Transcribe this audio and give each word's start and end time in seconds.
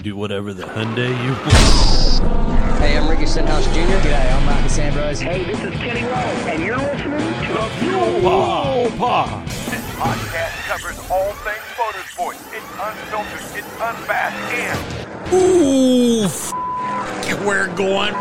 can 0.00 0.04
do 0.10 0.16
whatever 0.16 0.54
the 0.54 0.62
Hyundai 0.62 1.10
you 1.24 1.32
want. 1.32 2.78
Hey, 2.80 2.96
I'm 2.96 3.08
Ricky 3.08 3.26
Stenhouse 3.26 3.66
Jr. 3.66 3.98
G'day, 4.00 4.34
I'm 4.34 4.46
Marcos 4.46 4.78
Ambrose. 4.78 5.20
Hey, 5.20 5.44
this 5.44 5.60
is 5.60 5.74
Kenny 5.74 6.04
Rogers, 6.04 6.46
and 6.46 6.62
you're 6.62 6.76
listening 6.78 7.18
to 7.18 7.52
the 7.52 7.68
Fuel 7.80 8.90
Pod. 8.96 9.46
This 9.46 9.84
podcast 9.96 10.68
covers 10.68 10.98
all 11.10 11.32
things 11.44 11.64
motorsports. 11.76 12.40
It's 12.50 12.64
unfiltered, 12.80 13.58
it's 13.58 13.80
unabashed, 13.80 14.54
and 14.54 15.34
Ooh, 15.34 16.24
f- 16.24 17.44
we're 17.44 17.68
going 17.74 18.14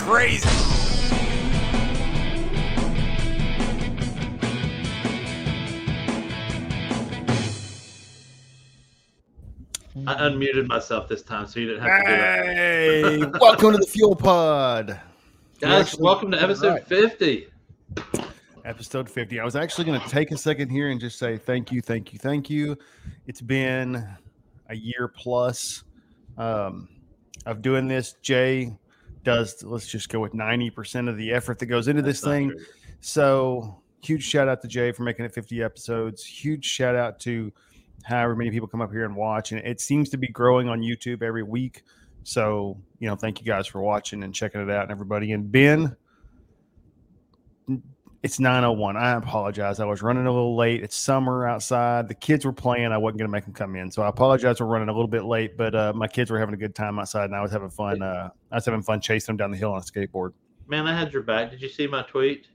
crazy. 0.00 0.48
I 10.10 10.28
unmuted 10.28 10.66
myself 10.66 11.06
this 11.06 11.22
time, 11.22 11.46
so 11.46 11.60
you 11.60 11.68
didn't 11.68 11.82
have 11.84 12.00
to 12.04 12.10
do 12.10 12.16
that. 12.16 12.46
Hey, 12.46 13.18
welcome 13.40 13.70
to 13.70 13.78
the 13.78 13.86
Fuel 13.86 14.16
Pod, 14.16 15.00
Guys, 15.60 15.82
actually- 15.86 16.02
welcome 16.02 16.32
to 16.32 16.42
episode 16.42 16.72
Right. 16.72 16.84
50. 16.88 17.46
episode 18.64 19.08
50. 19.08 19.38
I 19.38 19.44
was 19.44 19.54
actually 19.54 19.84
going 19.84 20.00
to 20.00 20.08
take 20.08 20.32
a 20.32 20.36
second 20.36 20.68
here 20.70 20.90
and 20.90 21.00
just 21.00 21.16
say 21.16 21.36
thank 21.36 21.70
you, 21.70 21.80
thank 21.80 22.12
you, 22.12 22.18
thank 22.18 22.50
you. 22.50 22.76
It's 23.28 23.40
been 23.40 24.04
a 24.68 24.74
year 24.74 25.06
plus 25.14 25.84
um, 26.36 26.88
of 27.46 27.62
doing 27.62 27.86
this. 27.86 28.14
Jay 28.20 28.76
does, 29.22 29.62
let's 29.62 29.86
just 29.86 30.08
go 30.08 30.18
with 30.18 30.32
90% 30.32 31.08
of 31.08 31.18
the 31.18 31.30
effort 31.30 31.60
that 31.60 31.66
goes 31.66 31.86
into 31.86 32.02
this 32.02 32.20
That's 32.22 32.26
not 32.26 32.32
thing. 32.32 32.50
true. 32.50 32.64
So 33.00 33.80
huge 34.02 34.24
shout 34.24 34.48
out 34.48 34.60
to 34.62 34.66
Jay 34.66 34.90
for 34.90 35.04
making 35.04 35.24
it 35.24 35.32
50 35.32 35.62
episodes. 35.62 36.24
Huge 36.24 36.64
shout 36.64 36.96
out 36.96 37.20
to 37.20 37.52
however 38.04 38.36
many 38.36 38.50
people 38.50 38.68
come 38.68 38.80
up 38.80 38.90
here 38.90 39.04
and 39.04 39.14
watch. 39.14 39.52
And 39.52 39.60
it 39.60 39.80
seems 39.80 40.08
to 40.10 40.16
be 40.16 40.28
growing 40.28 40.68
on 40.68 40.80
YouTube 40.80 41.22
every 41.22 41.42
week. 41.42 41.82
So, 42.22 42.76
you 42.98 43.08
know, 43.08 43.16
thank 43.16 43.40
you 43.40 43.46
guys 43.46 43.66
for 43.66 43.80
watching 43.80 44.22
and 44.22 44.34
checking 44.34 44.60
it 44.60 44.70
out 44.70 44.82
and 44.82 44.90
everybody. 44.90 45.32
And 45.32 45.50
Ben, 45.50 45.96
it's 48.22 48.38
901. 48.38 48.96
I 48.96 49.12
apologize. 49.12 49.80
I 49.80 49.86
was 49.86 50.02
running 50.02 50.26
a 50.26 50.30
little 50.30 50.54
late. 50.54 50.82
It's 50.82 50.96
summer 50.96 51.46
outside. 51.46 52.08
The 52.08 52.14
kids 52.14 52.44
were 52.44 52.52
playing. 52.52 52.92
I 52.92 52.98
wasn't 52.98 53.18
going 53.18 53.28
to 53.28 53.32
make 53.32 53.44
them 53.44 53.54
come 53.54 53.76
in. 53.76 53.90
So 53.90 54.02
I 54.02 54.08
apologize 54.08 54.58
for 54.58 54.66
running 54.66 54.90
a 54.90 54.92
little 54.92 55.08
bit 55.08 55.24
late, 55.24 55.56
but 55.56 55.74
uh, 55.74 55.92
my 55.94 56.06
kids 56.06 56.30
were 56.30 56.38
having 56.38 56.54
a 56.54 56.58
good 56.58 56.74
time 56.74 56.98
outside 56.98 57.24
and 57.24 57.34
I 57.34 57.40
was 57.40 57.50
having 57.50 57.70
fun. 57.70 58.02
Uh, 58.02 58.28
I 58.52 58.56
was 58.56 58.66
having 58.66 58.82
fun 58.82 59.00
chasing 59.00 59.32
them 59.32 59.36
down 59.38 59.50
the 59.50 59.56
hill 59.56 59.72
on 59.72 59.78
a 59.78 59.84
skateboard. 59.84 60.32
Man, 60.68 60.86
I 60.86 60.96
had 60.96 61.12
your 61.12 61.22
back. 61.22 61.50
Did 61.50 61.62
you 61.62 61.68
see 61.68 61.86
my 61.86 62.02
tweet? 62.02 62.46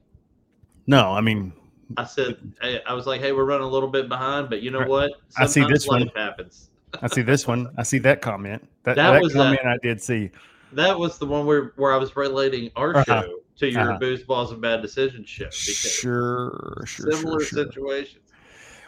No, 0.88 1.12
I 1.12 1.22
mean, 1.22 1.52
I 1.98 2.04
said, 2.04 2.38
hey, 2.62 2.82
I 2.88 2.94
was 2.94 3.06
like, 3.06 3.22
hey, 3.22 3.32
we're 3.32 3.46
running 3.46 3.68
a 3.68 3.70
little 3.70 3.90
bit 3.90 4.10
behind, 4.10 4.50
but 4.50 4.62
you 4.62 4.72
know 4.72 4.86
what? 4.88 5.12
I 5.38 5.46
see 5.46 5.64
this 5.66 5.88
one. 5.88 6.08
happens. 6.16 6.70
I 7.02 7.08
see 7.08 7.22
this 7.22 7.46
one. 7.48 7.70
I 7.78 7.84
see 7.84 8.00
that 8.00 8.22
comment. 8.22 8.68
That, 8.84 8.96
That 8.96 9.12
that, 9.12 9.22
was, 9.22 9.34
comment 9.34 9.60
uh, 9.66 9.70
I 9.70 9.78
did 9.82 10.02
see. 10.02 10.32
That 10.72 10.98
was 10.98 11.18
the 11.18 11.26
one 11.26 11.46
where, 11.46 11.74
where 11.76 11.94
I 11.94 11.98
was 11.98 12.16
relating 12.16 12.72
our 12.76 12.96
Uh-huh. 12.98 13.22
show 13.22 13.36
to 13.58 13.70
your 13.70 13.82
Uh-huh. 13.82 14.00
booze 14.00 14.24
balls 14.24 14.52
and 14.52 14.62
bad 14.62 14.82
decisions 14.82 15.30
show. 15.30 15.46
Because 15.46 15.92
Sure, 15.92 16.84
sure, 16.86 17.12
similar 17.12 17.40
sure, 17.42 17.64
sure. 17.64 17.66
situations. 17.72 18.24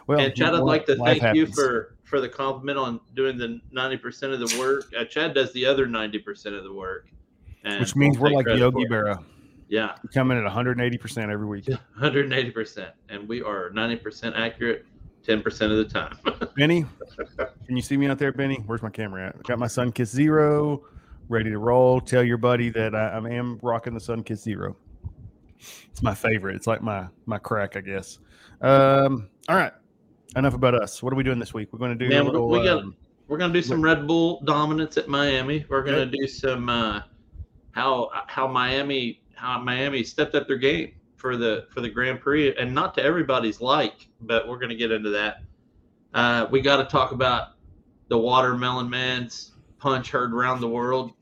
Well, 0.06 0.20
and 0.20 0.34
Chad, 0.34 0.54
I'd 0.54 0.62
like 0.62 0.86
to 0.86 0.96
thank 0.96 1.36
you 1.36 1.46
for 1.46 1.94
for 2.04 2.20
the 2.20 2.28
compliment 2.28 2.78
on 2.78 2.98
doing 3.14 3.36
the 3.36 3.60
ninety 3.70 3.98
percent 3.98 4.32
of 4.32 4.40
the 4.40 4.58
work. 4.58 4.90
Uh, 4.98 5.04
Chad 5.04 5.34
does 5.34 5.52
the 5.52 5.66
other 5.66 5.86
ninety 5.86 6.18
percent 6.18 6.54
of 6.54 6.64
the 6.64 6.72
work, 6.72 7.08
and 7.64 7.78
which 7.78 7.94
means 7.94 8.18
won't 8.18 8.34
we're 8.34 8.38
like 8.42 8.58
Yogi 8.58 8.86
for 8.86 9.18
Yeah, 9.68 9.94
coming 10.14 10.38
at 10.38 10.44
180 10.44 10.98
percent 10.98 11.30
every 11.30 11.46
week. 11.46 11.68
one 11.68 11.78
hundred 11.96 12.24
and 12.24 12.32
eighty 12.34 12.50
percent, 12.50 12.90
and 13.08 13.28
we 13.28 13.42
are 13.42 13.70
ninety 13.70 13.96
percent 13.96 14.34
accurate, 14.36 14.86
ten 15.22 15.42
percent 15.42 15.72
of 15.72 15.78
the 15.78 15.84
time. 15.84 16.18
Benny, 16.56 16.86
can 17.66 17.76
you 17.76 17.82
see 17.82 17.96
me 17.96 18.06
out 18.06 18.18
there, 18.18 18.32
Benny? 18.32 18.62
Where's 18.66 18.82
my 18.82 18.90
camera 18.90 19.28
at? 19.28 19.42
Got 19.44 19.58
my 19.58 19.66
Sunkist 19.66 20.06
Zero 20.06 20.84
ready 21.28 21.50
to 21.50 21.58
roll. 21.58 22.00
Tell 22.00 22.24
your 22.24 22.38
buddy 22.38 22.70
that 22.70 22.94
I, 22.94 23.08
I 23.08 23.30
am 23.30 23.58
rocking 23.62 23.92
the 23.92 24.00
Sunkist 24.00 24.38
Zero. 24.38 24.74
It's 25.90 26.02
my 26.02 26.14
favorite. 26.14 26.56
It's 26.56 26.66
like 26.66 26.82
my 26.82 27.06
my 27.26 27.38
crack, 27.38 27.76
I 27.76 27.80
guess. 27.80 28.18
Um, 28.62 29.28
all 29.48 29.56
right. 29.56 29.72
Enough 30.36 30.54
about 30.54 30.74
us. 30.74 31.02
What 31.02 31.12
are 31.12 31.16
we 31.16 31.24
doing 31.24 31.38
this 31.38 31.52
week? 31.54 31.72
We're 31.72 31.78
going 31.78 31.98
to 31.98 32.04
do 32.04 32.08
Man, 32.08 32.26
little. 32.26 32.48
we 32.48 32.62
got- 32.64 32.78
um, 32.82 32.96
We're 33.28 33.38
gonna 33.38 33.52
do 33.52 33.62
some 33.62 33.82
Red 33.82 34.06
Bull 34.06 34.40
dominance 34.44 34.96
at 34.96 35.08
Miami. 35.08 35.64
We're 35.68 35.82
gonna 35.82 36.06
do 36.06 36.26
some 36.26 36.68
uh, 36.68 37.02
how 37.72 38.10
how 38.26 38.46
Miami 38.46 39.20
how 39.38 39.58
Miami 39.60 40.02
stepped 40.02 40.34
up 40.34 40.46
their 40.46 40.56
game 40.58 40.92
for 41.16 41.36
the 41.36 41.66
for 41.70 41.80
the 41.80 41.88
Grand 41.88 42.20
Prix, 42.20 42.54
and 42.56 42.74
not 42.74 42.94
to 42.94 43.02
everybody's 43.02 43.60
like, 43.60 44.08
but 44.20 44.48
we're 44.48 44.58
gonna 44.58 44.74
get 44.74 44.90
into 44.90 45.10
that. 45.10 45.42
Uh, 46.14 46.46
we 46.50 46.60
got 46.60 46.78
to 46.78 46.84
talk 46.84 47.12
about 47.12 47.48
the 48.08 48.16
watermelon 48.18 48.88
man's 48.88 49.52
punch 49.78 50.10
heard 50.10 50.32
around 50.32 50.60
the 50.60 50.68
world. 50.68 51.12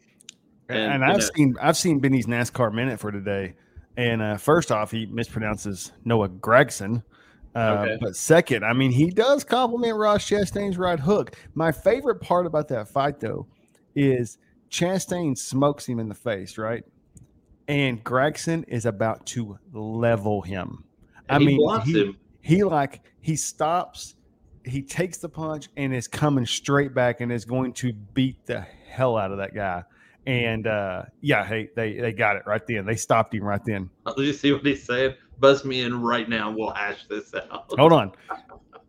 and, 0.68 0.94
and, 0.94 1.04
I've 1.04 1.18
know- 1.18 1.28
seen 1.34 1.56
I've 1.60 1.76
seen 1.76 1.98
Benny's 2.00 2.26
NASCAR 2.26 2.72
minute 2.72 2.98
for 3.00 3.10
today. 3.12 3.54
And 3.98 4.20
uh, 4.20 4.36
first 4.36 4.70
off, 4.70 4.90
he 4.90 5.06
mispronounces 5.06 5.92
Noah 6.04 6.28
Gragson. 6.28 7.02
Uh, 7.54 7.84
Okay. 7.86 7.98
But 7.98 8.14
second, 8.14 8.62
I 8.62 8.74
mean, 8.74 8.90
he 8.90 9.08
does 9.10 9.42
compliment 9.42 9.96
Ross 9.96 10.28
Chastain's 10.28 10.76
right 10.76 11.00
hook. 11.00 11.34
My 11.54 11.72
favorite 11.72 12.20
part 12.20 12.44
about 12.44 12.68
that 12.68 12.88
fight, 12.88 13.18
though, 13.20 13.46
is 13.94 14.36
Chastain 14.70 15.36
smokes 15.38 15.86
him 15.88 15.98
in 15.98 16.08
the 16.10 16.14
face, 16.14 16.58
right? 16.58 16.84
And 17.68 18.02
Gragson 18.04 18.64
is 18.68 18.86
about 18.86 19.26
to 19.26 19.58
level 19.72 20.42
him. 20.42 20.84
I 21.28 21.38
he 21.38 21.46
mean, 21.46 21.80
he, 21.84 22.00
him. 22.00 22.16
he 22.40 22.62
like 22.62 23.02
he 23.20 23.34
stops, 23.34 24.14
he 24.64 24.82
takes 24.82 25.18
the 25.18 25.28
punch 25.28 25.68
and 25.76 25.92
is 25.94 26.06
coming 26.06 26.46
straight 26.46 26.94
back 26.94 27.20
and 27.20 27.32
is 27.32 27.44
going 27.44 27.72
to 27.74 27.92
beat 27.92 28.44
the 28.46 28.60
hell 28.88 29.16
out 29.16 29.32
of 29.32 29.38
that 29.38 29.54
guy. 29.54 29.82
And 30.26 30.66
uh 30.66 31.02
yeah, 31.20 31.44
hey, 31.44 31.70
they 31.76 31.94
they 31.94 32.12
got 32.12 32.36
it 32.36 32.42
right 32.46 32.64
then. 32.66 32.84
They 32.86 32.96
stopped 32.96 33.34
him 33.34 33.42
right 33.44 33.64
then. 33.64 33.90
Did 34.16 34.26
you 34.26 34.32
see 34.32 34.52
what 34.52 34.64
he's 34.64 34.84
saying? 34.84 35.14
Buzz 35.38 35.64
me 35.64 35.82
in 35.82 36.00
right 36.00 36.28
now. 36.28 36.50
We'll 36.50 36.70
hash 36.72 37.06
this 37.08 37.34
out. 37.34 37.66
Hold 37.70 37.92
on. 37.92 38.12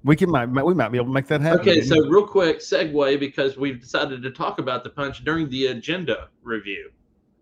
We 0.04 0.16
can 0.16 0.30
might 0.32 0.46
we 0.46 0.74
might 0.74 0.90
be 0.90 0.98
able 0.98 1.08
to 1.08 1.14
make 1.14 1.28
that 1.28 1.42
happen. 1.42 1.60
Okay, 1.62 1.82
so 1.82 1.96
real 2.08 2.26
quick 2.26 2.60
segue 2.60 3.20
because 3.20 3.58
we've 3.58 3.82
decided 3.82 4.22
to 4.24 4.32
talk 4.32 4.60
about 4.60 4.84
the 4.84 4.90
punch 4.92 5.24
during 5.24 5.50
the 5.50 5.68
agenda 5.68 6.30
review 6.44 6.92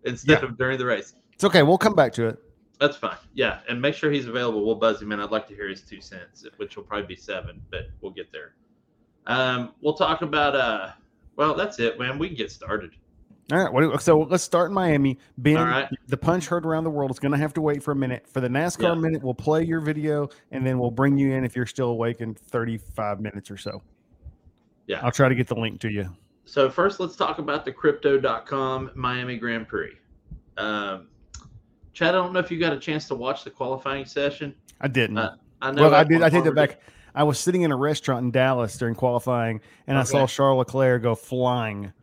instead 0.04 0.42
Yeah. 0.42 0.48
of 0.48 0.58
during 0.58 0.78
the 0.78 0.86
race. 0.86 1.14
It's 1.36 1.44
okay. 1.44 1.62
We'll 1.62 1.78
come 1.78 1.94
back 1.94 2.12
to 2.14 2.26
it. 2.26 2.38
That's 2.80 2.96
fine. 2.96 3.16
Yeah, 3.32 3.60
and 3.70 3.80
make 3.80 3.94
sure 3.94 4.10
he's 4.10 4.26
available. 4.26 4.66
We'll 4.66 4.74
buzz 4.74 5.00
him 5.00 5.10
in. 5.12 5.20
I'd 5.20 5.30
like 5.30 5.46
to 5.48 5.54
hear 5.54 5.68
his 5.68 5.80
two 5.80 6.00
cents, 6.00 6.44
which 6.58 6.76
will 6.76 6.82
probably 6.84 7.06
be 7.06 7.16
seven, 7.16 7.62
but 7.70 7.86
we'll 8.02 8.12
get 8.12 8.30
there. 8.32 8.54
Um, 9.26 9.72
we'll 9.80 9.94
talk 9.94 10.20
about. 10.22 10.54
uh 10.56 10.90
Well, 11.36 11.54
that's 11.54 11.78
it, 11.78 11.98
man. 11.98 12.18
We 12.18 12.28
can 12.28 12.36
get 12.36 12.50
started. 12.50 12.90
All 13.52 13.64
right. 13.64 13.92
Do, 13.92 13.96
so 14.00 14.18
let's 14.28 14.42
start 14.42 14.70
in 14.70 14.74
Miami. 14.74 15.18
Ben, 15.38 15.56
All 15.56 15.64
right. 15.64 15.88
the 16.08 16.16
punch 16.16 16.46
heard 16.46 16.66
around 16.66 16.82
the 16.84 16.90
world 16.90 17.12
is 17.12 17.18
going 17.20 17.30
to 17.32 17.38
have 17.38 17.54
to 17.54 17.60
wait 17.60 17.80
for 17.82 17.92
a 17.92 17.96
minute. 17.96 18.26
For 18.26 18.40
the 18.40 18.48
NASCAR 18.48 18.82
Yeah. 18.82 18.94
minute, 18.94 19.22
we'll 19.22 19.34
play 19.34 19.62
your 19.62 19.80
video 19.80 20.28
and 20.50 20.66
then 20.66 20.78
we'll 20.80 20.90
bring 20.90 21.16
you 21.16 21.32
in 21.32 21.44
if 21.44 21.54
you're 21.54 21.64
still 21.66 21.90
awake 21.90 22.20
in 22.20 22.34
35 22.34 23.20
minutes 23.20 23.48
or 23.50 23.56
so. 23.56 23.82
Yeah. 24.88 24.98
I'll 25.02 25.12
try 25.12 25.28
to 25.28 25.34
get 25.36 25.46
the 25.46 25.54
link 25.54 25.80
to 25.82 25.88
you. 25.90 26.10
So 26.44 26.68
first, 26.68 26.98
let's 26.98 27.14
talk 27.14 27.38
about 27.38 27.64
the 27.64 27.70
Crypto.com 27.72 28.90
Miami 28.96 29.36
Grand 29.38 29.68
Prix. 29.68 29.96
Um, 30.56 31.06
Chad, 31.96 32.10
I 32.10 32.18
don't 32.18 32.34
know 32.34 32.40
if 32.40 32.50
you 32.50 32.60
got 32.60 32.74
a 32.74 32.78
chance 32.78 33.08
to 33.08 33.14
watch 33.14 33.42
the 33.42 33.48
qualifying 33.50 34.04
session. 34.04 34.54
I 34.82 34.88
didn't. 34.88 35.16
Uh, 35.16 35.36
I 35.62 35.70
know. 35.70 35.84
well, 35.84 35.94
I 35.94 36.04
did. 36.04 36.20
I 36.22 36.28
take 36.28 36.44
that 36.44 36.54
back. 36.54 36.78
I 37.14 37.22
was 37.22 37.38
sitting 37.38 37.62
in 37.62 37.72
a 37.72 37.76
restaurant 37.76 38.22
in 38.26 38.30
Dallas 38.30 38.76
during 38.76 38.94
qualifying, 38.94 39.62
and 39.86 39.96
I 39.96 40.02
saw 40.02 40.18
Okay. 40.24 40.32
Charles 40.34 40.58
Leclerc 40.58 41.02
go 41.02 41.14
flying, 41.14 41.94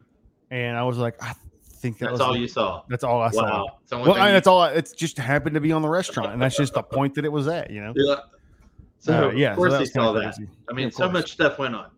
and 0.49 0.75
I 0.75 0.81
was 0.81 0.97
like, 0.97 1.21
I 1.21 1.33
think 1.75 1.99
that 1.99 2.05
That's 2.05 2.11
was 2.13 2.21
all 2.21 2.35
you 2.35 2.47
saw. 2.47 2.81
That's 2.89 3.03
all 3.03 3.21
I 3.21 3.29
saw. 3.29 3.43
Wow. 3.43 3.77
It's 3.83 3.91
Well, 3.91 4.13
I, 4.15 4.27
you- 4.29 4.33
that's 4.33 4.47
all. 4.47 4.61
I, 4.61 4.71
it's 4.71 4.93
just 4.93 5.19
happened 5.19 5.53
to 5.53 5.61
be 5.61 5.71
on 5.71 5.83
the 5.83 5.89
restaurant, 5.89 6.33
and 6.33 6.41
that's 6.41 6.57
just 6.57 6.73
the 6.73 6.81
point 6.97 7.13
that 7.13 7.25
it 7.25 7.31
was 7.31 7.47
at. 7.47 7.69
You 7.69 7.81
know. 7.83 7.93
Yeah. 7.95 8.15
So 8.97 9.29
Uh, 9.29 9.31
yeah. 9.33 9.51
of 9.51 9.57
course 9.57 9.73
so 9.73 9.79
he 9.79 9.85
saw 9.85 10.11
that. 10.13 10.33
crazy. 10.33 10.49
I 10.67 10.73
mean, 10.73 10.89
so 10.89 11.07
much 11.07 11.33
stuff 11.33 11.59
went 11.59 11.75
on. 11.75 11.91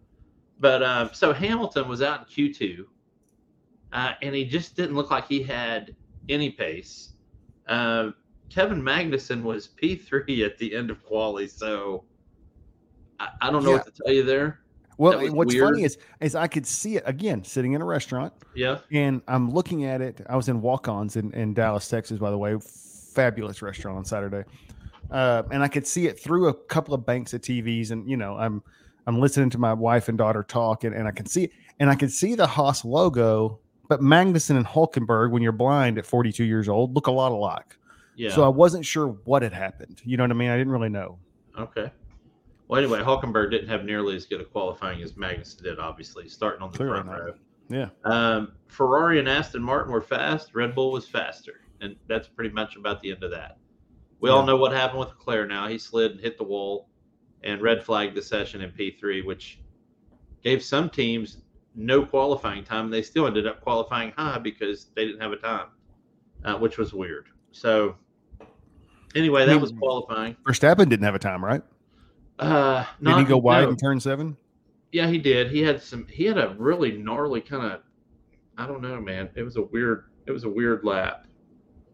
But 0.59 0.83
um, 0.83 1.11
so 1.13 1.31
Hamilton 1.31 1.87
was 1.87 2.01
out 2.01 2.27
in 2.37 2.49
Q2, 2.51 2.83
uh, 3.93 4.13
and 4.21 4.35
he 4.35 4.43
just 4.43 4.75
didn't 4.75 4.95
look 4.97 5.11
like 5.11 5.29
he 5.29 5.41
had 5.41 5.95
any 6.27 6.49
pace. 6.49 7.13
Um, 7.67 8.15
Kevin 8.49 8.81
Magnussen 8.81 9.41
was 9.43 9.69
P3 9.81 10.45
at 10.45 10.57
the 10.57 10.75
end 10.75 10.89
of 10.89 11.03
quali, 11.03 11.47
so 11.47 12.03
I, 13.19 13.29
I 13.41 13.51
don't 13.51 13.63
know 13.63 13.71
Yeah. 13.71 13.77
what 13.77 13.85
to 13.95 14.03
tell 14.03 14.13
you 14.13 14.23
there. 14.23 14.59
Well, 14.97 15.29
what's 15.33 15.53
weird. 15.53 15.65
funny 15.67 15.83
is 15.83 15.97
is 16.21 16.35
I 16.35 16.47
could 16.47 16.65
see 16.65 16.95
it 16.95 17.03
again 17.05 17.43
sitting 17.43 17.73
in 17.73 17.81
a 17.81 17.85
restaurant, 17.85 18.31
Yeah. 18.55 18.79
and 18.93 19.21
I'm 19.27 19.51
looking 19.51 19.83
at 19.83 19.99
it. 20.01 20.21
I 20.29 20.37
was 20.37 20.47
in 20.47 20.61
Walk-Ons 20.61 21.17
in, 21.17 21.33
in 21.33 21.53
Dallas, 21.53 21.89
Texas, 21.89 22.17
by 22.17 22.31
the 22.31 22.37
way, 22.37 22.55
fabulous 23.13 23.61
restaurant 23.61 23.97
on 23.97 24.05
Saturday, 24.05 24.45
uh, 25.11 25.43
and 25.51 25.61
I 25.61 25.67
could 25.67 25.85
see 25.85 26.07
it 26.07 26.17
through 26.17 26.47
a 26.47 26.53
couple 26.53 26.93
of 26.93 27.05
banks 27.05 27.33
of 27.33 27.41
TVs, 27.41 27.91
and 27.91 28.09
you 28.09 28.15
know, 28.15 28.37
I'm 28.37 28.63
I'm 29.05 29.19
listening 29.19 29.49
to 29.51 29.57
my 29.57 29.73
wife 29.73 30.07
and 30.07 30.17
daughter 30.17 30.43
talk, 30.43 30.85
and, 30.85 30.95
and 30.95 31.09
I 31.09 31.11
can 31.11 31.25
see 31.25 31.51
and 31.81 31.89
I 31.89 31.95
can 31.95 32.07
see 32.07 32.33
the 32.35 32.47
Haas 32.47 32.85
logo, 32.85 33.59
but 33.87 34.01
Magnussen 34.01 34.57
and 34.57 34.65
Hulkenberg, 34.65 35.31
when 35.31 35.41
you're 35.41 35.51
blind 35.51 35.97
at 35.97 36.05
42 36.05 36.43
years 36.43 36.67
old, 36.69 36.95
look 36.95 37.07
a 37.07 37.11
lot 37.11 37.31
alike. 37.31 37.77
Yeah. 38.15 38.31
So 38.33 38.43
I 38.43 38.47
wasn't 38.47 38.85
sure 38.85 39.07
what 39.25 39.41
had 39.41 39.53
happened. 39.53 40.01
You 40.05 40.17
know 40.17 40.23
what 40.23 40.31
I 40.31 40.35
mean? 40.35 40.49
I 40.49 40.57
didn't 40.57 40.71
really 40.71 40.89
know. 40.89 41.19
okay. 41.57 41.91
Well, 42.67 42.81
anyway, 42.81 43.01
Hulkenberg 43.01 43.51
didn't 43.51 43.67
have 43.67 43.83
nearly 43.85 44.15
as 44.15 44.25
good 44.25 44.41
a 44.41 44.45
qualifying 44.45 45.01
as 45.03 45.13
Magnussen 45.13 45.61
did, 45.61 45.77
obviously, 45.77 46.27
starting 46.27 46.63
on 46.63 46.71
the 46.71 46.77
Clearly 46.77 47.03
front 47.03 47.09
row. 47.09 47.33
Yeah. 47.69 47.89
Um, 48.05 48.53
Ferrari 48.67 49.19
and 49.19 49.29
Aston 49.29 49.61
Martin 49.61 49.91
were 49.91 50.01
fast. 50.01 50.55
Red 50.55 50.73
Bull 50.73 50.91
was 50.91 51.07
faster, 51.07 51.61
and 51.81 51.95
that's 52.07 52.27
pretty 52.27 52.53
much 52.53 52.75
about 52.75 53.01
the 53.01 53.11
end 53.11 53.23
of 53.23 53.29
that. 53.31 53.57
We 54.19 54.31
all 54.31 54.43
know 54.43 54.55
what 54.55 54.71
happened 54.71 54.99
with 54.99 55.09
Leclerc. 55.09 55.47
Now 55.49 55.67
he 55.67 55.77
slid 55.77 56.13
and 56.13 56.19
hit 56.19 56.39
the 56.39 56.43
wall, 56.43 56.89
and 57.43 57.61
red 57.61 57.83
flagged 57.83 58.15
the 58.15 58.21
session 58.21 58.61
in 58.61 58.71
P3, 58.71 59.23
which 59.23 59.59
gave 60.43 60.63
some 60.63 60.89
teams 60.89 61.37
no 61.75 62.05
qualifying 62.05 62.63
time. 62.63 62.89
They 62.89 63.01
still 63.01 63.27
ended 63.27 63.47
up 63.47 63.61
qualifying 63.61 64.11
high 64.17 64.37
because 64.39 64.87
they 64.95 65.05
didn't 65.05 65.21
have 65.21 65.31
a 65.31 65.37
time, 65.37 65.67
uh, 66.43 66.55
which 66.57 66.77
was 66.77 66.93
weird. 66.93 67.27
So 67.51 67.95
anyway, 69.15 69.45
that 69.45 69.59
was 69.59 69.71
qualifying. 69.71 70.35
Verstappen 70.47 70.89
didn't 70.89 71.03
have 71.05 71.15
a 71.15 71.19
time, 71.19 71.43
right? 71.43 71.61
Uh, 72.37 72.83
Didn't 73.01 73.19
he 73.19 73.25
go 73.25 73.37
wide 73.37 73.63
no. 73.63 73.69
in 73.69 73.77
turn 73.77 73.99
seven? 73.99 74.35
Yeah, 74.91 75.07
he 75.07 75.17
did. 75.17 75.51
He 75.51 75.61
had 75.61 75.81
some. 75.81 76.05
He 76.07 76.25
had 76.25 76.37
a 76.37 76.53
really 76.57 76.91
gnarly 76.97 77.39
kind 77.41 77.63
of. 77.71 77.81
I 78.57 78.67
don't 78.67 78.81
know, 78.81 78.99
man. 78.99 79.29
It 79.35 79.43
was 79.43 79.55
a 79.55 79.61
weird. 79.61 80.05
It 80.25 80.31
was 80.31 80.43
a 80.43 80.49
weird 80.49 80.83
lap. 80.83 81.27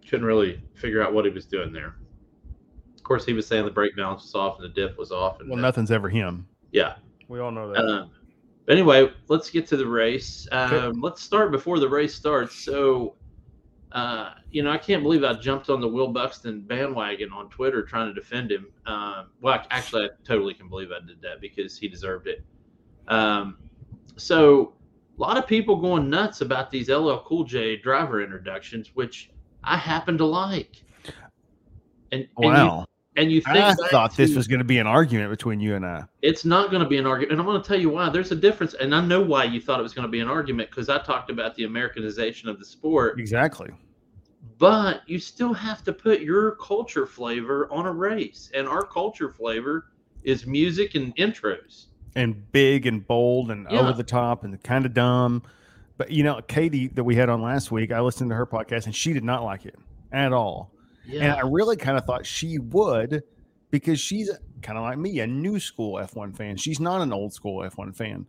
Couldn't 0.09 0.25
really 0.25 0.61
figure 0.73 1.03
out 1.03 1.13
what 1.13 1.25
he 1.25 1.31
was 1.31 1.45
doing 1.45 1.71
there. 1.71 1.95
Of 2.95 3.03
course, 3.03 3.23
he 3.25 3.33
was 3.33 3.45
saying 3.45 3.65
the 3.65 3.71
brake 3.71 3.95
balance 3.95 4.23
was 4.23 4.33
off 4.35 4.59
and 4.59 4.65
the 4.65 4.73
diff 4.73 4.97
was 4.97 5.11
off. 5.11 5.39
And 5.39 5.49
Well, 5.49 5.57
that- 5.57 5.61
nothing's 5.61 5.91
ever 5.91 6.09
him. 6.09 6.47
Yeah. 6.71 6.95
We 7.27 7.39
all 7.39 7.51
know 7.51 7.71
that. 7.71 7.79
Um, 7.85 8.11
but 8.71 8.77
anyway, 8.77 9.11
let's 9.27 9.49
get 9.49 9.67
to 9.67 9.75
the 9.75 9.85
race. 9.85 10.47
Okay. 10.49 10.77
Um, 10.77 11.01
let's 11.01 11.21
start 11.21 11.51
before 11.51 11.77
the 11.77 11.89
race 11.89 12.15
starts. 12.15 12.55
So, 12.55 13.15
uh, 13.91 14.29
you 14.49 14.63
know, 14.63 14.71
I 14.71 14.77
can't 14.77 15.03
believe 15.03 15.25
I 15.25 15.33
jumped 15.33 15.69
on 15.69 15.81
the 15.81 15.87
Will 15.89 16.07
Buxton 16.07 16.61
bandwagon 16.61 17.33
on 17.33 17.49
Twitter 17.49 17.83
trying 17.83 18.07
to 18.07 18.13
defend 18.13 18.49
him. 18.49 18.67
Um, 18.85 19.31
well, 19.41 19.61
actually, 19.71 20.05
I 20.05 20.09
totally 20.23 20.53
can 20.53 20.69
believe 20.69 20.87
I 20.89 21.05
did 21.05 21.21
that 21.21 21.41
because 21.41 21.77
he 21.77 21.89
deserved 21.89 22.27
it. 22.27 22.45
Um, 23.09 23.57
so, 24.15 24.75
a 25.17 25.21
lot 25.21 25.35
of 25.35 25.45
people 25.47 25.75
going 25.75 26.09
nuts 26.09 26.39
about 26.39 26.71
these 26.71 26.87
LL 26.87 27.17
Cool 27.25 27.43
J 27.43 27.75
driver 27.75 28.23
introductions, 28.23 28.91
which 28.93 29.31
I 29.65 29.75
happen 29.75 30.17
to 30.17 30.25
like. 30.25 30.81
And, 32.13 32.25
and 32.37 32.45
you- 32.45 32.51
wow. 32.51 32.85
And 33.17 33.31
you 33.31 33.41
think 33.41 33.57
I 33.57 33.73
thought 33.89 34.15
this 34.15 34.35
was 34.35 34.47
going 34.47 34.59
to 34.59 34.65
be 34.65 34.77
an 34.77 34.87
argument 34.87 35.29
between 35.31 35.59
you 35.59 35.75
and 35.75 35.85
I. 35.85 36.03
it's 36.21 36.45
not 36.45 36.69
going 36.71 36.81
to 36.81 36.87
be 36.87 36.97
an 36.97 37.05
argument. 37.05 37.33
And 37.33 37.41
I'm 37.41 37.45
going 37.45 37.61
to 37.61 37.67
tell 37.67 37.79
you 37.79 37.89
why. 37.89 38.09
There's 38.09 38.31
a 38.31 38.35
difference. 38.35 38.73
And 38.75 38.95
I 38.95 39.01
know 39.01 39.21
why 39.21 39.43
you 39.43 39.59
thought 39.59 39.79
it 39.79 39.83
was 39.83 39.93
going 39.93 40.07
to 40.07 40.11
be 40.11 40.21
an 40.21 40.29
argument 40.29 40.69
because 40.69 40.87
I 40.87 40.97
talked 40.99 41.29
about 41.29 41.55
the 41.55 41.65
Americanization 41.65 42.47
of 42.47 42.57
the 42.59 42.65
sport. 42.65 43.19
Exactly. 43.19 43.69
But 44.57 45.01
you 45.07 45.19
still 45.19 45.53
have 45.53 45.83
to 45.85 45.93
put 45.93 46.21
your 46.21 46.51
culture 46.55 47.05
flavor 47.05 47.67
on 47.71 47.85
a 47.85 47.91
race. 47.91 48.49
And 48.53 48.67
our 48.67 48.83
culture 48.83 49.29
flavor 49.29 49.87
is 50.23 50.45
music 50.45 50.95
and 50.95 51.15
intros. 51.17 51.85
And 52.15 52.51
big 52.51 52.85
and 52.85 53.05
bold 53.05 53.51
and 53.51 53.67
Yeah. 53.69 53.79
over 53.81 53.93
the 53.93 54.03
top 54.03 54.43
and 54.43 54.61
kind 54.63 54.85
of 54.85 54.93
dumb. 54.93 55.43
But, 55.97 56.11
you 56.11 56.23
know, 56.23 56.41
Katie 56.47 56.87
that 56.87 57.03
we 57.03 57.15
had 57.15 57.29
on 57.29 57.41
last 57.41 57.71
week, 57.71 57.91
I 57.91 57.99
listened 58.01 58.29
to 58.31 58.35
her 58.35 58.45
podcast 58.45 58.85
and 58.85 58.95
she 58.95 59.13
did 59.13 59.23
not 59.23 59.43
like 59.43 59.65
it 59.65 59.75
at 60.11 60.31
all. 60.33 60.71
And 61.05 61.13
Yeah. 61.13 61.35
I 61.35 61.41
really 61.41 61.75
kind 61.77 61.97
of 61.97 62.05
thought 62.05 62.25
she 62.25 62.59
would 62.59 63.23
because 63.71 63.99
she's 63.99 64.29
kind 64.61 64.77
of 64.77 64.83
like 64.83 64.97
me, 64.97 65.19
a 65.19 65.27
new 65.27 65.59
school 65.59 65.95
F1 65.95 66.35
fan. 66.35 66.57
She's 66.57 66.79
not 66.79 67.01
an 67.01 67.11
old 67.13 67.33
school 67.33 67.63
F1 67.63 67.95
fan. 67.95 68.25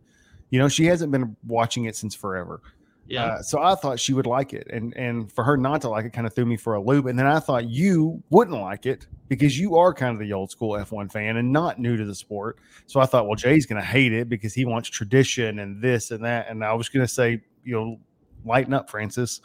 You 0.49 0.59
know, 0.59 0.67
she 0.67 0.85
hasn't 0.85 1.11
been 1.11 1.35
watching 1.45 1.85
it 1.85 1.95
since 1.95 2.15
forever. 2.15 2.61
yeah. 3.07 3.25
Uh, 3.25 3.41
so 3.41 3.61
I 3.61 3.75
thought 3.75 3.99
she 3.99 4.13
would 4.13 4.25
like 4.27 4.53
it, 4.53 4.67
and 4.69 4.95
and 4.95 5.31
for 5.31 5.43
her 5.43 5.57
not 5.57 5.81
to 5.81 5.89
like 5.89 6.05
it 6.05 6.13
kind 6.13 6.25
of 6.27 6.33
threw 6.33 6.45
me 6.45 6.57
for 6.57 6.75
a 6.75 6.81
loop. 6.81 7.05
And 7.07 7.17
then 7.19 7.25
I 7.27 7.39
thought 7.39 7.65
you 7.67 8.21
wouldn't 8.29 8.59
like 8.61 8.85
it 8.85 9.07
because 9.27 9.59
you 9.59 9.75
are 9.77 9.93
kind 9.93 10.13
of 10.13 10.19
the 10.19 10.31
old 10.31 10.51
school 10.51 10.71
F1 10.73 11.11
fan 11.11 11.37
and 11.37 11.51
not 11.51 11.79
new 11.79 11.97
to 11.97 12.05
the 12.05 12.15
sport. 12.15 12.59
So 12.85 12.99
I 12.99 13.05
thought, 13.05 13.25
well, 13.27 13.35
Jay's 13.35 13.65
going 13.65 13.81
to 13.81 13.85
hate 13.87 14.13
it 14.13 14.29
because 14.29 14.53
he 14.53 14.63
wants 14.63 14.89
tradition 14.89 15.59
and 15.59 15.81
this 15.81 16.11
and 16.11 16.23
that. 16.23 16.49
And 16.49 16.63
I 16.63 16.73
was 16.73 16.87
going 16.87 17.05
to 17.05 17.11
say, 17.11 17.41
you 17.63 17.73
know, 17.73 17.99
lighten 18.45 18.73
up, 18.73 18.89
Francis. 18.89 19.41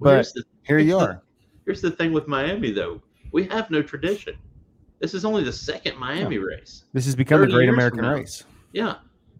But 0.00 0.26
the, 0.34 0.44
here 0.62 0.78
you 0.78 0.98
are. 0.98 1.22
Here's 1.64 1.80
the 1.80 1.90
thing 1.90 2.12
with 2.12 2.26
Miami, 2.26 2.72
though. 2.72 3.00
We 3.32 3.44
have 3.44 3.70
no 3.70 3.82
tradition. 3.82 4.36
This 5.00 5.14
is 5.14 5.24
only 5.24 5.42
the 5.42 5.52
second 5.52 5.98
Miami 5.98 6.38
race. 6.38 6.84
This 6.92 7.06
has 7.06 7.16
become 7.16 7.42
a 7.42 7.46
great 7.46 7.68
American 7.68 8.04
race. 8.04 8.44
Yeah. 8.72 8.96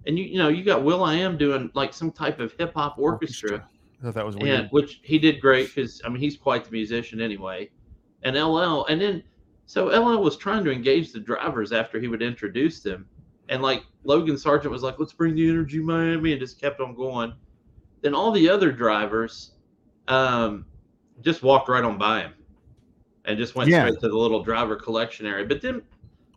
And 0.07 0.19
you, 0.19 0.25
you 0.25 0.39
know, 0.39 0.49
you 0.49 0.65
got 0.65 0.83
Will 0.83 1.05
I 1.05 1.15
Am 1.15 1.39
doing 1.39 1.71
like 1.75 1.95
some 1.95 2.11
type 2.11 2.41
of 2.41 2.53
hip 2.59 2.75
hop 2.75 2.99
orchestra. 2.99 3.65
I 4.01 4.07
thought 4.07 4.15
that 4.15 4.27
was 4.27 4.37
weird. 4.37 4.61
and 4.61 4.69
which 4.71 5.01
he 5.05 5.19
did 5.19 5.41
great 5.41 5.69
because 5.73 6.03
I 6.05 6.09
mean 6.09 6.19
he's 6.19 6.37
quite 6.37 6.65
the 6.65 6.73
musician 6.73 7.21
anyway. 7.21 7.71
And 8.25 8.35
LL, 8.37 8.85
and 8.87 9.01
then 9.01 9.23
so 9.67 9.87
LL 9.87 10.21
was 10.21 10.37
trying 10.37 10.65
to 10.65 10.73
engage 10.73 11.13
the 11.13 11.21
drivers 11.21 11.71
after 11.73 12.01
he 12.01 12.09
would 12.09 12.23
introduce 12.23 12.81
them, 12.81 13.07
and 13.49 13.63
like 13.63 13.85
Logan 14.03 14.35
Sargeant 14.35 14.71
was 14.71 14.83
like, 14.83 14.99
"Let's 14.99 15.13
bring 15.13 15.37
the 15.37 15.49
energy, 15.49 15.79
Miami," 15.79 16.33
and 16.33 16.41
just 16.41 16.61
kept 16.61 16.81
on 16.81 16.97
going. 16.97 17.33
Then 18.01 18.15
all 18.15 18.33
the 18.33 18.49
other 18.49 18.73
drivers, 18.73 19.53
um, 20.09 20.67
just 21.23 21.43
walked 21.43 21.69
right 21.69 21.85
on 21.85 21.99
by 21.99 22.21
him, 22.21 22.35
and 23.25 23.39
just 23.39 23.55
went 23.55 23.71
Yeah. 23.71 23.87
straight 23.87 24.01
to 24.01 24.09
the 24.09 24.17
little 24.17 24.43
driver 24.43 24.77
collection 24.77 25.27
area. 25.27 25.45
But 25.45 25.61
then 25.63 25.83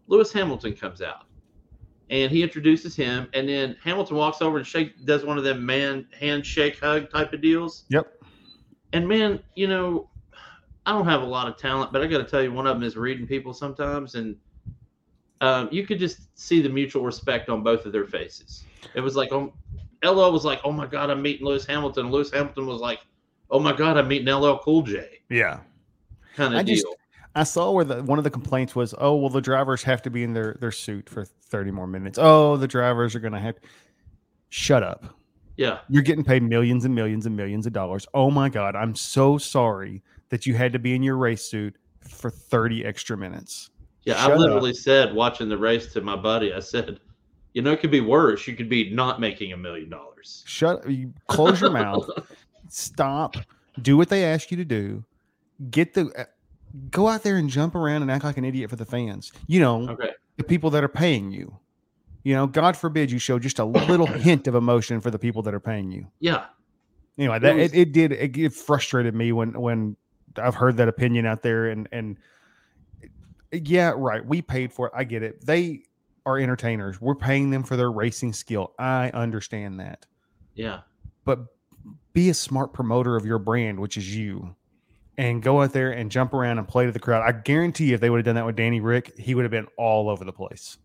Lewis 0.07 0.31
Hamilton 0.31 0.73
comes 0.73 1.01
out. 1.01 1.25
And 2.11 2.31
he 2.31 2.43
introduces 2.43 2.95
him, 2.95 3.27
and 3.33 3.49
then 3.49 3.75
Hamilton 3.83 4.17
walks 4.17 4.39
over 4.39 4.57
and 4.57 4.67
shake, 4.67 5.05
does 5.05 5.25
one 5.25 5.39
of 5.39 5.43
them 5.43 5.65
man 5.65 6.07
handshake 6.19 6.79
hug 6.79 7.09
type 7.09 7.33
of 7.33 7.41
deals. 7.41 7.85
Yep. 7.89 8.21
And 8.93 9.07
man, 9.07 9.39
you 9.55 9.67
know, 9.67 10.07
I 10.85 10.91
don't 10.91 11.05
have 11.07 11.23
a 11.23 11.25
lot 11.25 11.47
of 11.47 11.57
talent, 11.57 11.91
but 11.91 12.03
I 12.03 12.07
got 12.07 12.19
to 12.19 12.23
tell 12.23 12.43
you, 12.43 12.53
one 12.53 12.67
of 12.67 12.75
them 12.75 12.83
is 12.83 12.95
reading 12.95 13.25
people 13.25 13.55
sometimes, 13.55 14.13
and 14.13 14.35
um, 15.41 15.67
you 15.71 15.87
could 15.87 15.97
just 15.97 16.37
see 16.37 16.61
the 16.61 16.69
mutual 16.69 17.03
respect 17.03 17.49
on 17.49 17.63
both 17.63 17.87
of 17.87 17.91
their 17.91 18.05
faces. 18.05 18.65
It 18.93 19.01
was 19.01 19.15
like, 19.15 19.31
um, 19.31 19.51
LL 20.03 20.31
was 20.31 20.45
like, 20.45 20.61
"Oh 20.63 20.71
my 20.71 20.85
God, 20.85 21.09
I'm 21.09 21.23
meeting 21.23 21.45
Lewis 21.45 21.65
Hamilton." 21.65 22.11
Lewis 22.11 22.31
Hamilton 22.31 22.67
was 22.67 22.81
like, 22.81 22.99
"Oh 23.50 23.59
my 23.59 23.74
God, 23.74 23.97
I'm 23.97 24.07
meeting 24.07 24.33
LL 24.33 24.57
Cool 24.57 24.81
J." 24.83 25.19
Yeah. 25.30 25.59
Kind 26.36 26.56
I 26.56 26.59
of 26.62 26.65
deal. 26.65 26.75
just- 26.75 26.88
I 27.38 27.44
saw 27.44 27.69
where 27.71 27.83
the 27.83 28.01
one 28.01 28.18
of 28.18 28.24
the 28.24 28.30
complaints 28.30 28.75
was, 28.77 28.95
oh 28.97 29.15
well, 29.15 29.30
the 29.30 29.42
drivers 29.42 29.83
have 29.83 30.01
to 30.03 30.09
be 30.09 30.24
in 30.24 30.31
their 30.33 30.56
their 30.62 30.71
suit 30.71 31.09
for 31.09 31.25
thirty 31.25 31.69
more 31.71 31.86
minutes. 31.88 32.18
Oh, 32.21 32.56
the 32.56 32.68
drivers 32.68 33.13
are 33.15 33.19
going 33.19 33.33
to 33.33 33.39
have. 33.39 33.56
Shut 34.50 34.83
up! 34.83 35.15
yeah, 35.57 35.80
You're 35.89 36.03
getting 36.03 36.24
paid 36.24 36.44
millions 36.44 36.86
and 36.86 36.94
millions 36.95 37.25
and 37.25 37.36
millions 37.36 37.65
of 37.65 37.74
dollars. 37.74 38.07
Oh 38.13 38.31
my 38.31 38.47
god, 38.47 38.75
I'm 38.75 38.95
so 38.95 39.38
sorry 39.38 40.01
that 40.30 40.45
you 40.45 40.53
had 40.56 40.71
to 40.74 40.80
be 40.80 40.95
in 40.95 41.03
your 41.03 41.18
race 41.18 41.44
suit 41.44 41.75
for 42.07 42.30
thirty 42.30 42.86
extra 42.86 43.18
minutes. 43.18 43.69
yeah. 44.03 44.13
Shut 44.15 44.31
I 44.31 44.33
up. 44.33 44.39
literally 44.39 44.74
said 44.74 45.13
watching 45.13 45.50
the 45.50 45.57
race 45.57 45.92
to 45.94 46.00
my 46.01 46.15
buddy, 46.15 46.53
I 46.53 46.59
said, 46.59 47.00
"You 47.53 47.63
know, 47.63 47.71
it 47.74 47.81
could 47.81 47.92
be 47.92 48.00
worse. 48.01 48.47
You 48.47 48.56
could 48.56 48.69
be 48.69 48.92
not 48.94 49.19
making 49.19 49.51
a 49.51 49.57
million 49.57 49.89
dollars." 49.89 50.44
Shut. 50.47 50.89
You 50.89 51.13
close 51.27 51.59
your 51.59 51.71
mouth. 51.71 52.09
Stop. 52.75 53.38
Do 53.81 53.95
what 53.95 54.09
they 54.09 54.26
ask 54.26 54.52
you 54.52 54.57
to 54.57 54.66
do. 54.66 55.04
Get 55.71 55.94
the. 55.94 56.07
uh, 56.18 56.26
Go 56.92 57.07
out 57.07 57.23
there 57.23 57.38
and 57.38 57.49
jump 57.49 57.73
around 57.73 58.02
and 58.02 58.11
act 58.11 58.26
like 58.26 58.35
an 58.38 58.44
idiot 58.44 58.69
for 58.69 58.76
the 58.76 58.83
fans. 58.85 59.31
You 59.47 59.61
know, 59.61 59.90
Okay. 59.92 60.09
the 60.35 60.44
people 60.44 60.69
that 60.71 60.83
are 60.83 60.90
paying 60.90 61.31
you. 61.31 61.57
You 62.23 62.33
know, 62.33 62.47
God 62.47 62.76
forbid 62.76 63.11
you 63.11 63.18
show 63.19 63.40
just 63.40 63.59
a 63.59 63.64
little 63.66 64.06
hint 64.28 64.45
of 64.47 64.56
emotion 64.56 64.99
for 64.99 65.09
the 65.09 65.18
people 65.19 65.42
that 65.44 65.54
are 65.54 65.59
paying 65.61 65.90
you. 65.92 66.07
Yeah. 66.19 66.47
Anyway, 67.18 67.40
that 67.40 67.56
was- 67.56 67.71
it, 67.71 67.78
it 67.80 67.92
did 67.94 68.11
it, 68.11 68.38
it 68.38 68.54
frustrated 68.54 69.16
me 69.16 69.31
when 69.31 69.54
when 69.59 69.95
I've 70.35 70.56
heard 70.56 70.76
that 70.78 70.90
opinion 70.90 71.26
out 71.26 71.44
there 71.44 71.68
and 71.68 71.88
and 71.94 72.18
yeah, 73.54 73.94
right. 73.95 74.26
We 74.26 74.42
paid 74.42 74.73
for 74.73 74.88
it. 74.88 74.94
I 74.95 75.06
get 75.06 75.23
it. 75.23 75.45
They 75.45 75.83
are 76.26 76.38
entertainers. 76.38 76.99
We're 76.99 77.16
paying 77.16 77.52
them 77.52 77.64
for 77.64 77.78
their 77.78 77.92
racing 77.92 78.33
skill. 78.33 78.73
I 78.78 79.11
understand 79.11 79.80
that. 79.80 80.06
Yeah. 80.56 80.81
But 81.23 81.45
be 82.16 82.30
a 82.30 82.34
smart 82.34 82.74
promoter 82.74 83.16
of 83.16 83.26
your 83.26 83.38
brand, 83.38 83.80
which 83.80 83.98
is 83.98 84.16
you. 84.16 84.56
And 85.18 85.44
go 85.44 85.62
out 85.62 85.72
there 85.72 85.92
and 85.92 86.10
jump 86.10 86.34
around 86.34 86.57
and 86.57 86.68
play 86.68 86.86
to 86.86 86.92
the 86.92 87.00
crowd. 87.00 87.24
I 87.26 87.31
guarantee 87.31 87.86
you 87.86 87.94
if 87.95 88.02
they 88.02 88.10
would 88.10 88.18
have 88.18 88.26
done 88.26 88.36
that 88.36 88.45
with 88.45 88.56
Danny 88.56 88.80
Ric, 88.81 89.18
he 89.18 89.36
would 89.36 89.44
have 89.44 89.52
been 89.52 89.68
all 89.78 90.10
over 90.10 90.26
the 90.26 90.34
place. 90.34 90.78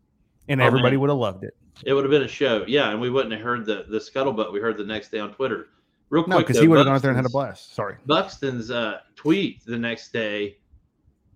And 0.49 0.61
Oh, 0.61 0.65
everybody 0.67 0.97
would 0.97 1.09
have 1.09 1.19
loved 1.19 1.43
it. 1.45 1.55
It 1.85 1.95
would 1.95 2.05
have 2.05 2.11
been 2.11 2.23
a 2.23 2.29
show. 2.29 2.65
Yeah, 2.69 2.91
and 2.91 3.01
we 3.01 3.11
wouldn't 3.11 3.33
have 3.33 3.43
heard 3.43 3.65
the 3.65 3.87
the 3.89 3.99
scuttlebutt 3.99 4.53
we 4.53 4.61
heard 4.61 4.77
the 4.77 4.85
next 4.85 5.11
day 5.11 5.19
on 5.19 5.33
Twitter. 5.33 5.69
Real 6.11 6.25
quick, 6.25 6.31
No, 6.31 6.39
because 6.39 6.59
he 6.59 6.69
would 6.69 6.79
have 6.79 6.87
gone 6.87 6.97
out 6.97 7.03
there 7.03 7.11
and 7.11 7.17
had 7.17 7.27
a 7.27 7.31
blast. 7.31 7.75
Sorry. 7.75 7.97
Buxton's 8.07 8.71
uh, 8.71 8.99
tweet 9.17 9.65
the 9.65 9.79
next 9.79 10.13
day, 10.13 10.59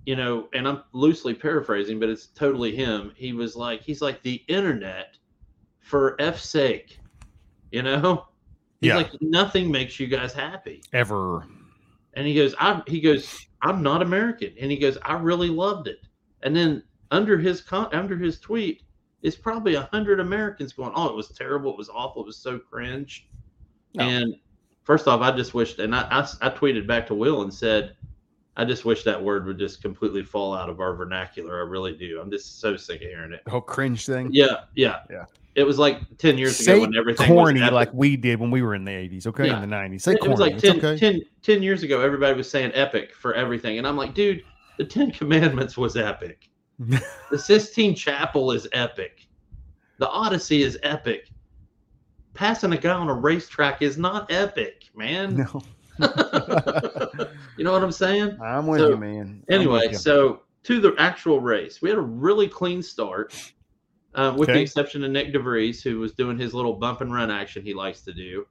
you 0.05 0.17
know, 0.17 0.49
and 0.53 0.67
I'm 0.69 0.83
loosely 0.93 1.33
paraphrasing, 1.35 1.99
but 2.01 2.09
it's 2.09 2.27
totally 2.27 2.75
him. 2.75 3.13
He 3.17 3.33
was 3.33 3.55
like, 3.57 3.83
he's 3.83 4.03
like 4.03 4.23
the 4.23 4.43
internet 4.49 5.17
for 5.81 6.21
F's 6.21 6.49
sake, 6.49 6.99
you 7.71 7.83
know. 7.83 8.27
He's 8.85 8.91
Yeah. 8.91 8.97
like 8.99 9.11
nothing 9.23 9.71
makes 9.71 9.99
you 9.99 10.07
guys 10.07 10.35
happy, 10.35 10.83
Ever. 10.93 11.47
and 12.12 12.26
he 12.26 12.35
goes, 12.35 12.55
I 12.61 12.83
he 12.87 13.00
goes, 13.00 13.47
I'm 13.62 13.83
not 13.83 14.03
American, 14.03 14.53
and 14.61 14.71
he 14.71 14.76
goes, 14.76 14.99
I 15.03 15.14
really 15.14 15.49
loved 15.49 15.88
it, 15.88 16.00
and 16.43 16.55
then 16.55 16.83
under 17.11 17.38
his 17.38 17.62
con- 17.62 17.88
under 17.95 18.17
his 18.17 18.38
tweet 18.41 18.83
is 19.23 19.37
probably 19.37 19.75
a 19.76 19.88
hundred 19.91 20.21
Americans 20.21 20.75
going, 20.75 20.93
oh, 20.95 21.09
it 21.09 21.17
was 21.17 21.29
terrible, 21.29 21.71
it 21.73 21.79
was 21.79 21.88
awful, 21.88 22.23
it 22.23 22.26
was 22.26 22.37
so 22.37 22.59
cringe, 22.59 23.26
No. 23.95 24.05
and 24.05 24.35
first 24.83 25.09
off, 25.09 25.23
I 25.23 25.35
just 25.35 25.55
wished, 25.55 25.79
and 25.79 25.95
I, 25.95 26.03
I, 26.11 26.21
I 26.43 26.50
tweeted 26.50 26.87
back 26.87 27.07
to 27.07 27.14
Will 27.14 27.41
and 27.41 27.53
said, 27.53 27.97
I 28.59 28.67
just 28.67 28.85
wish 28.85 29.03
that 29.05 29.21
word 29.21 29.47
would 29.47 29.59
just 29.59 29.81
completely 29.81 30.23
fall 30.23 30.55
out 30.55 30.69
of 30.69 30.79
our 30.79 30.95
vernacular. 30.95 31.57
I 31.59 31.62
really 31.67 31.93
do. 31.97 32.21
I'm 32.21 32.31
just 32.31 32.61
so 32.61 32.76
sick 32.76 33.00
of 33.03 33.09
hearing 33.09 33.33
it. 33.33 33.43
The 33.47 33.50
whole 33.50 33.61
cringe 33.62 34.05
thing. 34.07 34.29
Yeah, 34.31 34.64
yeah, 34.76 35.00
Yeah. 35.11 35.25
It 35.54 35.64
was 35.64 35.78
like 35.78 36.00
ten 36.18 36.37
years 36.37 36.56
Say 36.56 36.73
ago 36.73 36.80
when 36.82 36.96
everything 36.96 37.28
corny 37.28 37.61
was 37.61 37.68
epic. 37.68 37.75
like 37.75 37.94
we 37.94 38.16
did 38.16 38.40
when 38.40 38.50
we 38.50 38.62
were 38.62 38.75
in 38.75 38.84
the 38.84 38.90
80s, 38.90 39.26
okay? 39.28 39.46
Yeah. 39.46 39.62
In 39.62 39.68
the 39.70 39.76
90s. 39.76 40.00
Say 40.02 40.12
it 40.14 40.18
corny. 40.20 40.30
was 40.32 40.40
like 40.40 40.52
it's 40.54 40.62
10, 40.62 40.76
okay. 40.78 40.99
10 40.99 41.23
10 41.42 41.62
years 41.62 41.82
ago. 41.84 42.00
Everybody 42.00 42.37
was 42.37 42.50
saying 42.50 42.73
epic 42.75 43.14
for 43.14 43.34
everything, 43.34 43.78
and 43.78 43.87
I'm 43.87 43.96
like, 43.96 44.14
dude, 44.14 44.42
the 44.78 44.84
Ten 44.84 45.11
Commandments 45.12 45.76
was 45.76 45.96
epic. 45.96 46.49
the 46.78 47.38
Sistine 47.38 47.94
Chapel 47.94 48.50
is 48.50 48.66
epic. 48.73 49.26
The 49.99 50.08
Odyssey 50.08 50.62
is 50.64 50.76
epic. 50.82 51.28
Passing 52.34 52.73
a 52.73 52.76
guy 52.76 52.90
on 52.90 53.08
a 53.08 53.14
racetrack 53.14 53.80
is 53.80 53.96
not 53.96 54.30
epic, 54.32 54.87
man. 54.96 55.37
no. 55.37 55.62
you 57.56 57.62
know 57.62 57.70
what 57.73 57.84
I'm 57.84 57.92
saying? 57.92 58.37
I'm 58.42 58.66
with 58.66 58.80
So, 58.80 58.90
you, 58.90 58.96
man. 58.96 59.44
I'm 59.49 59.54
Anyway, 59.54 59.88
you. 59.90 59.94
so 59.96 60.40
to 60.64 60.80
the 60.80 60.94
actual 60.99 61.38
race, 61.40 61.80
we 61.80 61.88
had 61.90 61.99
a 61.99 62.02
really 62.02 62.49
clean 62.49 62.82
start, 62.82 63.32
uh, 64.14 64.35
with 64.37 64.49
the 64.49 64.61
exception 64.61 65.02
of 65.04 65.11
Nyck 65.11 65.33
de 65.33 65.38
Vries, 65.38 65.83
who 65.83 65.99
was 65.99 66.12
doing 66.12 66.38
his 66.38 66.54
little 66.54 66.75
bump 66.75 67.00
and 67.00 67.12
run 67.12 67.30
action 67.30 67.62
he 67.62 67.75
likes 67.75 68.02
to 68.02 68.12
do, 68.12 68.47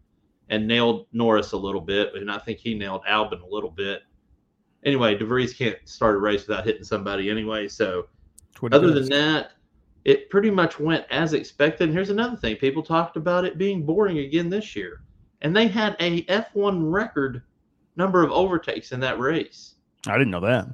and 0.50 0.68
nailed 0.68 1.08
Norris 1.14 1.54
a 1.54 1.58
little 1.58 1.82
bit, 1.82 2.14
and 2.16 2.30
I 2.30 2.38
think 2.38 2.60
he 2.60 2.74
nailed 2.74 3.04
Albon 3.06 3.42
a 3.42 3.48
little 3.48 3.72
bit. 3.72 4.02
Anyway, 4.84 5.18
DeVries 5.18 5.58
can't 5.58 5.78
start 5.86 6.16
a 6.16 6.20
race 6.20 6.46
without 6.48 6.66
hitting 6.66 6.84
somebody 6.84 7.30
anyway. 7.30 7.70
So 7.70 8.08
That's 8.52 8.62
what 8.62 8.74
he 8.74 8.78
other 8.78 8.94
does. 8.94 9.08
than 9.08 9.18
that, 9.18 9.52
it 10.04 10.30
pretty 10.30 10.52
much 10.52 10.80
went 10.80 11.06
as 11.10 11.34
expected. 11.34 11.86
And 11.86 11.94
here's 11.94 12.10
another 12.10 12.36
thing: 12.36 12.58
people 12.58 12.84
talked 12.84 13.16
about 13.16 13.46
it 13.46 13.58
being 13.58 13.86
boring 13.86 14.20
again 14.20 14.50
this 14.50 14.76
year, 14.76 15.02
and 15.42 15.56
they 15.56 15.68
had 15.68 15.96
a 16.00 16.24
F1 16.24 16.92
record 16.92 17.44
number 17.96 18.24
of 18.24 18.32
overtakes 18.32 18.92
in 18.92 19.00
that 19.00 19.20
race. 19.20 19.76
I 20.08 20.18
didn't 20.18 20.32
know 20.32 20.42
that. 20.42 20.68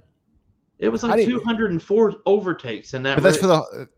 It 0.79 0.89
was 0.89 1.03
like 1.03 1.25
204 1.25 2.15
overtakes 2.25 2.93
in 2.93 3.03
that. 3.03 3.15
But 3.17 3.24
that's 3.24 3.38
for 3.38 3.48
the 3.48 3.89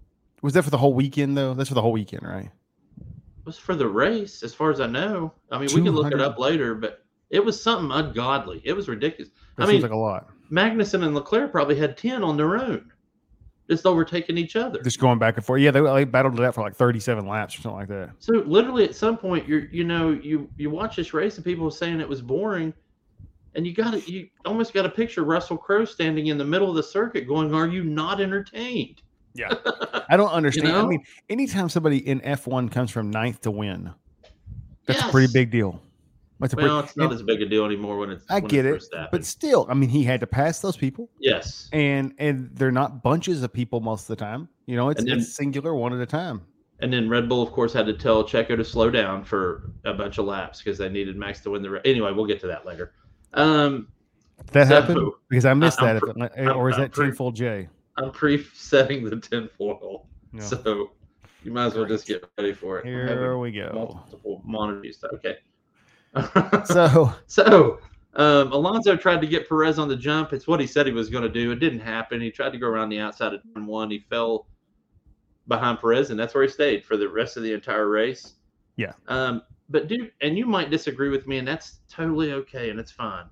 was 0.41 0.53
that 0.53 0.63
for 0.63 0.69
the 0.69 0.77
whole 0.77 0.93
weekend 0.93 1.37
though? 1.37 1.53
That's 1.53 1.69
for 1.69 1.75
the 1.75 1.81
whole 1.81 1.91
weekend, 1.91 2.23
right? 2.23 2.49
It 2.99 3.45
was 3.45 3.57
for 3.57 3.75
the 3.75 3.87
race, 3.87 4.43
as 4.43 4.53
far 4.53 4.71
as 4.71 4.79
I 4.79 4.87
know. 4.87 5.33
I 5.51 5.57
mean, 5.57 5.69
we 5.73 5.81
can 5.81 5.91
look 5.91 6.11
it 6.11 6.21
up 6.21 6.37
later, 6.37 6.75
but 6.75 7.03
it 7.29 7.43
was 7.43 7.61
something 7.61 7.91
ungodly. 7.91 8.61
It 8.63 8.73
was 8.73 8.87
ridiculous. 8.87 9.31
That 9.57 9.63
I 9.63 9.67
seems 9.67 9.75
mean, 9.75 9.81
like 9.83 9.91
a 9.91 9.97
lot. 9.97 10.29
Magnussen 10.51 11.03
and 11.03 11.15
Leclerc 11.15 11.51
probably 11.51 11.75
had 11.75 11.97
10 11.97 12.23
on 12.23 12.37
their 12.37 12.57
own, 12.57 12.91
just 13.69 13.85
overtaking 13.85 14.37
each 14.37 14.55
other. 14.55 14.81
Just 14.83 14.99
going 14.99 15.17
back 15.17 15.37
and 15.37 15.45
forth. 15.45 15.61
Yeah, 15.61 15.71
they, 15.71 15.81
they 15.81 16.03
battled 16.03 16.39
it 16.39 16.43
out 16.45 16.55
for 16.55 16.61
like 16.61 16.75
37 16.75 17.25
laps 17.25 17.57
or 17.57 17.61
something 17.61 17.79
like 17.79 17.87
that. 17.87 18.11
So 18.19 18.33
literally, 18.33 18.83
at 18.83 18.95
some 18.95 19.17
point, 19.17 19.47
you're 19.47 19.65
you 19.65 19.85
know 19.85 20.11
you 20.11 20.49
you 20.57 20.69
watch 20.69 20.97
this 20.97 21.13
race 21.13 21.37
and 21.37 21.45
people 21.45 21.65
were 21.65 21.71
saying 21.71 21.99
it 21.99 22.09
was 22.09 22.21
boring, 22.21 22.73
and 23.55 23.65
you 23.65 23.73
got 23.73 23.91
to 23.93 24.11
you 24.11 24.27
almost 24.45 24.73
got 24.73 24.85
a 24.85 24.89
picture 24.89 25.23
Russell 25.23 25.57
Crowe 25.57 25.85
standing 25.85 26.27
in 26.27 26.37
the 26.37 26.45
middle 26.45 26.69
of 26.69 26.75
the 26.75 26.83
circuit, 26.83 27.27
going, 27.27 27.53
"Are 27.53 27.67
you 27.67 27.83
not 27.83 28.19
entertained?" 28.19 29.01
Yeah. 29.33 29.53
I 30.09 30.17
don't 30.17 30.29
understand. 30.31 30.67
I 30.69 30.81
know? 30.81 30.87
mean, 30.87 31.03
anytime 31.29 31.69
somebody 31.69 32.05
in 32.07 32.19
F1 32.21 32.71
comes 32.71 32.91
from 32.91 33.09
ninth 33.11 33.41
to 33.41 33.51
win, 33.51 33.91
that's 34.85 35.01
a 35.01 35.09
pretty 35.09 35.31
big 35.31 35.51
deal. 35.51 35.81
That's 36.39 36.53
a 36.53 36.57
Well, 36.57 36.65
pretty, 36.79 36.87
it's 36.87 36.97
not 36.97 37.03
and 37.11 37.13
as 37.13 37.21
big 37.23 37.41
a 37.41 37.45
deal 37.45 37.65
anymore 37.65 37.97
when 37.99 38.09
it's. 38.09 38.25
I 38.29 38.39
when 38.39 38.45
get 38.49 38.65
it 38.65 38.69
it, 38.69 38.73
first 38.73 38.95
but 39.11 39.23
still, 39.25 39.67
I 39.69 39.73
mean, 39.75 39.89
he 39.89 40.03
had 40.03 40.19
to 40.21 40.27
pass 40.27 40.59
those 40.59 40.75
people, 40.75 41.07
yes, 41.19 41.69
and 41.71 42.13
and 42.17 42.49
they're 42.53 42.71
not 42.71 43.03
bunches 43.03 43.43
of 43.43 43.53
people 43.53 43.79
most 43.79 44.09
of 44.09 44.17
the 44.17 44.23
time. 44.25 44.49
You 44.65 44.75
know, 44.75 44.89
it's, 44.89 45.03
then- 45.03 45.19
it's 45.19 45.35
singular, 45.35 45.75
one 45.75 45.93
at 45.93 45.99
a 46.01 46.05
time. 46.05 46.41
and 46.79 46.91
then 46.91 47.07
Red 47.07 47.29
Bull, 47.29 47.43
of 47.43 47.51
course, 47.51 47.71
had 47.73 47.85
to 47.85 47.93
tell 47.93 48.23
Checo 48.23 48.57
to 48.57 48.65
slow 48.65 48.89
down 48.89 49.23
for 49.23 49.69
a 49.85 49.93
bunch 49.93 50.17
of 50.17 50.25
laps 50.25 50.63
because 50.63 50.79
they 50.79 50.89
needed 50.89 51.15
Max 51.15 51.41
to 51.41 51.51
win 51.51 51.61
the 51.61 51.69
race. 51.69 51.81
Anyway, 51.85 52.11
we'll 52.11 52.25
get 52.25 52.39
to 52.41 52.47
that 52.47 52.65
later. 52.65 52.93
Um, 53.35 53.87
That 54.51 54.67
So, 54.67 54.81
happened 54.81 55.11
because 55.29 55.45
I 55.45 55.53
missed 55.53 55.79
I'm 55.79 55.93
that, 55.93 56.01
pre- 56.01 56.09
if 56.11 56.17
it, 56.17 56.39
I'm- 56.47 56.57
or 56.57 56.69
is 56.71 56.75
I'm 56.77 56.81
that 56.81 56.91
pre- 56.91 57.05
tenfold 57.05 57.35
J? 57.35 57.69
I'm 58.01 58.11
pre-setting 58.11 59.03
the 59.03 59.17
tinfoil, 59.19 60.07
No. 60.31 60.43
so 60.43 60.91
you 61.43 61.51
might 61.51 61.67
as 61.67 61.75
well 61.75 61.85
just 61.85 62.07
get 62.07 62.23
ready 62.37 62.53
for 62.53 62.79
it. 62.79 62.85
Here 62.85 63.37
we 63.37 63.51
go. 63.51 63.71
multiple 63.73 64.41
monitors. 64.45 65.03
Okay. 65.13 65.37
So 66.65 67.13
So 67.27 67.79
um, 68.13 68.51
Alonso 68.51 68.95
tried 68.95 69.21
to 69.21 69.27
get 69.27 69.47
Perez 69.47 69.79
on 69.79 69.87
the 69.87 69.95
jump. 69.95 70.33
It's 70.33 70.47
what 70.47 70.59
he 70.59 70.67
said 70.67 70.85
he 70.85 70.91
was 70.91 71.09
going 71.09 71.23
to 71.23 71.29
do. 71.29 71.51
It 71.51 71.59
didn't 71.59 71.79
happen. 71.79 72.19
He 72.19 72.29
tried 72.31 72.51
to 72.51 72.57
go 72.57 72.67
around 72.67 72.89
the 72.89 72.99
outside 72.99 73.33
of 73.33 73.41
turn 73.53 73.65
one. 73.65 73.89
He 73.89 73.99
fell 74.09 74.47
behind 75.47 75.79
Perez, 75.79 76.09
and 76.09 76.19
that's 76.19 76.33
where 76.33 76.43
he 76.43 76.49
stayed 76.49 76.83
for 76.85 76.97
the 76.97 77.07
rest 77.07 77.37
of 77.37 77.43
the 77.43 77.53
entire 77.53 77.87
race. 77.87 78.33
Yeah. 78.75 78.93
Um, 79.07 79.41
but 79.69 79.87
dude, 79.87 80.11
and 80.21 80.37
you 80.37 80.45
might 80.45 80.69
disagree 80.69 81.09
with 81.09 81.25
me, 81.27 81.37
and 81.37 81.47
that's 81.47 81.79
totally 81.89 82.33
okay, 82.33 82.69
and 82.69 82.79
it's 82.79 82.91
fine. 82.91 83.25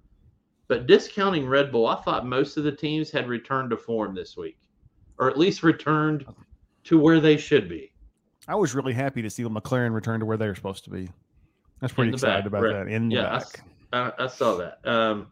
But 0.70 0.86
discounting 0.86 1.48
Red 1.48 1.72
Bull, 1.72 1.88
I 1.88 1.96
thought 2.04 2.26
most 2.28 2.56
of 2.56 2.64
the 2.64 2.72
teams 2.72 3.10
had 3.10 3.28
returned 3.28 3.72
to 3.72 3.78
form 3.78 4.14
this 4.14 4.38
week, 4.38 4.58
or 5.18 5.28
at 5.30 5.38
least 5.38 5.64
returned 5.64 6.26
to 6.86 6.98
where 7.00 7.20
they 7.20 7.38
should 7.38 7.68
be. 7.68 7.92
I 8.48 8.56
was 8.56 8.76
really 8.76 8.94
happy 8.94 9.24
to 9.24 9.30
see 9.30 9.44
McLaren 9.44 9.94
return 9.94 10.20
to 10.20 10.28
where 10.28 10.38
they 10.38 10.48
were 10.48 10.56
supposed 10.56 10.84
to 10.86 10.92
be. 10.92 11.10
That's 11.82 11.92
pretty 11.94 12.12
excited 12.12 12.44
back, 12.44 12.46
about 12.46 12.64
right. 12.64 12.86
that 12.86 12.88
in 12.88 13.10
the 13.10 13.16
Yeah, 13.16 13.42
I 13.92 14.12
I, 14.20 14.28
saw 14.28 14.58
that. 14.58 14.80
Um, 14.88 15.28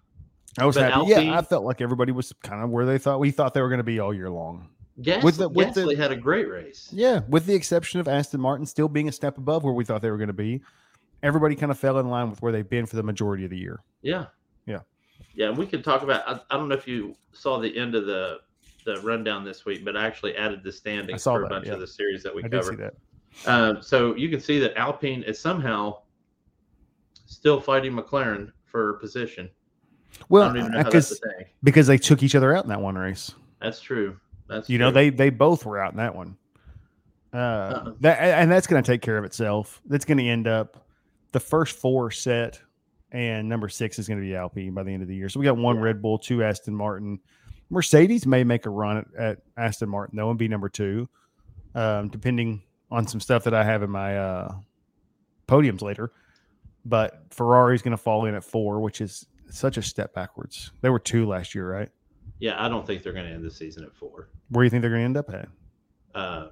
I 0.57 0.65
was 0.65 0.75
happy. 0.75 0.93
Alpine- 0.93 1.27
yeah, 1.27 1.37
I 1.37 1.43
felt 1.43 1.63
like 1.63 1.81
everybody 1.81 2.11
was 2.11 2.33
kind 2.41 2.63
of 2.63 2.71
where 2.71 2.85
they 2.85 2.97
thought 2.97 3.19
we 3.19 3.29
thought 3.29 3.53
they 3.53 3.61
were 3.61 3.69
going 3.69 3.77
to 3.77 3.83
be 3.83 3.99
all 3.99 4.13
year 4.13 4.31
long. 4.31 4.69
Gas, 5.03 5.23
With 5.23 5.37
the- 5.37 5.49
with 5.49 5.75
the- 5.75 5.95
had 5.95 6.11
a 6.11 6.15
great 6.15 6.49
race. 6.49 6.89
Yeah, 6.91 7.21
with 7.29 7.45
the 7.45 7.53
exception 7.53 7.99
of 7.99 8.07
Aston 8.07 8.41
Martin 8.41 8.65
still 8.65 8.87
being 8.87 9.07
a 9.07 9.11
step 9.11 9.37
above 9.37 9.63
where 9.63 9.73
we 9.73 9.85
thought 9.85 10.01
they 10.01 10.09
were 10.09 10.17
going 10.17 10.27
to 10.27 10.33
be. 10.33 10.61
Everybody 11.21 11.55
kind 11.55 11.71
of 11.71 11.77
fell 11.77 11.99
in 11.99 12.07
line 12.09 12.31
with 12.31 12.41
where 12.41 12.51
they've 12.51 12.67
been 12.67 12.87
for 12.87 12.95
the 12.95 13.03
majority 13.03 13.43
of 13.43 13.51
the 13.51 13.57
year. 13.57 13.83
Yeah. 14.01 14.25
Yeah. 15.35 15.51
We 15.51 15.65
can 15.65 15.83
talk 15.83 16.03
about. 16.03 16.27
I, 16.27 16.39
I 16.53 16.57
don't 16.57 16.67
know 16.69 16.75
if 16.75 16.87
you 16.87 17.15
saw 17.31 17.59
the 17.59 17.75
end 17.77 17.95
of 17.95 18.05
the 18.05 18.39
the 18.85 19.01
rundown 19.01 19.43
this 19.43 19.65
week, 19.65 19.83
but 19.83 19.97
I 19.97 20.05
actually 20.07 20.35
added 20.37 20.63
the 20.63 20.71
standings 20.71 21.23
for 21.23 21.43
a 21.43 21.49
bunch 21.49 21.67
yeah. 21.67 21.73
of 21.73 21.81
the 21.81 21.87
series 21.87 22.23
that 22.23 22.33
we 22.33 22.43
I 22.43 22.47
covered. 22.47 22.79
that. 22.79 22.93
Um, 23.45 23.81
so 23.81 24.15
you 24.15 24.29
can 24.29 24.39
see 24.39 24.59
that 24.59 24.75
Alpine 24.77 25.23
is 25.23 25.37
somehow 25.39 25.99
still 27.25 27.59
fighting 27.59 27.93
McLaren 27.93 28.51
for 28.65 28.93
position. 28.93 29.49
I 30.19 30.25
Well, 30.29 30.47
don't 30.47 30.57
even 30.57 30.71
know 30.71 30.77
how 30.83 30.89
that's 30.89 31.11
a 31.11 31.15
because 31.15 31.21
because 31.63 31.87
they 31.87 31.97
took 31.97 32.23
each 32.23 32.33
other 32.33 32.55
out 32.55 32.63
in 32.63 32.69
that 32.69 32.81
one 32.81 32.95
race. 32.97 33.33
That's 33.61 33.81
true. 33.81 34.17
That's 34.47 34.69
You 34.69 34.77
know, 34.77 34.91
they 34.91 35.09
they 35.09 35.29
both 35.29 35.65
were 35.65 35.79
out 35.79 35.91
in 35.91 35.97
that 35.97 36.15
one. 36.15 36.37
Uh, 37.33 37.37
Uh-uh. 37.37 37.91
that 37.99 38.19
and 38.19 38.49
that's 38.49 38.67
going 38.67 38.81
to 38.81 38.89
take 38.89 39.01
care 39.01 39.17
of 39.17 39.25
itself. 39.25 39.81
That's 39.85 40.05
going 40.05 40.17
to 40.17 40.23
end 40.23 40.47
up 40.47 40.85
the 41.33 41.39
first 41.39 41.75
four 41.75 42.09
set, 42.09 42.61
and 43.11 43.47
number 43.47 43.69
six 43.69 43.99
is 43.99 44.07
going 44.07 44.19
to 44.19 44.25
be 44.25 44.35
Alpine 44.35 44.73
by 44.73 44.83
the 44.83 44.91
end 44.91 45.01
of 45.01 45.07
the 45.07 45.15
year. 45.15 45.29
So 45.29 45.39
we 45.39 45.45
got 45.45 45.57
one 45.57 45.77
Yeah. 45.77 45.83
Red 45.83 46.01
Bull, 46.01 46.17
two 46.17 46.43
Aston 46.43 46.75
Martin. 46.75 47.19
Mercedes 47.69 48.25
may 48.25 48.43
make 48.43 48.65
a 48.65 48.69
run 48.69 48.97
at, 48.97 49.05
at 49.17 49.39
Aston 49.57 49.89
Martin 49.89 50.17
though 50.17 50.29
and 50.29 50.39
be 50.39 50.47
number 50.47 50.69
two, 50.69 51.09
um, 51.75 52.09
depending 52.09 52.63
on 52.89 53.07
some 53.07 53.19
stuff 53.19 53.43
that 53.43 53.53
I 53.53 53.63
have 53.63 53.83
in 53.83 53.89
my 53.89 54.17
uh, 54.17 54.55
podiums 55.47 55.81
later. 55.81 56.11
But 56.85 57.23
Ferrari's 57.31 57.81
going 57.81 57.91
to 57.91 58.01
fall 58.01 58.25
in 58.25 58.35
at 58.35 58.43
four, 58.43 58.79
which 58.79 59.01
is 59.01 59.25
such 59.49 59.77
a 59.77 59.81
step 59.81 60.13
backwards. 60.13 60.71
They 60.81 60.89
were 60.89 60.99
two 60.99 61.27
last 61.27 61.53
year, 61.53 61.69
right? 61.69 61.89
yeah, 62.39 62.63
I 62.63 62.69
don't 62.69 62.85
think 62.85 63.03
they're 63.03 63.13
going 63.13 63.25
to 63.25 63.31
end 63.33 63.43
the 63.43 63.51
season 63.51 63.83
at 63.83 63.93
four. 63.95 64.29
Where 64.49 64.63
do 64.63 64.65
you 64.65 64.69
think 64.69 64.81
they're 64.81 64.91
going 64.91 65.01
to 65.01 65.05
end 65.05 65.17
up 65.17 65.33
at? 65.33 65.49
Um, 66.13 66.49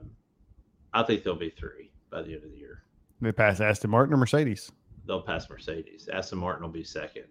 I 0.94 1.04
think 1.04 1.24
they'll 1.24 1.36
be 1.36 1.52
three 1.52 1.92
by 2.10 2.22
the 2.22 2.34
end 2.34 2.44
of 2.44 2.52
the 2.52 2.58
year. 2.58 2.84
They 3.22 3.32
pass 3.32 3.60
Aston 3.60 3.90
Martin 3.92 4.14
or 4.14 4.18
Mercedes? 4.18 4.72
They'll 5.08 5.22
pass 5.22 5.50
Mercedes. 5.50 6.08
Aston 6.12 6.40
Martin 6.40 6.64
will 6.64 6.72
be 6.72 6.84
second. 6.84 7.26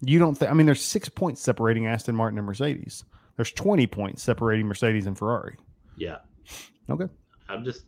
You 0.00 0.18
don't 0.18 0.34
think? 0.36 0.50
I 0.50 0.54
mean, 0.54 0.66
there's 0.66 0.82
six 0.82 1.08
points 1.08 1.40
separating 1.40 1.86
Aston 1.86 2.14
Martin 2.14 2.38
and 2.38 2.46
Mercedes. 2.46 3.04
There's 3.36 3.52
20 3.52 3.86
points 3.86 4.22
separating 4.22 4.66
Mercedes 4.66 5.06
and 5.06 5.16
Ferrari. 5.16 5.56
Yeah. 5.96 6.18
Okay. 6.90 7.06
I'm 7.48 7.64
just 7.64 7.84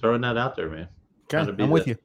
throwing 0.00 0.20
that 0.22 0.36
out 0.36 0.56
there, 0.56 0.68
man. 0.68 0.80
Okay, 0.82 0.88
Trying 1.28 1.46
to 1.46 1.52
be 1.52 1.64
I'm 1.64 1.70
with 1.70 1.86
you. 1.86 1.96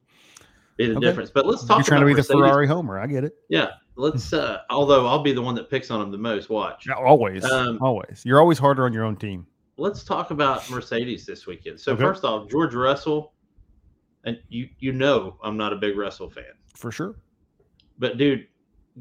Be 0.77 0.87
the 0.87 0.97
Okay. 0.97 1.07
difference. 1.07 1.31
But 1.31 1.45
let's 1.45 1.63
talk 1.65 1.77
You're 1.77 1.83
trying 1.85 2.01
to 2.01 2.05
be 2.05 2.13
the 2.13 2.17
Mercedes. 2.17 2.39
Ferrari 2.41 2.67
homer. 2.67 2.99
I 2.99 3.07
get 3.07 3.23
it. 3.23 3.33
Yeah. 3.49 3.69
Let's 3.97 4.33
uh 4.33 4.59
although 4.69 5.07
I'll 5.07 5.23
be 5.23 5.31
the 5.31 5.41
one 5.41 5.55
that 5.55 5.69
picks 5.69 5.89
on 5.89 5.99
them 6.01 6.11
the 6.11 6.17
most. 6.17 6.49
Watch. 6.49 6.87
Always, 6.89 7.45
Um, 7.45 7.77
always. 7.81 8.23
You're 8.25 8.41
always 8.41 8.59
harder 8.59 8.83
on 8.85 8.91
your 8.91 9.05
own 9.05 9.15
team. 9.15 9.47
Let's 9.77 10.03
talk 10.03 10.31
about 10.31 10.69
Mercedes 10.69 11.25
this 11.25 11.47
weekend. 11.47 11.79
So 11.79 11.93
Okay. 11.93 12.03
first 12.03 12.25
off, 12.25 12.49
George 12.49 12.73
Russell, 12.75 13.33
and 14.25 14.39
you 14.49 14.67
you 14.79 14.91
know 14.91 15.37
I'm 15.43 15.55
not 15.57 15.71
a 15.73 15.75
big 15.77 15.97
Russell 15.97 16.29
fan. 16.29 16.43
For 16.75 16.91
sure. 16.91 17.15
But 17.97 18.17
dude, 18.17 18.47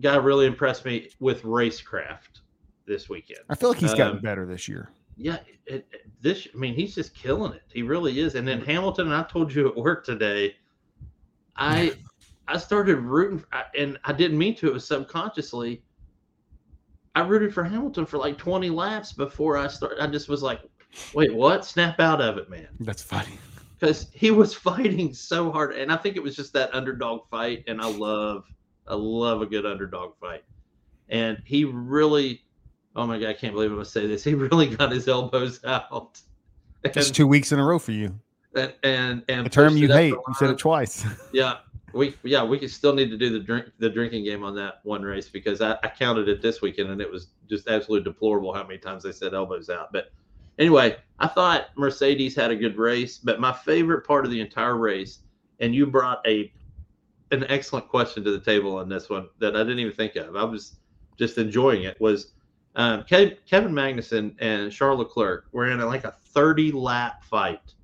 guy 0.01 0.17
really 0.17 0.47
impressed 0.47 0.85
me 0.85 1.11
with 1.19 1.43
racecraft 1.43 2.41
this 2.87 3.09
weekend. 3.09 3.41
I 3.49 3.55
feel 3.57 3.71
like 3.71 3.79
he's 3.79 3.95
gotten 3.95 4.17
Um, 4.19 4.23
better 4.23 4.47
this 4.47 4.69
year. 4.69 4.91
Yeah, 5.17 5.39
it, 5.67 5.87
it- 5.93 6.01
this 6.21 6.49
I 6.55 6.57
mean 6.57 6.75
he's 6.75 6.95
just 6.95 7.15
killing 7.15 7.53
it. 7.53 7.63
He 7.73 7.83
really 7.83 8.19
is. 8.21 8.35
And 8.35 8.47
then 8.49 8.61
Hamilton, 8.63 9.13
I 9.13 9.25
told 9.25 9.53
you 9.55 9.69
at 9.69 9.77
work 9.77 10.05
today, 10.05 10.57
I 11.57 11.93
I 12.49 12.59
started 12.59 12.97
rooting, 12.97 13.39
for, 13.39 13.49
and 13.77 13.99
I 14.05 14.13
didn't 14.13 14.37
mean 14.39 14.55
to. 14.57 14.67
It 14.69 14.73
was 14.75 14.87
subconsciously. 14.87 15.83
I 17.15 17.21
rooted 17.23 17.55
for 17.55 17.63
Hamilton 17.65 18.05
for 18.07 18.19
like 18.19 18.37
20 18.37 18.71
laps 18.71 19.13
before 19.13 19.57
I 19.57 19.69
started. 19.69 20.03
I 20.03 20.07
just 20.09 20.29
was 20.29 20.43
like, 20.43 20.61
"Wait, 21.15 21.33
what? 21.35 21.65
Snap 21.65 22.01
out 22.01 22.21
of 22.21 22.37
it, 22.39 22.51
man!" 22.51 22.69
That's 22.81 23.03
funny. 23.03 23.39
Because 23.85 24.07
he 24.15 24.31
was 24.31 24.55
fighting 24.71 25.13
so 25.13 25.53
hard, 25.53 25.75
and 25.75 25.93
I 25.93 25.97
think 25.97 26.17
it 26.17 26.23
was 26.23 26.35
just 26.35 26.53
that 26.55 26.75
underdog 26.75 27.29
fight. 27.31 27.65
And 27.67 27.83
I 27.83 27.87
love, 27.87 28.45
I 28.89 28.95
love 28.95 29.43
a 29.43 29.47
good 29.47 29.67
underdog 29.67 30.15
fight. 30.19 30.43
And 31.11 31.43
he 31.45 31.65
really, 31.65 32.45
oh 32.97 33.07
my 33.07 33.19
god, 33.19 33.29
I 33.29 33.35
can't 33.35 33.53
believe 33.53 33.71
I'm 33.71 33.77
gonna 33.77 33.85
say 33.85 34.07
this. 34.07 34.25
He 34.25 34.35
really 34.35 34.75
got 34.75 34.91
his 34.91 35.07
elbows 35.07 35.63
out. 35.65 36.21
Just 36.93 37.15
two 37.15 37.27
weeks 37.27 37.53
in 37.53 37.59
a 37.59 37.65
row 37.65 37.79
for 37.79 37.93
you. 37.93 38.19
and 38.55 38.73
and, 38.83 39.23
and 39.29 39.45
The 39.45 39.51
term 39.51 39.77
you 39.77 39.89
hate. 39.89 40.15
You 40.15 40.35
said 40.39 40.51
it 40.51 40.59
twice. 40.59 41.05
Yeah, 41.33 41.59
we 41.93 42.17
yeah 42.23 42.43
we 42.43 42.59
could 42.59 42.71
still 42.71 42.95
need 42.95 43.11
to 43.11 43.19
do 43.19 43.31
the 43.31 43.39
drink 43.39 43.67
the 43.79 43.91
drinking 43.91 44.25
game 44.25 44.45
on 44.45 44.55
that 44.57 44.81
one 44.85 45.03
race 45.03 45.29
because 45.29 45.61
I, 45.61 45.73
I 45.83 45.89
counted 45.89 46.29
it 46.29 46.41
this 46.43 46.63
weekend 46.63 46.91
and 46.91 47.01
it 47.01 47.11
was 47.11 47.29
just 47.49 47.69
absolutely 47.69 48.11
deplorable 48.11 48.53
how 48.53 48.63
many 48.63 48.79
times 48.79 49.03
they 49.03 49.13
said 49.13 49.35
elbows 49.35 49.69
out. 49.69 49.93
But 49.93 50.11
anyway, 50.59 50.97
I 51.19 51.29
thought 51.29 51.67
Mercedes 51.77 52.35
had 52.35 52.51
a 52.51 52.57
good 52.57 52.77
race, 52.77 53.19
but 53.19 53.41
my 53.41 53.53
favorite 53.53 54.07
part 54.07 54.25
of 54.25 54.31
the 54.31 54.41
entire 54.41 54.77
race, 54.77 55.21
and 55.61 55.75
you 55.75 55.87
brought 55.87 56.27
a 56.27 56.53
an 57.31 57.45
excellent 57.49 57.89
question 57.89 58.23
to 58.25 58.31
the 58.31 58.41
table 58.41 58.77
on 58.77 58.89
this 58.89 59.09
one 59.09 59.29
that 59.39 59.57
I 59.57 59.61
didn't 59.61 59.79
even 59.81 59.95
think 59.95 60.17
of. 60.17 60.37
I 60.37 60.45
was 60.45 60.77
just 61.19 61.39
enjoying 61.39 61.85
it. 61.85 62.01
Was 62.01 62.33
um, 62.77 63.03
Ke- 63.03 63.39
Kevin 63.49 63.73
Magnussen 63.73 64.35
and 64.41 64.71
Charles 64.71 64.99
Leclerc 64.99 65.47
were 65.53 65.71
in 65.71 65.81
a, 65.81 65.87
like 65.87 66.05
a 66.05 66.15
30 66.33 66.73
lap 66.73 67.25
fight. 67.25 67.75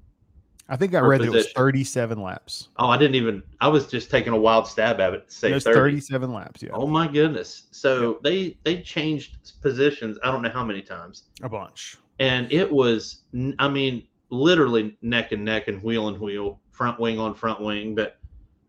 I 0.68 0.76
think 0.76 0.94
I 0.94 1.00
read 1.00 1.20
that 1.20 1.26
it 1.26 1.32
was 1.32 1.52
37 1.52 2.22
laps. 2.22 2.68
Oh, 2.76 2.88
I 2.88 2.96
didn't 2.96 3.16
even. 3.16 3.42
I 3.60 3.66
was 3.66 3.88
just 3.88 4.08
taking 4.08 4.32
a 4.32 4.36
wild 4.36 4.68
stab 4.68 5.00
at 5.00 5.14
it 5.14 5.28
to 5.28 5.34
say 5.34 5.50
It 5.50 5.54
was 5.54 5.64
30. 5.64 5.76
37 5.76 6.32
laps. 6.32 6.62
Yeah, 6.62 6.70
Oh 6.74 6.86
my 6.86 7.08
goodness! 7.08 7.64
So 7.72 8.20
they 8.22 8.56
they 8.62 8.80
changed 8.82 9.60
positions. 9.62 10.16
I 10.22 10.30
don't 10.30 10.42
know 10.42 10.50
how 10.50 10.64
many 10.64 10.80
times, 10.80 11.24
a 11.42 11.48
bunch. 11.48 11.96
And 12.20 12.50
it 12.52 12.70
was. 12.70 13.22
I 13.58 13.68
mean, 13.68 14.06
literally 14.30 14.96
neck 15.02 15.32
and 15.32 15.44
neck 15.44 15.66
and 15.66 15.82
wheel 15.82 16.08
and 16.08 16.20
wheel, 16.20 16.60
front 16.70 17.00
wing 17.00 17.18
on 17.18 17.34
front 17.34 17.60
wing. 17.60 17.96
But 17.96 18.16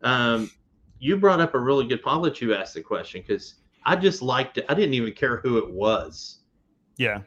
um, 0.02 0.50
you 0.98 1.18
brought 1.18 1.40
up 1.40 1.54
a 1.54 1.60
really 1.60 1.86
good. 1.86 2.02
point 2.02 2.24
that 2.24 2.42
you 2.42 2.56
asked 2.56 2.74
the 2.74 2.82
question 2.82 3.22
because 3.22 3.56
I 3.86 3.96
just 3.96 4.24
liked 4.24 4.58
it. 4.58 4.66
I 4.70 4.74
didn't 4.74 4.96
even 4.96 5.14
care 5.14 5.38
who 5.38 5.60
it 5.60 5.72
was. 5.72 6.40
Yeah. 6.98 7.22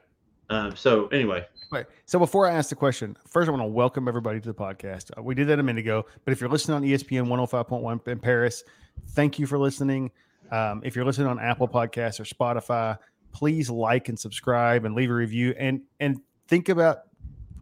Um, 0.51 0.77
so 0.77 1.07
anyway, 1.09 1.47
Right. 1.75 1.87
So 2.07 2.21
before 2.21 2.47
I 2.49 2.55
ask 2.55 2.69
the 2.69 2.77
question, 2.77 3.17
first 3.27 3.49
I 3.49 3.51
want 3.51 3.63
to 3.63 3.67
welcome 3.67 4.07
everybody 4.07 4.39
to 4.41 4.47
the 4.47 4.55
podcast. 4.55 5.11
Uh, 5.19 5.23
We 5.23 5.35
did 5.35 5.49
that 5.49 5.59
a 5.59 5.63
minute 5.63 5.81
ago, 5.81 6.07
but 6.25 6.31
if 6.31 6.41
you're 6.41 6.49
listening 6.49 6.77
on 6.77 6.83
ESPN 6.83 7.27
105.1 7.27 8.07
in 8.07 8.19
Paris, 8.21 8.63
thank 9.11 9.41
you 9.41 9.47
for 9.47 9.59
listening. 9.59 10.13
Um, 10.53 10.83
if 10.85 10.95
you're 10.95 11.05
listening 11.05 11.27
on 11.27 11.41
Apple 11.41 11.67
Podcasts 11.67 12.21
or 12.21 12.25
Spotify, 12.25 12.97
please 13.35 13.69
like 13.69 14.09
and 14.09 14.19
subscribe 14.19 14.87
and 14.87 14.95
leave 14.95 15.11
a 15.11 15.15
review 15.15 15.55
and 15.59 15.83
and 16.01 16.21
think 16.49 16.71
about 16.71 17.01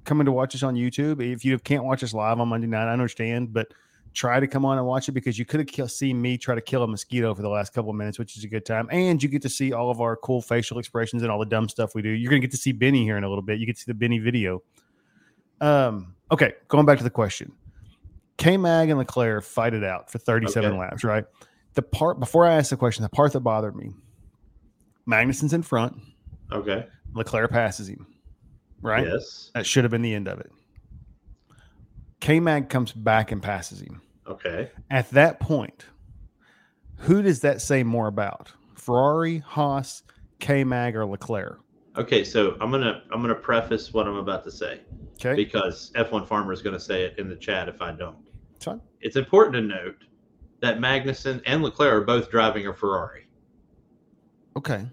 coming 0.04 0.24
to 0.26 0.32
watch 0.32 0.54
us 0.54 0.62
on 0.62 0.74
YouTube. 0.74 1.20
If 1.20 1.44
you 1.44 1.58
can't 1.58 1.84
watch 1.84 2.04
us 2.04 2.14
live 2.14 2.38
on 2.38 2.48
Monday 2.48 2.66
night, 2.68 2.88
I 2.88 2.92
understand, 2.92 3.52
but 3.52 3.72
try 4.14 4.38
to 4.38 4.46
come 4.46 4.64
on 4.64 4.76
and 4.76 4.86
watch 4.86 5.08
it 5.08 5.12
because 5.12 5.38
you 5.38 5.44
could 5.46 5.66
have 5.74 5.90
seen 5.90 6.20
me 6.20 6.36
try 6.36 6.54
to 6.54 6.60
kill 6.60 6.82
a 6.82 6.86
mosquito 6.86 7.34
for 7.34 7.40
the 7.42 7.48
last 7.48 7.72
couple 7.72 7.90
of 7.90 7.96
minutes, 7.96 8.18
which 8.18 8.36
is 8.36 8.44
a 8.44 8.48
good 8.48 8.66
time. 8.66 8.86
And 8.90 9.22
you 9.22 9.28
get 9.28 9.40
to 9.42 9.48
see 9.48 9.72
all 9.72 9.90
of 9.90 10.00
our 10.00 10.16
cool 10.16 10.42
facial 10.42 10.78
expressions 10.78 11.22
and 11.22 11.32
all 11.32 11.38
the 11.38 11.46
dumb 11.46 11.68
stuff 11.68 11.94
we 11.94 12.02
do. 12.02 12.10
You're 12.10 12.28
going 12.28 12.42
to 12.42 12.46
get 12.46 12.52
to 12.52 12.60
see 12.60 12.72
Benny 12.72 13.04
here 13.04 13.16
in 13.16 13.24
a 13.24 13.28
little 13.28 13.42
bit. 13.42 13.58
You 13.58 13.64
get 13.66 13.76
to 13.76 13.82
see 13.82 13.90
the 13.90 13.94
Benny 13.94 14.18
video. 14.18 14.62
Um, 15.60 16.14
okay, 16.30 16.54
going 16.68 16.84
back 16.84 16.98
to 16.98 17.04
the 17.04 17.10
question. 17.10 17.52
K 18.36 18.56
Mag 18.56 18.90
and 18.90 18.98
Leclerc 18.98 19.44
fight 19.44 19.72
it 19.72 19.84
out 19.84 20.10
for 20.10 20.18
37 20.18 20.70
Okay. 20.72 20.78
laps, 20.78 21.04
right? 21.04 21.24
The 21.74 21.82
part 21.82 22.18
before 22.18 22.44
I 22.44 22.54
ask 22.56 22.70
the 22.70 22.76
question, 22.76 23.02
the 23.04 23.08
part 23.08 23.32
that 23.32 23.40
bothered 23.40 23.76
me, 23.76 23.92
Magnussen's 25.06 25.52
in 25.52 25.62
front, 25.62 25.96
okay, 26.52 26.86
Leclerc 27.14 27.50
passes 27.50 27.88
him, 27.88 28.06
right? 28.80 29.06
yes, 29.06 29.50
That 29.54 29.66
should 29.66 29.84
have 29.84 29.90
been 29.90 30.02
the 30.02 30.14
end 30.14 30.28
of 30.28 30.40
it. 30.40 30.50
K 32.20 32.38
Mag 32.40 32.68
comes 32.68 32.92
back 32.92 33.32
and 33.32 33.42
passes 33.42 33.80
him. 33.80 34.00
okay. 34.26 34.70
At 34.90 35.10
that 35.10 35.40
point, 35.40 35.86
who 36.98 37.20
does 37.22 37.40
that 37.40 37.60
say 37.60 37.82
more 37.82 38.06
about? 38.06 38.52
Ferrari, 38.76 39.38
Haas, 39.38 40.02
K 40.38 40.62
Mag, 40.64 40.94
or 40.96 41.04
Leclerc? 41.06 41.58
Okay, 41.96 42.24
so 42.24 42.56
I'm 42.60 42.70
gonna 42.70 43.02
I'm 43.12 43.20
gonna 43.20 43.34
preface 43.34 43.92
what 43.92 44.06
I'm 44.06 44.16
about 44.16 44.44
to 44.44 44.50
say 44.50 44.80
Okay. 45.24 45.34
because 45.34 45.90
F1 45.94 46.26
Farmer 46.26 46.52
is 46.52 46.62
gonna 46.62 46.80
say 46.80 47.02
it 47.04 47.18
in 47.18 47.28
the 47.28 47.36
chat 47.36 47.68
if 47.68 47.80
I 47.82 47.92
don't. 47.92 48.16
It's 49.00 49.16
important 49.16 49.54
to 49.54 49.60
note 49.62 49.96
that 50.60 50.78
Magnussen 50.78 51.42
and 51.44 51.60
Leclerc 51.64 51.92
are 51.92 52.04
both 52.04 52.30
driving 52.30 52.68
a 52.68 52.72
Ferrari. 52.72 53.26
Okay. 54.56 54.86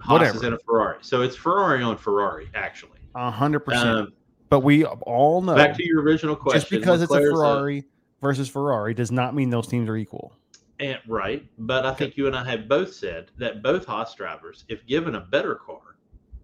Haas 0.00 0.34
is 0.34 0.42
in 0.42 0.52
a 0.52 0.58
Ferrari, 0.58 0.98
so 1.00 1.22
it's 1.22 1.36
Ferrari 1.36 1.82
on 1.82 1.96
Ferrari 1.96 2.48
actually. 2.54 2.98
A 3.14 3.30
hundred 3.30 3.60
percent. 3.60 3.88
Um, 3.88 4.12
But 4.48 4.60
we 4.60 4.84
all 4.84 5.40
know 5.42 5.54
back 5.54 5.76
to 5.76 5.86
your 5.86 6.02
original 6.02 6.34
question. 6.36 6.60
just 6.60 6.70
because 6.70 7.02
it's 7.02 7.12
a 7.12 7.20
Ferrari 7.20 7.84
versus 8.20 8.48
Ferrari 8.48 8.94
does 8.94 9.12
not 9.12 9.34
mean 9.34 9.50
those 9.50 9.66
teams 9.68 9.88
are 9.88 9.96
equal. 9.96 10.34
and, 10.80 10.98
right, 11.06 11.46
but 11.58 11.86
I 11.86 11.94
think 11.94 12.16
you 12.16 12.26
and 12.26 12.34
I 12.36 12.44
have 12.50 12.68
both 12.68 12.92
said 12.94 13.30
that 13.38 13.62
both 13.62 13.84
Haas 13.84 14.14
drivers, 14.14 14.64
if 14.68 14.84
given 14.86 15.14
a 15.14 15.20
better 15.20 15.54
car, 15.54 15.96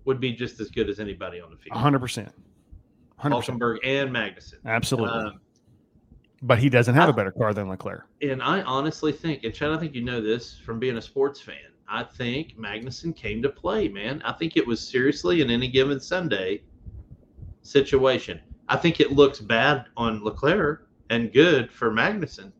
would 0.05 0.21
be 0.21 0.33
just 0.33 0.61
as 0.61 0.71
good 0.71 0.89
as 0.89 1.01
anybody 1.01 1.41
on 1.41 1.51
the 1.51 1.57
field. 1.57 1.77
hundred 1.77 2.01
percent. 2.01 2.33
A 3.19 3.23
Hundred 3.23 3.37
percent. 3.39 3.59
Hulkenberg 3.61 3.79
and 3.85 4.11
Magnussen. 4.11 4.55
Absolutely. 4.65 5.19
Um, 5.19 5.41
but 6.43 6.59
he 6.61 6.69
doesn't 6.69 6.95
have 6.95 7.09
I- 7.09 7.11
a 7.11 7.15
better 7.15 7.33
car 7.33 7.53
than 7.53 7.69
Leclerc. 7.69 8.07
and 8.23 8.41
I 8.43 8.63
honestly 8.63 9.11
think, 9.11 9.43
and 9.43 9.53
Chad, 9.53 9.71
I 9.73 9.79
think 9.79 9.95
you 9.97 10.03
know 10.05 10.21
this 10.21 10.57
from 10.59 10.79
being 10.79 10.97
a 10.99 11.03
sports 11.03 11.41
fan. 11.41 11.57
I 11.89 12.05
think 12.05 12.59
Magnussen 12.59 13.17
came 13.17 13.43
to 13.43 13.49
play, 13.49 13.89
man. 13.89 14.21
I 14.25 14.33
think 14.33 14.57
it 14.57 14.67
was 14.67 14.87
seriously 14.87 15.41
in 15.41 15.51
any 15.51 15.69
given 15.69 15.99
Sunday 15.99 16.63
situation. 17.63 18.41
I 18.69 18.77
think 18.77 19.01
it 19.01 19.13
looks 19.13 19.41
bad 19.41 19.87
on 19.97 20.23
Leclerc 20.23 20.89
and 21.09 21.33
good 21.33 21.73
for 21.73 21.91
Magnussen 21.91 22.53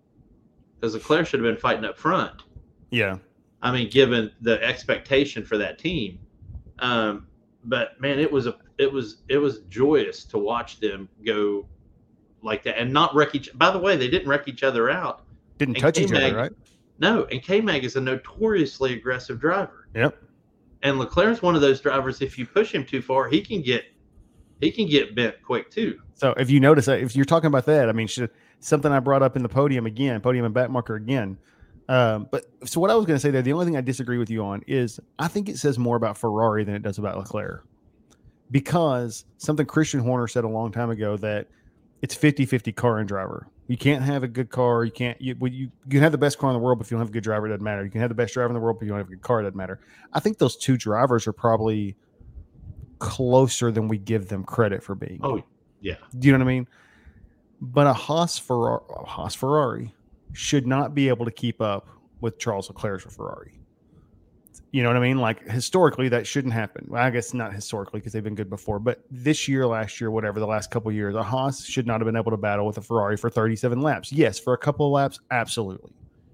because 0.81 0.95
Leclerc 0.95 1.27
should 1.27 1.41
have 1.41 1.47
been 1.47 1.61
fighting 1.61 1.85
up 1.85 1.99
front. 1.99 2.43
Yeah. 2.91 3.19
I 3.61 3.73
mean, 3.73 3.91
given 3.91 4.31
the 4.41 4.63
expectation 4.63 5.45
for 5.45 5.59
that 5.59 5.79
team. 5.79 6.19
Um, 6.79 7.27
but 7.65 8.01
man, 8.01 8.19
it 8.19 8.31
was 8.31 8.47
a 8.47 8.57
it 8.79 8.91
was 8.91 9.19
it 9.29 9.39
was 9.39 9.61
joyous 9.69 10.25
to 10.27 10.39
watch 10.39 10.81
them 10.81 11.09
go 11.27 11.67
like 12.43 12.63
that 12.63 12.79
and 12.79 12.93
not 12.93 13.15
wreck 13.15 13.35
each. 13.35 13.51
By 13.59 13.71
the 13.71 13.79
way, 13.79 13.97
they 13.97 14.09
didn't 14.09 14.29
wreck 14.29 14.47
each 14.47 14.63
other 14.63 14.89
out. 14.89 15.25
Didn't 15.59 15.75
touch 15.75 15.99
each 15.99 16.09
K-Mag- 16.09 16.33
other, 16.33 16.37
right? 16.37 16.53
No, 16.99 17.25
and 17.27 17.43
K 17.43 17.61
Mag 17.61 17.85
is 17.85 17.97
a 17.97 18.01
notoriously 18.01 18.95
aggressive 18.95 19.41
driver. 19.41 19.89
Yep. 19.95 20.23
And 20.83 20.99
Leclerc's 20.99 21.43
one 21.43 21.55
of 21.55 21.61
those 21.61 21.81
drivers. 21.81 22.21
If 22.21 22.39
you 22.39 22.47
push 22.47 22.73
him 22.73 22.85
too 22.85 23.03
far, 23.03 23.29
he 23.29 23.41
can 23.41 23.63
get 23.63 23.85
he 24.61 24.71
can 24.71 24.87
get 24.89 25.15
bent 25.15 25.43
quick 25.43 25.71
too. 25.71 26.01
So 26.15 26.35
if 26.37 26.51
you 26.51 26.61
notice 26.61 26.89
if 26.89 27.15
you're 27.15 27.25
talking 27.25 27.47
about 27.47 27.67
that, 27.67 27.89
I 27.89 27.93
mean, 27.93 28.07
should, 28.07 28.31
something 28.61 28.91
I 28.91 29.01
brought 29.01 29.23
up 29.23 29.37
in 29.37 29.43
the 29.43 29.49
podium 29.49 29.87
again, 29.87 30.21
podium 30.21 30.45
and 30.45 30.55
back 30.55 30.71
marker 30.71 30.97
again. 30.97 31.39
Um, 31.89 32.29
but 32.31 32.45
so 32.65 32.81
what 32.81 32.91
I 32.91 32.95
was 32.95 33.07
going 33.07 33.17
to 33.17 33.21
say 33.21 33.31
there, 33.31 33.41
the 33.41 33.53
only 33.53 33.65
thing 33.65 33.77
I 33.77 33.81
disagree 33.81 34.19
with 34.19 34.29
you 34.29 34.45
on 34.45 34.63
is 34.67 35.01
I 35.19 35.29
think 35.29 35.49
it 35.49 35.57
says 35.57 35.79
more 35.79 35.97
about 35.97 36.19
Ferrari 36.19 36.65
than 36.65 36.75
it 36.75 36.83
does 36.83 36.99
about 36.99 37.17
Leclerc 37.17 37.65
because 38.51 39.25
something 39.39 39.67
Christian 39.67 40.01
Horner 40.01 40.29
said 40.29 40.45
a 40.45 40.49
long 40.49 40.73
time 40.73 40.91
ago 40.91 41.17
that 41.19 41.47
it's 42.03 42.15
50 42.15 42.47
50 42.47 42.73
car 42.73 42.99
and 42.99 43.09
driver. 43.09 43.47
You 43.69 43.77
can't 43.77 44.03
have 44.03 44.23
a 44.23 44.29
good 44.29 44.49
car. 44.49 44.85
You 44.85 44.91
can't, 44.91 45.21
you, 45.21 45.37
well, 45.39 45.53
you, 45.53 45.71
you 45.85 45.91
can 45.91 46.01
have 46.01 46.13
the 46.13 46.19
best 46.19 46.39
car 46.39 46.51
in 46.51 46.55
the 46.55 46.59
world, 46.59 46.79
but 46.79 46.87
if 46.87 46.91
you 46.91 46.97
don't 46.97 47.03
have 47.03 47.11
a 47.11 47.13
good 47.13 47.23
driver, 47.23 47.47
it 47.47 47.51
doesn't 47.51 47.63
matter. 47.63 47.85
You 47.85 47.91
can 47.91 48.01
have 48.01 48.09
the 48.09 48.15
best 48.15 48.33
driver 48.33 48.49
in 48.49 48.55
the 48.55 48.61
world, 48.61 48.79
but 48.79 48.85
if 48.85 48.87
you 48.87 48.93
don't 48.93 48.99
have 48.99 49.09
a 49.09 49.11
good 49.11 49.23
car, 49.23 49.41
it 49.41 49.43
doesn't 49.45 49.57
matter. 49.57 49.79
I 50.13 50.21
think 50.21 50.39
those 50.39 50.57
two 50.57 50.77
drivers 50.79 51.27
are 51.27 51.35
probably 51.35 51.95
closer 52.99 53.71
than 53.71 53.87
we 53.87 53.99
give 53.99 54.29
them 54.29 54.43
credit 54.43 54.83
for 54.83 54.95
being. 54.95 55.21
Oh 55.23 55.43
yeah, 55.81 55.95
Do 56.19 56.27
you 56.27 56.33
know 56.33 56.39
what 56.39 56.51
I 56.51 56.55
mean? 56.55 56.69
But 57.61 57.87
a 57.87 57.93
Haas 57.93 58.39
Ferrari, 58.39 58.83
a 58.91 59.05
Haas 59.05 59.35
Ferrari 59.35 59.95
should 60.33 60.67
not 60.67 60.95
be 60.95 61.09
able 61.09 61.25
to 61.25 61.31
keep 61.31 61.61
up 61.61 61.89
with 62.21 62.39
Charles 62.39 62.69
Leclerc's 62.69 63.05
Ferrari. 63.15 63.61
You 64.71 64.83
know 64.83 64.91
what 64.91 64.97
I 64.97 65.01
mean? 65.01 65.19
Like 65.19 65.49
historically, 65.49 66.09
that 66.11 66.27
shouldn't 66.27 66.53
happen. 66.53 66.87
Well, 66.89 67.03
I 67.03 67.09
guess 67.11 67.33
not 67.33 67.55
historically 67.55 68.01
because 68.01 68.13
they've 68.13 68.23
been 68.23 68.35
good 68.35 68.51
before, 68.51 68.79
but 68.79 69.03
this 69.11 69.49
year, 69.49 69.67
last 69.67 70.01
year, 70.01 70.11
whatever, 70.11 70.41
the 70.41 70.47
last 70.47 70.71
couple 70.71 70.91
of 70.91 70.95
years, 70.95 71.15
a 71.15 71.23
Haas 71.23 71.65
should 71.65 71.87
not 71.87 72.01
have 72.01 72.07
been 72.07 72.17
able 72.17 72.31
to 72.31 72.37
battle 72.37 72.67
with 72.67 72.77
a 72.77 72.83
Ferrari 72.83 73.17
for 73.17 73.31
37 73.31 73.81
laps. 73.81 74.13
Yes, 74.13 74.39
for 74.39 74.53
a 74.53 74.59
couple 74.59 74.87
of 74.87 74.93
laps, 74.93 75.21
absolutely. 75.31 75.93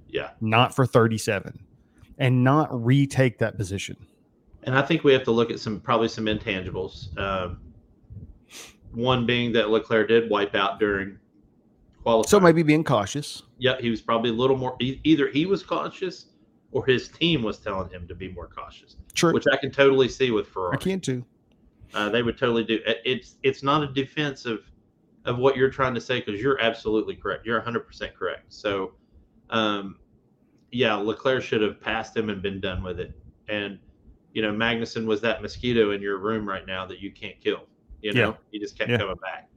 yeah. 0.09 0.31
Not 0.41 0.75
for 0.75 0.85
37 0.85 1.59
and 2.19 2.45
not 2.45 2.69
retake 2.85 3.39
that 3.39 3.57
position. 3.57 3.97
And 4.65 4.77
I 4.77 4.83
think 4.83 5.05
we 5.05 5.13
have 5.13 5.25
to 5.25 5.31
look 5.31 5.51
at 5.51 5.61
some 5.61 5.81
probably 5.81 6.09
some 6.09 6.25
intangibles. 6.27 7.17
Um, 7.19 7.61
one 8.93 9.27
being 9.27 9.53
that 9.53 9.71
Leclerc 9.71 10.09
did 10.09 10.31
wipe 10.31 10.55
out 10.55 10.79
during 10.79 11.19
qualifying. 12.03 12.31
So 12.31 12.41
maybe 12.41 12.63
being 12.63 12.85
cautious. 12.85 13.43
yeah, 13.59 13.77
he 13.81 13.91
was 13.91 14.01
probably 14.01 14.31
a 14.31 14.35
little 14.35 14.57
more. 14.57 14.77
Either 14.81 15.29
he 15.29 15.47
was 15.47 15.63
cautious, 15.63 16.27
or 16.75 16.85
his 16.85 17.09
team 17.09 17.43
was 17.43 17.59
telling 17.59 17.89
him 17.89 18.07
to 18.09 18.15
be 18.17 18.29
more 18.33 18.49
cautious, 18.49 18.97
True. 19.15 19.33
which 19.33 19.45
I 19.51 19.57
can 19.57 19.71
totally 19.71 20.09
see 20.09 20.33
with 20.33 20.49
I 20.73 20.77
can 20.77 21.01
too. 21.01 21.25
Uh, 21.95 22.09
they 22.11 22.23
would 22.23 22.37
totally 22.37 22.65
do. 22.65 22.81
it- 22.85 23.01
It's 23.05 23.37
it's 23.45 23.63
not 23.63 23.83
a 23.85 23.87
defense 23.87 24.45
of 24.45 24.61
of 25.25 25.39
what 25.39 25.57
you're 25.57 25.71
trying 25.71 25.95
to 25.95 26.01
say 26.01 26.19
because 26.21 26.43
you're 26.43 26.61
absolutely 26.61 27.15
correct. 27.15 27.47
You're 27.47 27.57
100 27.57 27.81
percent 27.87 28.15
correct. 28.15 28.53
So, 28.53 28.93
um, 29.51 29.97
yeah, 30.73 30.95
Leclerc 30.97 31.43
should 31.43 31.63
have 31.63 31.81
passed 31.81 32.15
him 32.15 32.29
and 32.29 32.43
been 32.43 32.61
done 32.61 32.83
with 32.83 32.99
it. 33.01 33.13
And 33.49 33.79
you 34.33 34.43
know, 34.43 34.53
Magnussen 34.53 35.07
was 35.07 35.21
that 35.21 35.41
mosquito 35.43 35.93
in 35.93 36.03
your 36.03 36.19
room 36.19 36.47
right 36.47 36.67
now 36.67 36.85
that 36.87 36.99
you 36.99 37.13
can't 37.13 37.41
kill. 37.41 37.67
You 38.03 38.13
know, 38.13 38.31
Yeah. 38.31 38.35
he 38.51 38.59
just 38.59 38.77
kept 38.77 38.91
Yeah. 38.91 38.99
coming 38.99 39.15
back. 39.23 39.49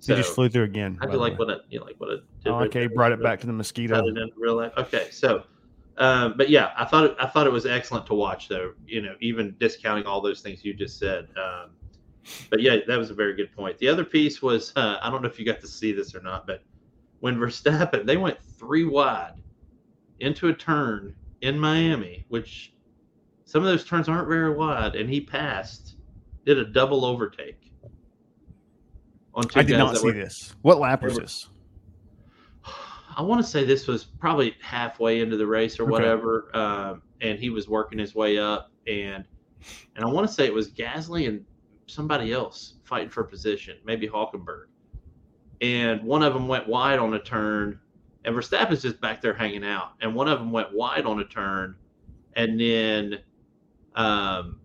So, 0.00 0.14
he 0.14 0.20
just 0.20 0.34
flew 0.34 0.50
through 0.50 0.64
again. 0.64 0.98
I 1.00 1.06
do 1.06 1.16
like 1.16 1.32
way. 1.32 1.38
what 1.38 1.50
I 1.50 1.56
you 1.70 1.78
know, 1.78 1.86
like 1.86 1.98
what 1.98 2.10
I 2.10 2.12
did. 2.16 2.22
Oh, 2.52 2.58
okay, 2.64 2.86
brought 2.86 3.12
it 3.12 3.22
back 3.22 3.40
to 3.40 3.46
the 3.46 3.52
mosquito. 3.54 4.06
In 4.06 4.30
real 4.36 4.56
life. 4.56 4.72
Okay, 4.76 5.08
so, 5.10 5.44
um, 5.98 6.34
but 6.36 6.50
yeah, 6.50 6.72
I 6.76 6.84
thought 6.84 7.04
it, 7.04 7.16
I 7.18 7.26
thought 7.26 7.46
it 7.46 7.52
was 7.52 7.66
excellent 7.66 8.06
to 8.06 8.14
watch, 8.14 8.48
though. 8.48 8.72
You 8.86 9.02
know, 9.02 9.14
even 9.20 9.56
discounting 9.58 10.04
all 10.04 10.20
those 10.20 10.40
things 10.40 10.64
you 10.64 10.74
just 10.74 10.98
said, 10.98 11.28
um, 11.36 11.70
but 12.50 12.60
yeah, 12.60 12.76
that 12.86 12.98
was 12.98 13.10
a 13.10 13.14
very 13.14 13.34
good 13.34 13.52
point. 13.52 13.78
The 13.78 13.88
other 13.88 14.04
piece 14.04 14.42
was 14.42 14.72
uh, 14.76 14.98
I 15.00 15.10
don't 15.10 15.22
know 15.22 15.28
if 15.28 15.38
you 15.38 15.46
got 15.46 15.60
to 15.60 15.68
see 15.68 15.92
this 15.92 16.14
or 16.14 16.20
not, 16.20 16.46
but 16.46 16.62
when 17.20 17.36
Verstappen 17.36 18.04
they 18.04 18.16
went 18.16 18.38
three 18.58 18.84
wide 18.84 19.34
into 20.20 20.48
a 20.48 20.52
turn 20.52 21.14
in 21.40 21.58
Miami, 21.58 22.24
which 22.28 22.72
some 23.44 23.62
of 23.62 23.68
those 23.68 23.84
turns 23.84 24.08
aren't 24.08 24.28
very 24.28 24.54
wide, 24.54 24.96
and 24.96 25.08
he 25.08 25.20
passed, 25.20 25.96
did 26.44 26.58
a 26.58 26.64
double 26.64 27.04
overtake. 27.04 27.72
On 29.34 29.44
two 29.44 29.60
I 29.60 29.62
did 29.62 29.78
not 29.78 29.96
see 29.96 30.06
were- 30.06 30.12
this. 30.12 30.54
What 30.62 30.78
lap 30.78 31.02
was 31.02 31.14
were- 31.14 31.20
this? 31.20 31.48
I 33.16 33.22
want 33.22 33.42
to 33.42 33.50
say 33.50 33.64
this 33.64 33.86
was 33.86 34.04
probably 34.04 34.54
halfway 34.60 35.20
into 35.20 35.36
the 35.38 35.46
race 35.46 35.80
or 35.80 35.84
Okay. 35.84 35.92
whatever, 35.92 36.54
um, 36.54 37.02
and 37.22 37.38
he 37.38 37.48
was 37.50 37.66
working 37.68 37.98
his 37.98 38.14
way 38.14 38.38
up, 38.38 38.70
and 38.86 39.24
and 39.96 40.04
I 40.04 40.08
want 40.08 40.28
to 40.28 40.32
say 40.32 40.44
it 40.44 40.52
was 40.52 40.70
Gasly 40.70 41.26
and 41.26 41.44
somebody 41.86 42.32
else 42.32 42.74
fighting 42.84 43.08
for 43.08 43.24
position, 43.24 43.78
maybe 43.84 44.06
Hulkenberg, 44.06 44.66
and 45.62 46.02
one 46.02 46.22
of 46.22 46.34
them 46.34 46.46
went 46.46 46.68
wide 46.68 46.98
on 46.98 47.14
a 47.14 47.18
turn, 47.18 47.80
and 48.24 48.34
Verstappen's 48.36 48.82
just 48.82 49.00
back 49.00 49.22
there 49.22 49.32
hanging 49.34 49.64
out, 49.64 49.92
and 50.02 50.14
one 50.14 50.28
of 50.28 50.38
them 50.38 50.52
went 50.52 50.72
wide 50.74 51.06
on 51.06 51.20
a 51.20 51.24
turn, 51.24 51.74
and 52.34 52.60
then 52.60 53.18
um, 53.94 54.60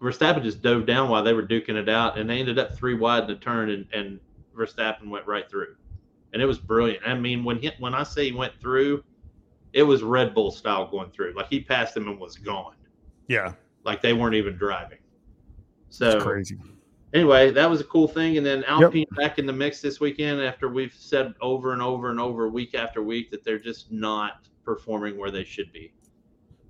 Verstappen 0.00 0.42
just 0.42 0.60
dove 0.60 0.86
down 0.86 1.08
while 1.08 1.22
they 1.22 1.34
were 1.34 1.46
duking 1.46 1.76
it 1.76 1.88
out, 1.88 2.18
and 2.18 2.28
they 2.28 2.40
ended 2.40 2.58
up 2.58 2.74
three 2.74 2.94
wide 2.94 3.22
in 3.22 3.28
the 3.28 3.36
turn, 3.36 3.70
and, 3.70 3.86
and 3.92 4.20
Verstappen 4.56 5.08
went 5.08 5.24
right 5.28 5.48
through 5.48 5.76
and 6.32 6.40
it 6.42 6.46
was 6.46 6.58
brilliant. 6.58 7.02
I 7.06 7.14
mean, 7.14 7.44
when 7.44 7.58
he, 7.58 7.70
when 7.78 7.94
I 7.94 8.02
say 8.02 8.26
he 8.26 8.32
went 8.32 8.58
through, 8.60 9.02
it 9.72 9.82
was 9.82 10.02
Red 10.02 10.34
Bull 10.34 10.50
style 10.50 10.86
going 10.88 11.10
through. 11.10 11.34
Like 11.34 11.48
he 11.48 11.60
passed 11.60 11.94
them 11.94 12.08
and 12.08 12.18
was 12.18 12.36
gone. 12.36 12.74
Yeah, 13.28 13.52
Like 13.84 14.02
they 14.02 14.12
weren't 14.12 14.34
even 14.34 14.56
driving. 14.56 14.98
So 15.88 16.20
crazy. 16.20 16.56
anyway, 17.14 17.50
that 17.52 17.68
was 17.68 17.80
a 17.80 17.84
cool 17.84 18.08
thing. 18.08 18.36
And 18.36 18.44
then 18.46 18.64
Alpine 18.64 19.06
back 19.16 19.38
in 19.38 19.46
the 19.46 19.52
mix 19.52 19.80
this 19.80 20.00
weekend 20.00 20.40
after 20.40 20.68
we've 20.68 20.94
said 20.94 21.34
over 21.40 21.72
and 21.72 21.80
over 21.82 22.10
and 22.10 22.18
over, 22.20 22.48
week 22.48 22.74
after 22.74 23.02
week, 23.02 23.30
that 23.30 23.44
they're 23.44 23.58
just 23.58 23.90
not 23.92 24.46
performing 24.64 25.16
where 25.16 25.30
they 25.30 25.44
should 25.44 25.72
be. 25.72 25.92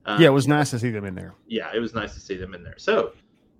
Um, 0.06 0.20
Yeah, 0.20 0.28
it 0.28 0.32
was 0.32 0.48
nice 0.48 0.70
to 0.70 0.78
see 0.78 0.90
them 0.90 1.04
in 1.04 1.14
there. 1.14 1.34
yeah, 1.46 1.70
it 1.74 1.78
was 1.80 1.94
nice 1.94 2.14
to 2.14 2.20
see 2.20 2.36
them 2.36 2.54
in 2.54 2.62
there. 2.62 2.78
So, 2.78 3.12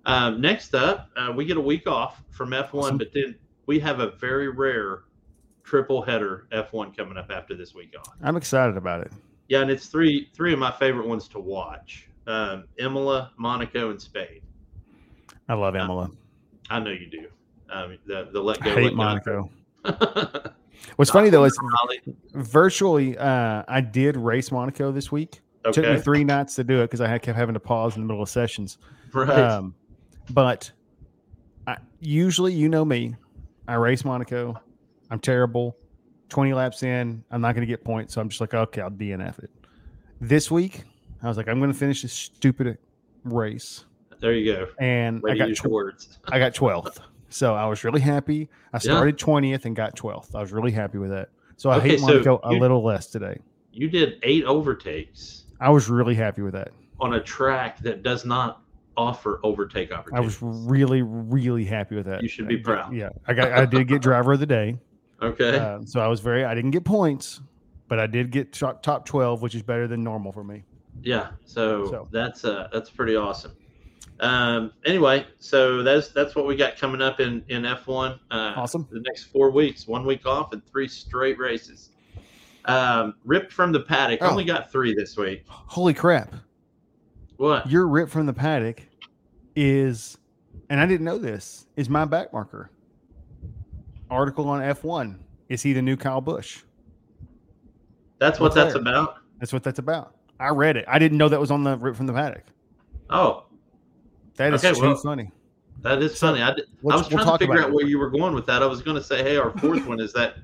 um, 0.05 0.41
next 0.41 0.73
up, 0.73 1.09
uh, 1.15 1.31
we 1.35 1.45
get 1.45 1.57
a 1.57 1.61
week 1.61 1.85
off 1.87 2.23
from 2.31 2.49
F1, 2.51 2.73
Awesome. 2.73 2.97
but 2.97 3.13
then 3.13 3.35
we 3.67 3.79
have 3.79 3.99
a 3.99 4.11
very 4.11 4.49
rare 4.49 5.03
triple 5.63 6.01
header 6.01 6.47
F1 6.51 6.95
coming 6.95 7.17
up 7.17 7.31
after 7.31 7.55
this 7.55 7.73
week 7.73 7.93
on. 7.97 8.13
I'm 8.23 8.37
excited 8.37 8.77
about 8.77 9.01
it. 9.01 9.11
Yeah, 9.47 9.61
and 9.61 9.69
it's 9.69 9.87
three 9.87 10.29
three 10.33 10.53
of 10.53 10.59
my 10.59 10.71
favorite 10.71 11.07
ones 11.07 11.27
to 11.29 11.39
watch: 11.39 12.07
um, 12.27 12.65
Imola, 12.77 13.31
Monaco, 13.37 13.89
and 13.91 14.01
Spain. 14.01 14.41
I 15.49 15.55
love 15.55 15.75
Imola. 15.75 16.09
I 16.69 16.79
know 16.79 16.91
you 16.91 17.07
do. 17.07 17.27
Um, 17.69 17.97
the 18.05 18.29
the 18.31 18.41
let 18.41 18.61
I 18.61 18.65
go. 18.65 18.75
hate 18.75 18.83
let 18.83 18.93
Monaco. 18.95 19.49
What's 20.95 21.11
funny 21.11 21.29
though 21.29 21.43
is 21.43 21.57
virtually 22.33 23.17
uh, 23.17 23.63
I 23.67 23.81
did 23.81 24.15
race 24.15 24.51
Monaco 24.51 24.91
this 24.91 25.11
week. 25.11 25.41
Took 25.63 25.85
me 25.85 25.99
three 25.99 26.23
nights 26.23 26.55
to 26.55 26.63
do 26.63 26.79
it 26.81 26.85
because 26.85 27.01
I 27.01 27.07
had 27.07 27.21
kept 27.21 27.37
having 27.37 27.53
to 27.53 27.59
pause 27.59 27.95
in 27.95 28.01
the 28.01 28.07
middle 28.07 28.23
of 28.23 28.29
sessions. 28.29 28.77
right. 29.13 29.29
Um, 29.29 29.75
but 30.31 30.71
I, 31.67 31.77
usually, 31.99 32.53
you 32.53 32.67
know 32.67 32.83
me, 32.83 33.15
I 33.67 33.75
race 33.75 34.03
Monaco. 34.03 34.59
I'm 35.11 35.19
terrible. 35.19 35.77
20 36.29 36.53
laps 36.53 36.81
in, 36.83 37.23
I'm 37.29 37.41
not 37.41 37.53
going 37.53 37.67
to 37.67 37.71
get 37.71 37.83
points. 37.83 38.13
So 38.13 38.21
I'm 38.21 38.29
just 38.29 38.39
like, 38.39 38.53
okay, 38.53 38.81
I'll 38.81 38.89
DNF 38.89 39.43
it. 39.43 39.49
This 40.21 40.49
week, 40.49 40.83
I 41.21 41.27
was 41.27 41.35
like, 41.35 41.49
I'm 41.49 41.59
going 41.59 41.71
to 41.71 41.77
finish 41.77 42.01
this 42.01 42.13
stupid 42.13 42.77
race. 43.25 43.83
there 44.21 44.33
you 44.33 44.53
go. 44.53 44.67
And 44.79 45.21
Way 45.21 45.31
I 45.33 45.35
got, 45.37 45.55
tw- 45.55 45.65
words. 45.65 46.19
I 46.31 46.39
got 46.39 46.53
12th. 46.53 46.99
So 47.29 47.53
I 47.53 47.65
was 47.65 47.83
really 47.83 47.99
happy. 48.01 48.49
I 48.73 48.79
started 48.79 49.17
20th 49.17 49.65
and 49.65 49.75
got 49.75 49.95
12th. 49.97 50.33
I 50.33 50.39
was 50.39 50.51
really 50.53 50.71
happy 50.71 50.97
with 50.97 51.11
that. 51.11 51.29
So 51.57 51.69
I 51.69 51.77
Okay, 51.77 51.89
hate 51.89 51.99
so 51.99 52.07
Monaco 52.07 52.39
a 52.43 52.51
little 52.53 52.81
less 52.83 53.07
today. 53.07 53.37
You 53.73 53.89
did 53.89 54.19
eight 54.23 54.43
overtakes 54.45 55.43
I 55.59 55.69
was 55.69 55.89
really 55.89 56.15
happy 56.15 56.41
with 56.41 56.53
that. 56.53 56.71
on 56.99 57.13
a 57.15 57.21
track 57.21 57.77
that 57.79 58.03
does 58.03 58.25
not 58.25 58.61
offer 58.97 59.39
overtake 59.43 59.91
opportunities. 59.91 60.39
I 60.41 60.45
was 60.45 60.65
really, 60.69 61.01
really 61.03 61.65
happy 61.65 61.95
with 61.95 62.05
that. 62.05 62.21
You 62.23 62.27
should 62.29 62.47
be 62.47 62.57
I 62.59 62.63
proud. 62.63 62.93
Yeah, 62.93 63.09
I 63.27 63.33
got. 63.33 63.51
I 63.51 63.65
did 63.65 63.87
get 63.87 64.01
driver 64.01 64.33
of 64.33 64.39
the 64.39 64.45
day. 64.45 64.77
Okay. 65.21 65.57
Uh, 65.57 65.79
so 65.85 65.99
I 65.99 66.07
was 66.07 66.19
very. 66.19 66.43
I 66.45 66.53
didn't 66.55 66.71
get 66.71 66.83
points, 66.85 67.41
but 67.87 67.99
I 67.99 68.07
did 68.07 68.31
get 68.31 68.53
top, 68.53 68.81
top 68.83 69.05
twelve, 69.05 69.41
which 69.41 69.55
is 69.55 69.63
better 69.63 69.87
than 69.87 70.03
normal 70.03 70.31
for 70.31 70.43
me. 70.43 70.63
Yeah, 71.03 71.31
so, 71.45 71.89
So- 71.89 72.07
that's 72.11 72.43
uh 72.45 72.67
that's 72.71 72.89
pretty 72.89 73.15
awesome. 73.15 73.53
Um, 74.19 74.71
anyway, 74.85 75.25
so 75.39 75.81
that's 75.81 76.09
that's 76.09 76.35
what 76.35 76.45
we 76.45 76.55
got 76.55 76.77
coming 76.77 77.01
up 77.01 77.19
in 77.19 77.43
in 77.47 77.63
F1. 77.63 78.19
Uh, 78.29 78.53
Awesome. 78.55 78.87
The 78.91 78.99
next 78.99 79.23
four 79.25 79.49
weeks, 79.49 79.87
one 79.87 80.05
week 80.05 80.25
off, 80.27 80.53
and 80.53 80.63
three 80.67 80.87
straight 80.87 81.39
races. 81.39 81.89
Um, 82.65 83.15
ripped 83.25 83.51
from 83.51 83.71
the 83.71 83.79
paddock. 83.79 84.19
Oh. 84.21 84.29
Only 84.29 84.43
got 84.43 84.71
three 84.71 84.93
this 84.93 85.17
week. 85.17 85.43
Holy 85.47 85.95
crap! 85.95 86.35
What? 87.37 87.67
Your 87.69 87.87
rip 87.87 88.09
from 88.09 88.27
the 88.27 88.33
paddock 88.33 88.83
is, 89.55 90.19
and 90.69 90.79
I 90.79 90.85
didn't 90.85 91.05
know 91.05 91.17
this, 91.17 91.65
is 91.75 91.89
my 91.89 92.05
back 92.05 92.31
marker. 92.31 92.69
Article 94.11 94.49
on 94.49 94.61
F 94.61 94.83
one. 94.83 95.17
Is 95.49 95.63
he 95.63 95.73
the 95.73 95.81
new 95.81 95.95
Kyle 95.97 96.21
Busch? 96.21 96.59
That's 98.19 98.39
what 98.39 98.53
that's 98.53 98.75
about. 98.75 99.15
That's 99.39 99.51
what 99.53 99.63
that's 99.63 99.79
about. 99.79 100.15
I 100.39 100.49
read 100.49 100.77
it. 100.77 100.85
I 100.87 100.99
didn't 100.99 101.17
know 101.17 101.29
that 101.29 101.39
was 101.39 101.49
on 101.49 101.63
the 101.63 101.77
rip 101.77 101.95
from 101.95 102.07
the 102.07 102.13
paddock. 102.13 102.43
Oh, 103.09 103.45
That 104.35 104.53
is 104.53 104.63
Okay, 104.63 104.79
well, 104.79 104.95
funny. 104.97 105.31
that 105.81 106.01
is 106.01 106.17
So, 106.17 106.27
funny. 106.27 106.41
I, 106.41 106.53
did, 106.53 106.65
I 106.65 106.67
was 106.83 107.09
we'll 107.09 107.23
trying 107.23 107.25
to 107.25 107.37
figure 107.37 107.59
out 107.61 107.69
it. 107.69 107.73
where 107.73 107.85
you 107.85 107.99
were 107.99 108.09
going 108.09 108.33
with 108.33 108.45
that. 108.47 108.61
I 108.63 108.65
was 108.65 108.81
going 108.81 108.95
to 108.95 109.03
say, 109.03 109.21
hey, 109.23 109.37
our 109.37 109.51
fourth 109.59 109.85
one 109.85 109.99
is 109.99 110.13
that 110.13 110.35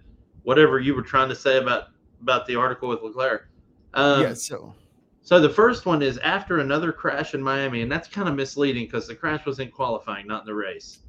whatever 0.44 0.80
you 0.80 0.94
were 0.96 1.02
trying 1.02 1.30
to 1.30 1.36
say 1.36 1.58
about 1.58 1.90
about 2.22 2.46
the 2.48 2.56
article 2.56 2.90
with 2.90 3.02
Leclerc. 3.04 3.48
Um, 3.94 4.24
yeah. 4.24 4.34
So 4.34 4.74
So 5.22 5.40
the 5.40 5.50
first 5.50 5.86
one 5.86 6.02
is 6.02 6.18
after 6.20 6.60
another 6.60 6.92
crash 6.92 7.34
in 7.36 7.42
Miami, 7.42 7.82
and 7.82 7.92
that's 7.92 8.08
kind 8.08 8.28
of 8.28 8.36
misleading 8.36 8.86
because 8.86 9.08
the 9.08 9.16
crash 9.16 9.46
was 9.46 9.60
in 9.60 9.70
qualifying, 9.72 10.26
not 10.28 10.42
in 10.42 10.46
the 10.48 10.56
race. 10.56 11.00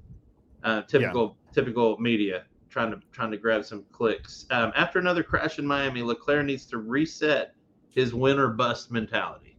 Uh, 0.64 0.82
typical, 0.82 1.36
typical 1.52 1.96
media 1.98 2.44
trying 2.70 2.90
to 2.90 3.00
trying 3.12 3.30
to 3.30 3.36
grab 3.36 3.64
some 3.64 3.84
clicks. 3.92 4.46
Um, 4.50 4.72
after 4.76 4.98
another 4.98 5.22
crash 5.22 5.58
in 5.58 5.66
Miami, 5.66 6.02
Leclerc 6.02 6.44
needs 6.44 6.66
to 6.66 6.78
reset 6.78 7.54
his 7.90 8.14
win 8.14 8.38
or 8.38 8.48
bust 8.48 8.90
mentality. 8.90 9.56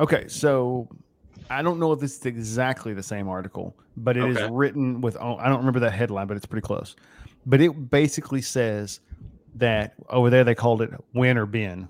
Okay, 0.00 0.26
so 0.28 0.88
I 1.50 1.62
don't 1.62 1.78
know 1.78 1.92
if 1.92 2.00
this 2.00 2.18
is 2.18 2.26
exactly 2.26 2.94
the 2.94 3.02
same 3.02 3.28
article, 3.28 3.76
but 3.96 4.16
it 4.16 4.24
is 4.28 4.36
Okay. 4.36 4.48
written 4.50 5.00
with 5.00 5.16
oh, 5.20 5.36
I 5.36 5.48
don't 5.48 5.58
remember 5.58 5.80
that 5.80 5.92
headline, 5.92 6.26
but 6.26 6.36
it's 6.36 6.46
pretty 6.46 6.64
close. 6.66 6.96
But 7.46 7.60
it 7.60 7.90
basically 7.90 8.42
says 8.42 9.00
that 9.56 9.94
over 10.08 10.30
there 10.30 10.44
they 10.44 10.54
called 10.54 10.82
it 10.82 10.90
win 11.14 11.36
or 11.36 11.46
bin. 11.46 11.88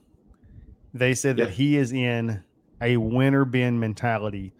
They 0.94 1.14
said 1.14 1.38
Yeah. 1.38 1.46
that 1.46 1.54
he 1.54 1.76
is 1.76 1.92
in 1.92 2.42
a 2.80 2.96
win 2.96 3.34
or 3.34 3.44
bin 3.44 3.78
mentality, 3.78 4.52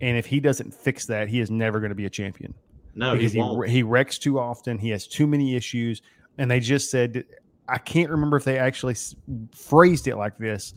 and 0.00 0.16
if 0.16 0.26
he 0.26 0.40
doesn't 0.40 0.74
fix 0.74 1.06
that, 1.06 1.28
he 1.28 1.40
is 1.40 1.50
never 1.50 1.78
going 1.78 1.90
to 1.90 1.94
be 1.96 2.06
a 2.06 2.10
champion 2.10 2.54
No, 2.96 3.14
because 3.14 3.32
he 3.32 3.38
he, 3.38 3.42
won't. 3.42 3.68
he 3.68 3.82
wrecks 3.84 4.18
too 4.18 4.40
often. 4.40 4.78
He 4.78 4.90
has 4.90 5.06
too 5.06 5.26
many 5.26 5.54
issues, 5.54 6.02
and 6.38 6.50
they 6.50 6.58
just 6.58 6.90
said 6.90 7.24
I 7.68 7.78
can't 7.78 8.10
remember 8.10 8.36
if 8.36 8.44
they 8.44 8.58
actually 8.58 8.96
phrased 9.54 10.06
it 10.08 10.16
like 10.16 10.38
this, 10.38 10.74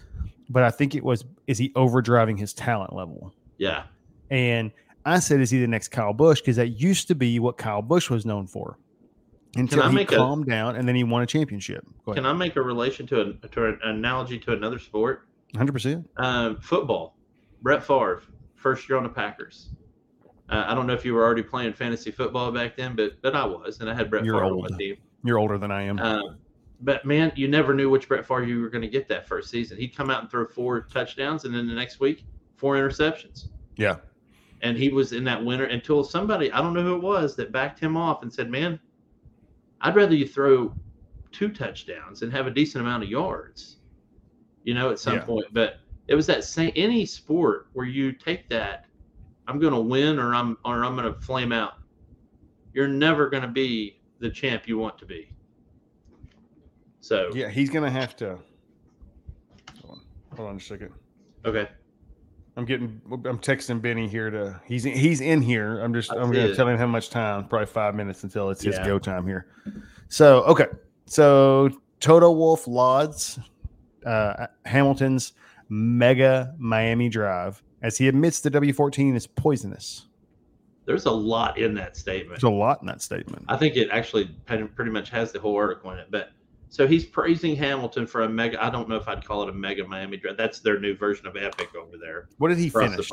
but 0.49 0.63
I 0.63 0.71
think 0.71 0.95
it 0.95 1.03
was 1.03 1.25
is 1.47 1.57
he 1.57 1.69
overdriving 1.69 2.37
his 2.39 2.53
talent 2.53 2.93
level? 2.93 3.33
yeah, 3.57 3.83
And 4.29 4.71
I 5.05 5.19
said, 5.19 5.41
is 5.41 5.49
he 5.49 5.59
the 5.59 5.67
next 5.67 5.89
Kyle 5.89 6.13
Busch? 6.13 6.39
Because 6.41 6.55
that 6.57 6.69
used 6.79 7.07
to 7.09 7.15
be 7.15 7.39
what 7.39 7.57
Kyle 7.57 7.81
Busch 7.81 8.09
was 8.09 8.25
known 8.25 8.47
for 8.47 8.77
until 9.55 9.87
he 9.89 9.95
make 9.95 10.11
a- 10.11 10.15
calmed 10.15 10.47
down 10.47 10.75
and 10.75 10.87
then 10.87 10.95
he 10.95 11.03
won 11.03 11.21
a 11.23 11.25
championship. 11.25 11.85
Can. 12.13 12.25
I 12.25 12.33
make 12.33 12.55
a 12.55 12.61
relation 12.61 13.05
to, 13.07 13.21
a, 13.43 13.47
to 13.47 13.65
an 13.65 13.79
analogy 13.83 14.39
to 14.39 14.53
another 14.53 14.79
sport? 14.79 15.27
100%. 15.55 16.05
Um, 16.17 16.57
football. 16.61 17.15
Brett 17.61 17.83
Favre, 17.83 18.21
first 18.55 18.87
year 18.87 18.97
on 18.97 19.03
the 19.03 19.09
Packers. 19.09 19.69
Uh, 20.49 20.65
I 20.67 20.73
don't 20.73 20.87
know 20.87 20.93
if 20.93 21.05
you 21.05 21.13
were 21.13 21.23
already 21.23 21.43
playing 21.43 21.73
fantasy 21.73 22.11
football 22.11 22.51
back 22.51 22.75
then, 22.75 22.95
but 22.95 23.21
but 23.21 23.35
I 23.35 23.45
was, 23.45 23.79
and 23.81 23.89
I 23.89 23.93
had 23.93 24.09
Brett 24.09 24.25
You're 24.25 24.35
Favre 24.41 24.45
on 24.55 24.61
my 24.69 24.77
team. 24.77 24.97
You're 25.23 25.37
older 25.37 25.57
than 25.57 25.71
I 25.71 25.83
am. 25.83 25.99
Um, 25.99 26.37
but 26.81 27.05
man, 27.05 27.31
you 27.35 27.47
never 27.47 27.73
knew 27.73 27.89
which 27.89 28.07
Brett 28.07 28.25
Favre 28.25 28.43
you 28.43 28.61
were 28.61 28.69
going 28.69 28.81
to 28.81 28.87
get 28.87 29.07
that 29.09 29.27
first 29.27 29.49
season. 29.49 29.77
He'd 29.77 29.95
come 29.95 30.09
out 30.09 30.21
and 30.21 30.31
throw 30.31 30.45
four 30.47 30.81
touchdowns, 30.81 31.45
and 31.45 31.53
then 31.53 31.67
the 31.67 31.73
next 31.73 31.99
week, 31.99 32.23
four 32.55 32.75
interceptions. 32.75 33.47
yeah. 33.75 33.97
And 34.61 34.75
he 34.77 34.89
was 34.89 35.13
in 35.13 35.23
that 35.23 35.41
winter 35.43 35.65
until 35.65 36.03
somebody, 36.03 36.51
I 36.51 36.61
don't 36.61 36.73
know 36.73 36.83
who 36.83 36.95
it 36.95 37.01
was, 37.01 37.33
that 37.37 37.53
backed 37.53 37.79
him 37.79 37.95
off 37.95 38.23
and 38.23 38.33
said, 38.33 38.49
Man, 38.49 38.77
I'd 39.79 39.95
rather 39.95 40.13
you 40.15 40.27
throw 40.27 40.73
two 41.31 41.47
touchdowns 41.49 42.23
and 42.23 42.33
have 42.33 42.45
a 42.47 42.51
decent 42.51 42.81
amount 42.83 43.03
of 43.03 43.09
yards, 43.09 43.77
you 44.65 44.73
know, 44.73 44.89
at 44.89 44.99
some 44.99 45.15
Yeah. 45.15 45.23
point. 45.23 45.45
But 45.53 45.79
it 46.07 46.15
was 46.15 46.25
that 46.27 46.43
same, 46.43 46.73
any 46.75 47.05
sport 47.05 47.67
where 47.71 47.85
you 47.85 48.11
take 48.11 48.49
that, 48.49 48.85
I'm 49.49 49.59
going 49.59 49.73
to 49.73 49.79
win 49.79 50.19
or 50.19 50.35
I'm, 50.35 50.57
or 50.63 50.85
I'm 50.85 50.95
going 50.95 51.11
to 51.11 51.19
flame 51.21 51.51
out. 51.51 51.73
You're 52.73 52.87
never 52.87 53.29
going 53.29 53.41
to 53.41 53.49
be 53.49 53.99
the 54.19 54.29
champ 54.29 54.67
you 54.67 54.77
want 54.77 54.97
to 54.99 55.05
be. 55.05 55.31
So, 57.01 57.31
Yeah, 57.33 57.49
he's 57.49 57.71
going 57.71 57.83
to 57.83 57.89
have 57.89 58.15
to. 58.17 58.37
Hold 59.81 59.97
on. 59.97 60.01
Hold 60.37 60.49
on 60.49 60.55
a 60.57 60.59
second. 60.59 60.91
okay. 61.45 61.67
I'm 62.57 62.65
getting. 62.65 63.01
I'm 63.09 63.39
texting 63.39 63.81
Benny 63.81 64.05
here 64.07 64.29
to. 64.29 64.59
He's 64.65 64.83
he's 64.83 65.21
in 65.21 65.41
here. 65.41 65.79
I'm 65.79 65.93
just. 65.93 66.11
I 66.11 66.15
I'm 66.17 66.29
going 66.29 66.47
to 66.47 66.55
tell 66.55 66.67
him 66.67 66.77
how 66.77 66.87
much 66.87 67.09
time. 67.09 67.47
Probably 67.47 67.67
five 67.67 67.95
minutes 67.95 68.23
until 68.23 68.49
it's 68.49 68.61
his 68.61 68.77
go 68.79 68.99
time 68.99 69.25
here. 69.25 69.47
So 70.09 70.43
okay. 70.43 70.65
So 71.05 71.69
Toto 72.01 72.31
Wolff 72.31 72.67
Lods, 72.67 73.39
uh, 74.05 74.47
Hamilton's 74.65 75.33
Mega 75.69 76.53
Miami 76.57 77.07
Drive, 77.07 77.63
as 77.81 77.97
he 77.97 78.07
admits 78.07 78.39
the 78.41 78.51
W14 78.51 79.15
is 79.15 79.27
poisonous. 79.27 80.05
There's 80.85 81.05
a 81.05 81.11
lot 81.11 81.57
in 81.57 81.75
that 81.75 81.95
statement. 81.95 82.41
There's 82.41 82.51
a 82.51 82.55
lot 82.55 82.81
in 82.81 82.87
that 82.87 83.01
statement. 83.01 83.45
I 83.47 83.57
think 83.57 83.75
it 83.75 83.89
actually 83.91 84.25
pretty 84.45 84.91
much 84.91 85.09
has 85.11 85.31
the 85.31 85.39
whole 85.39 85.55
article 85.55 85.91
in 85.91 85.99
it. 85.99 86.07
But 86.09 86.31
so 86.69 86.87
he's 86.87 87.05
praising 87.05 87.55
Hamilton 87.55 88.07
for 88.07 88.23
a 88.23 88.29
mega. 88.29 88.63
I 88.63 88.69
don't 88.69 88.89
know 88.89 88.95
if 88.95 89.07
I'd 89.07 89.23
call 89.23 89.43
it 89.43 89.49
a 89.49 89.53
mega 89.53 89.87
Miami 89.87 90.17
drive. 90.17 90.37
That's 90.37 90.59
their 90.59 90.79
new 90.79 90.95
version 90.95 91.27
of 91.27 91.37
Epic 91.37 91.75
over 91.75 91.97
there. 91.97 92.27
What 92.37 92.49
did 92.49 92.57
he 92.57 92.69
finish? 92.69 93.09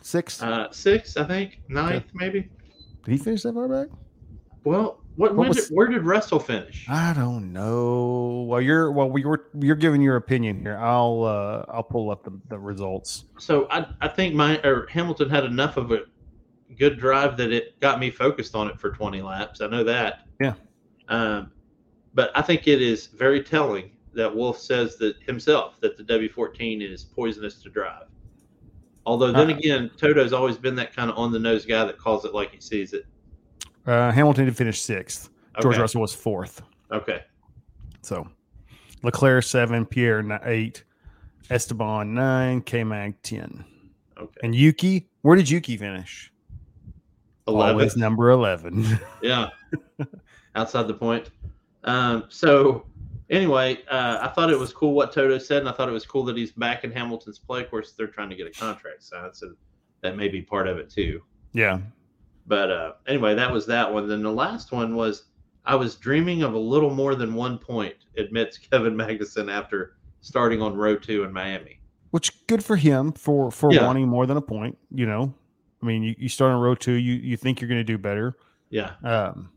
Sixth. 0.00 0.42
Uh, 0.42 0.70
six, 0.70 1.16
I 1.16 1.24
think, 1.24 1.60
ninth, 1.68 2.04
maybe. 2.12 2.50
did 3.04 3.12
he 3.12 3.16
finish 3.16 3.42
that 3.42 3.54
far 3.54 3.68
back? 3.68 3.88
Well, 4.64 5.03
what, 5.16 5.30
What 5.30 5.36
when 5.36 5.48
was- 5.48 5.68
did, 5.68 5.74
where 5.76 5.86
did 5.88 6.02
Russell 6.02 6.38
finish? 6.40 6.86
I 6.88 7.12
don't 7.12 7.52
know. 7.52 8.46
Well, 8.48 8.60
you're 8.60 8.90
well, 8.92 9.08
we 9.10 9.24
were 9.24 9.46
you're 9.60 9.76
giving 9.76 10.02
your 10.02 10.16
opinion 10.16 10.60
here. 10.60 10.76
I'll 10.78 11.22
uh 11.24 11.64
I'll 11.72 11.82
pull 11.82 12.10
up 12.10 12.24
the, 12.24 12.32
the 12.48 12.58
results. 12.58 13.24
So 13.38 13.66
I, 13.70 13.86
I 14.00 14.08
think 14.08 14.34
my 14.34 14.58
or 14.62 14.86
Hamilton 14.90 15.28
had 15.30 15.44
enough 15.44 15.76
of 15.76 15.92
a 15.92 16.02
good 16.78 16.98
drive 16.98 17.36
that 17.36 17.52
it 17.52 17.78
got 17.80 18.00
me 18.00 18.10
focused 18.10 18.54
on 18.56 18.68
it 18.68 18.80
for 18.80 18.90
20 18.90 19.22
laps. 19.22 19.60
I 19.60 19.68
know 19.68 19.84
that. 19.84 20.26
Yeah. 20.40 20.54
Um, 21.08 21.52
but 22.14 22.30
I 22.34 22.42
think 22.42 22.66
it 22.66 22.82
is 22.82 23.06
very 23.06 23.42
telling 23.42 23.90
that 24.14 24.34
Wolff 24.34 24.58
says 24.58 24.96
that 24.96 25.16
himself 25.26 25.80
that 25.80 25.96
the 25.96 26.02
W14 26.04 26.82
is 26.82 27.04
poisonous 27.04 27.62
to 27.62 27.68
drive. 27.70 28.06
Although 29.06 29.32
then 29.32 29.50
Uh, 29.52 29.56
again, 29.56 29.90
Toto's 29.96 30.32
always 30.32 30.56
been 30.56 30.74
that 30.76 30.94
kind 30.94 31.10
of 31.10 31.18
on 31.18 31.30
the 31.30 31.38
nose 31.38 31.66
guy 31.66 31.84
that 31.84 31.98
calls 31.98 32.24
it 32.24 32.32
like 32.34 32.50
he 32.52 32.60
sees 32.60 32.92
it. 32.92 33.04
Uh, 33.86 34.10
Hamilton 34.12 34.46
did 34.46 34.56
finish 34.56 34.80
sixth. 34.80 35.30
George 35.60 35.74
Okay. 35.74 35.82
Russell 35.82 36.00
was 36.00 36.14
fourth. 36.14 36.62
Okay. 36.90 37.22
So 38.02 38.26
Leclerc 39.02 39.44
seven, 39.44 39.84
Pierre 39.86 40.40
eight, 40.44 40.84
Esteban 41.50 42.14
nine, 42.14 42.60
K 42.62 42.82
Mag 42.84 43.20
ten, 43.22 43.64
Okay. 44.18 44.36
and 44.42 44.54
Yuki. 44.54 45.08
Where 45.22 45.36
did 45.36 45.48
Yuki 45.48 45.76
finish? 45.76 46.30
11. 47.46 47.72
Always 47.74 47.96
number 47.96 48.30
eleven. 48.30 48.98
Yeah. 49.22 49.48
Outside 50.54 50.86
the 50.88 50.94
point. 50.94 51.30
Um, 51.84 52.24
so 52.28 52.86
anyway, 53.28 53.78
uh, 53.90 54.18
I 54.22 54.28
thought 54.28 54.50
it 54.50 54.58
was 54.58 54.72
cool 54.72 54.94
what 54.94 55.12
Toto 55.12 55.36
said, 55.38 55.58
and 55.58 55.68
I 55.68 55.72
thought 55.72 55.88
it 55.88 55.92
was 55.92 56.06
cool 56.06 56.24
that 56.24 56.36
he's 56.36 56.52
back 56.52 56.84
in 56.84 56.90
Hamilton's 56.92 57.38
play. 57.38 57.62
Of 57.62 57.70
course, 57.70 57.92
they're 57.92 58.06
trying 58.06 58.30
to 58.30 58.36
get 58.36 58.46
a 58.46 58.50
contract 58.50 59.02
signed, 59.02 59.34
so 59.36 59.52
that 60.00 60.16
may 60.16 60.28
be 60.28 60.40
part 60.42 60.66
of 60.68 60.78
it 60.78 60.88
too. 60.90 61.22
yeah, 61.52 61.78
But 62.46 62.70
uh, 62.70 62.92
anyway, 63.06 63.34
that 63.34 63.50
was 63.50 63.66
that 63.66 63.92
one. 63.92 64.08
Then 64.08 64.22
the 64.22 64.32
last 64.32 64.70
one 64.72 64.94
was 64.96 65.24
I 65.64 65.74
was 65.76 65.96
dreaming 65.96 66.42
of 66.42 66.54
a 66.54 66.58
little 66.58 66.90
more 66.90 67.14
than 67.14 67.34
one 67.34 67.58
point, 67.58 67.94
admits 68.18 68.58
Kevin 68.58 68.94
Magnussen 68.94 69.50
after 69.50 69.96
starting 70.20 70.60
on 70.62 70.76
row 70.76 70.96
two 70.96 71.24
in 71.24 71.32
Miami. 71.32 71.78
which 72.10 72.46
good 72.46 72.62
for 72.64 72.76
him 72.76 73.12
for 73.12 73.50
for 73.50 73.72
Yeah. 73.72 73.86
wanting 73.86 74.06
more 74.08 74.26
than 74.26 74.36
a 74.36 74.42
point. 74.42 74.76
You 74.90 75.06
know, 75.06 75.34
I 75.82 75.86
mean, 75.86 76.02
you, 76.02 76.14
you 76.18 76.28
start 76.28 76.52
on 76.52 76.60
row 76.60 76.74
two, 76.74 76.92
you 76.92 77.14
you 77.14 77.36
think 77.36 77.60
you're 77.60 77.68
going 77.68 77.80
to 77.80 77.84
do 77.84 77.98
better. 77.98 78.36
Yeah. 78.70 78.92
Um, 79.02 79.50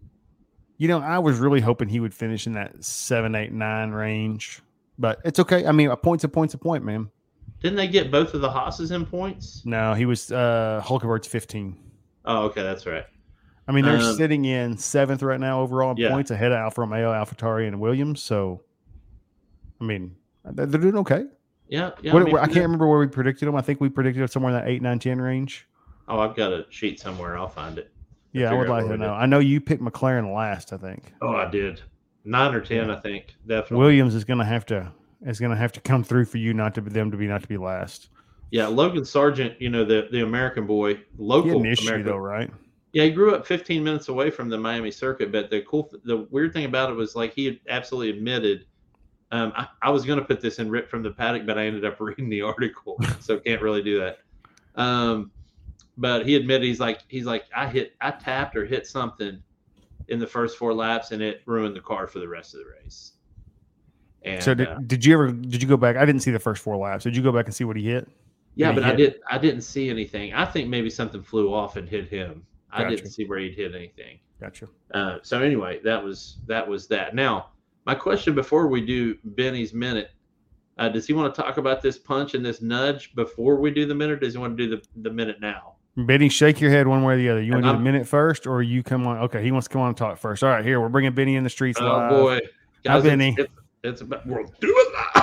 you 0.77 0.87
know, 0.87 0.99
I 0.99 1.19
was 1.19 1.39
really 1.39 1.59
hoping 1.59 1.89
he 1.89 1.99
would 1.99 2.13
finish 2.13 2.45
in 2.47 2.53
that 2.53 2.83
seven, 2.83 3.33
eight, 3.35 3.51
nine 3.51 3.91
range, 3.91 4.61
but 4.99 5.19
it's 5.25 5.39
okay. 5.39 5.65
I 5.65 5.71
mean, 5.71 5.89
a 5.89 5.97
point's 5.97 6.23
a 6.23 6.29
point's 6.29 6.53
a 6.53 6.57
point, 6.57 6.83
man. 6.85 7.09
Didn't 7.59 7.77
they 7.77 7.87
get 7.87 8.11
both 8.11 8.33
of 8.33 8.41
the 8.41 8.49
Haas's 8.49 8.91
in 8.91 9.05
points? 9.05 9.61
No, 9.65 9.93
he 9.93 10.05
was 10.05 10.31
uh 10.31 10.81
Hulkenberg's 10.85 11.27
15. 11.27 11.77
Oh, 12.27 12.43
okay, 12.45 12.61
that's 12.61 12.85
right. 12.85 13.05
I 13.67 13.71
mean, 13.71 13.83
they're 13.85 13.97
Um, 13.97 14.15
sitting 14.15 14.45
in 14.45 14.77
seventh 14.77 15.23
right 15.23 15.39
now 15.39 15.61
overall 15.61 15.91
in 15.91 15.97
Yeah. 15.97 16.09
points 16.09 16.29
ahead 16.31 16.51
of 16.51 16.57
Alfa 16.57 16.81
Romeo, 16.81 17.11
AlphaTauri, 17.11 17.67
and 17.67 17.79
Williams. 17.79 18.21
So, 18.21 18.61
I 19.81 19.85
mean, 19.85 20.15
they're, 20.45 20.65
doing 20.67 20.97
okay. 20.97 21.25
Yeah, 21.67 21.91
yeah. 22.01 22.13
What- 22.13 22.21
I, 22.21 22.25
mean, 22.25 22.37
I 22.37 22.45
can't 22.45 22.57
remember 22.65 22.87
where 22.87 22.99
we 22.99 23.07
predicted 23.07 23.47
them. 23.47 23.55
I 23.55 23.61
think 23.61 23.81
we 23.81 23.89
predicted 23.89 24.21
them 24.21 24.27
somewhere 24.27 24.53
in 24.53 24.59
that 24.59 24.69
eight, 24.69 24.81
nine, 24.81 24.99
ten 24.99 25.19
range. 25.19 25.67
Oh, 26.07 26.19
I've 26.19 26.35
got 26.35 26.53
a 26.53 26.65
sheet 26.69 26.99
somewhere. 26.99 27.37
I'll 27.37 27.49
find 27.49 27.77
it. 27.77 27.91
Yeah, 28.31 28.51
I 28.51 28.53
would 28.53 28.69
like 28.69 28.87
to 28.87 28.97
know. 28.97 29.13
I 29.13 29.25
know 29.25 29.39
you 29.39 29.59
picked 29.59 29.81
McLaren 29.81 30.33
last. 30.33 30.71
I 30.71 30.77
think 30.77 31.13
Oh, 31.21 31.35
I 31.35 31.49
did. 31.49 31.81
Nine 32.23 32.53
or 32.53 32.61
ten, 32.61 32.91
I 32.91 32.97
think. 32.97 33.35
Definitely. 33.47 33.77
Williams 33.77 34.15
is 34.15 34.23
going 34.23 34.39
to 34.39 34.45
have 34.45 34.65
to 34.67 34.91
is 35.25 35.39
going 35.39 35.49
to 35.51 35.57
have 35.57 35.71
to 35.71 35.79
come 35.81 36.03
through 36.03 36.25
for 36.25 36.37
you 36.37 36.53
not 36.53 36.75
to 36.75 36.81
be 36.81 36.91
them 36.91 37.09
to 37.11 37.17
be 37.17 37.25
not 37.27 37.41
to 37.41 37.47
be 37.47 37.57
last. 37.57 38.09
Yeah, 38.51 38.67
Logan 38.67 39.03
Sargeant, 39.03 39.59
you 39.59 39.69
know, 39.69 39.83
the 39.83 40.07
the 40.11 40.21
American 40.21 40.65
boy, 40.65 40.99
local 41.17 41.65
issue 41.65 41.87
American. 41.87 42.05
though, 42.07 42.17
right? 42.17 42.51
Yeah, 42.93 43.03
he 43.03 43.11
grew 43.11 43.35
up 43.35 43.45
15 43.45 43.83
minutes 43.83 44.07
away 44.07 44.31
from 44.31 44.49
the 44.49 44.57
Miami 44.57 44.91
circuit, 44.91 45.31
but 45.31 45.49
the 45.49 45.61
cool, 45.61 45.91
the 46.05 46.25
weird 46.31 46.53
thing 46.53 46.65
about 46.65 46.89
it 46.89 46.93
was 46.93 47.15
like 47.15 47.33
he 47.33 47.45
had 47.45 47.59
absolutely 47.69 48.17
admitted. 48.17 48.65
Um, 49.31 49.51
I, 49.55 49.67
I 49.81 49.89
was 49.89 50.05
going 50.05 50.19
to 50.19 50.25
put 50.25 50.39
this 50.39 50.59
in 50.59 50.69
rip 50.69 50.89
from 50.89 51.03
the 51.03 51.11
paddock, 51.11 51.45
but 51.45 51.57
I 51.57 51.65
ended 51.65 51.83
up 51.83 51.97
reading 51.99 52.29
the 52.29 52.41
article, 52.41 52.99
so 53.19 53.39
can't 53.39 53.61
really 53.61 53.83
do 53.83 53.99
that. 53.99 54.19
Um, 54.75 55.31
but 55.97 56.25
he 56.25 56.35
admitted 56.35 56.63
he's 56.63 56.79
like 56.79 57.01
he's 57.07 57.25
like 57.25 57.45
I 57.55 57.67
hit 57.67 57.93
I 57.99 58.11
tapped 58.11 58.55
or 58.55 58.65
hit 58.65 58.87
something 58.87 59.41
in 60.07 60.19
the 60.19 60.27
first 60.27 60.57
four 60.57 60.73
laps, 60.73 61.11
and 61.11 61.21
it 61.21 61.41
ruined 61.45 61.75
the 61.75 61.81
car 61.81 62.07
for 62.07 62.19
the 62.19 62.27
rest 62.27 62.53
of 62.53 62.61
the 62.61 62.67
race. 62.81 63.13
And 64.23 64.41
so 64.41 64.53
did, 64.53 64.67
uh, 64.67 64.79
did 64.85 65.05
you 65.05 65.13
ever 65.13 65.31
did 65.31 65.61
you 65.61 65.67
go 65.67 65.77
back? 65.77 65.97
I 65.97 66.05
didn't 66.05 66.21
see 66.21 66.31
the 66.31 66.39
first 66.39 66.61
four 66.61 66.77
laps. 66.77 67.03
Did 67.03 67.15
you 67.15 67.23
go 67.23 67.31
back 67.31 67.45
and 67.45 67.53
see 67.53 67.65
what 67.65 67.75
he 67.75 67.83
hit? 67.83 68.07
Yeah, 68.57 68.71
but 68.71 68.83
I 68.83 68.93
did. 68.93 69.19
I 69.29 69.37
didn't 69.37 69.61
see 69.61 69.89
anything. 69.89 70.33
I 70.33 70.43
think 70.43 70.67
maybe 70.67 70.89
something 70.89 71.21
flew 71.21 71.53
off 71.53 71.77
and 71.77 71.87
hit 71.87 72.09
him. 72.09 72.43
I 72.71 72.89
didn't 72.89 73.11
see 73.11 73.25
where 73.25 73.39
he'd 73.39 73.55
hit 73.55 73.73
anything. 73.73 74.19
Gotcha. 74.41 74.67
Uh, 74.93 75.17
so 75.21 75.41
anyway, 75.41 75.79
that 75.83 76.03
was 76.03 76.37
that 76.47 76.67
was 76.67 76.87
that. 76.87 77.15
Now, 77.15 77.51
my 77.85 77.95
question 77.95 78.35
before 78.35 78.67
we 78.67 78.85
do 78.85 79.15
Benny's 79.23 79.73
minute, 79.73 80.11
uh, 80.77 80.89
does 80.89 81.07
he 81.07 81.13
want 81.13 81.33
to 81.33 81.41
talk 81.41 81.57
about 81.57 81.81
this 81.81 81.97
punch 81.97 82.33
and 82.33 82.45
this 82.45 82.61
nudge 82.61 83.15
before 83.15 83.55
we 83.57 83.71
do 83.71 83.85
the 83.85 83.95
minute? 83.95 84.13
Or 84.13 84.19
does 84.19 84.33
he 84.33 84.39
want 84.39 84.57
to 84.57 84.67
do 84.67 84.75
the, 84.75 84.83
the 85.01 85.11
minute 85.11 85.39
now? 85.39 85.75
Benny, 85.95 86.29
shake 86.29 86.61
your 86.61 86.69
head 86.69 86.87
one 86.87 87.03
way 87.03 87.15
or 87.15 87.17
the 87.17 87.29
other. 87.29 87.41
You 87.41 87.53
want 87.53 87.65
to 87.65 87.71
do 87.71 87.77
the 87.77 87.83
minute 87.83 88.07
first, 88.07 88.45
or 88.45 88.61
you 88.61 88.83
come 88.83 89.07
on? 89.07 89.17
Okay, 89.19 89.41
he 89.43 89.51
wants 89.51 89.67
to 89.67 89.73
come 89.73 89.81
on 89.81 89.89
and 89.89 89.97
talk 89.97 90.17
first. 90.17 90.43
All 90.43 90.49
right, 90.49 90.63
here 90.63 90.79
we're 90.79 90.89
bringing 90.89 91.13
Benny 91.13 91.35
in 91.35 91.43
the 91.43 91.49
streets 91.49 91.79
Oh 91.81 91.85
live. 91.85 92.09
boy, 92.09 92.39
guys, 92.83 93.03
Benny. 93.03 93.35
It's, 93.37 93.39
it's, 93.39 93.51
it's 93.83 94.01
about 94.01 94.27
we're 94.27 94.43
doing 94.43 94.85
that. 94.93 95.16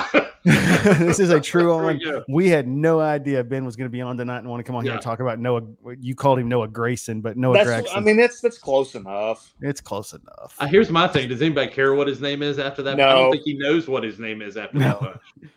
this 0.99 1.19
is 1.19 1.31
a 1.31 1.41
true 1.41 1.73
on. 1.73 1.97
go. 1.97 2.23
We 2.29 2.49
had 2.49 2.67
no 2.67 2.99
idea 2.99 3.43
Ben 3.43 3.65
was 3.65 3.75
going 3.75 3.87
to 3.87 3.91
be 3.91 3.99
on 4.01 4.15
tonight 4.15 4.39
and 4.39 4.47
want 4.47 4.59
to 4.59 4.63
come 4.63 4.75
on 4.75 4.83
here 4.83 4.93
and 4.93 5.01
talk 5.01 5.19
about 5.19 5.39
Noah. 5.39 5.63
You 5.99 6.13
called 6.13 6.37
him 6.37 6.47
Noah 6.47 6.67
Grayson, 6.67 7.19
but 7.21 7.35
Noah 7.35 7.55
That's, 7.63 7.89
Gragson. 7.89 7.97
I 7.97 7.99
mean, 7.99 8.15
that's 8.15 8.41
that's 8.41 8.59
close 8.59 8.93
enough. 8.93 9.51
it's 9.61 9.81
close 9.81 10.13
enough. 10.13 10.55
Uh, 10.59 10.67
here's 10.67 10.91
my 10.91 11.07
thing. 11.07 11.29
Does 11.29 11.41
anybody 11.41 11.71
care 11.71 11.95
what 11.95 12.07
his 12.07 12.21
name 12.21 12.43
is 12.43 12.59
after 12.59 12.83
that? 12.83 12.93
I 12.93 12.97
No. 12.97 13.09
don't 13.15 13.31
think 13.31 13.43
he 13.43 13.57
knows 13.57 13.87
what 13.87 14.03
his 14.03 14.19
name 14.19 14.43
is 14.43 14.55
after 14.55 14.77
that 14.79 15.01
No. 15.01 15.07
punch. 15.07 15.21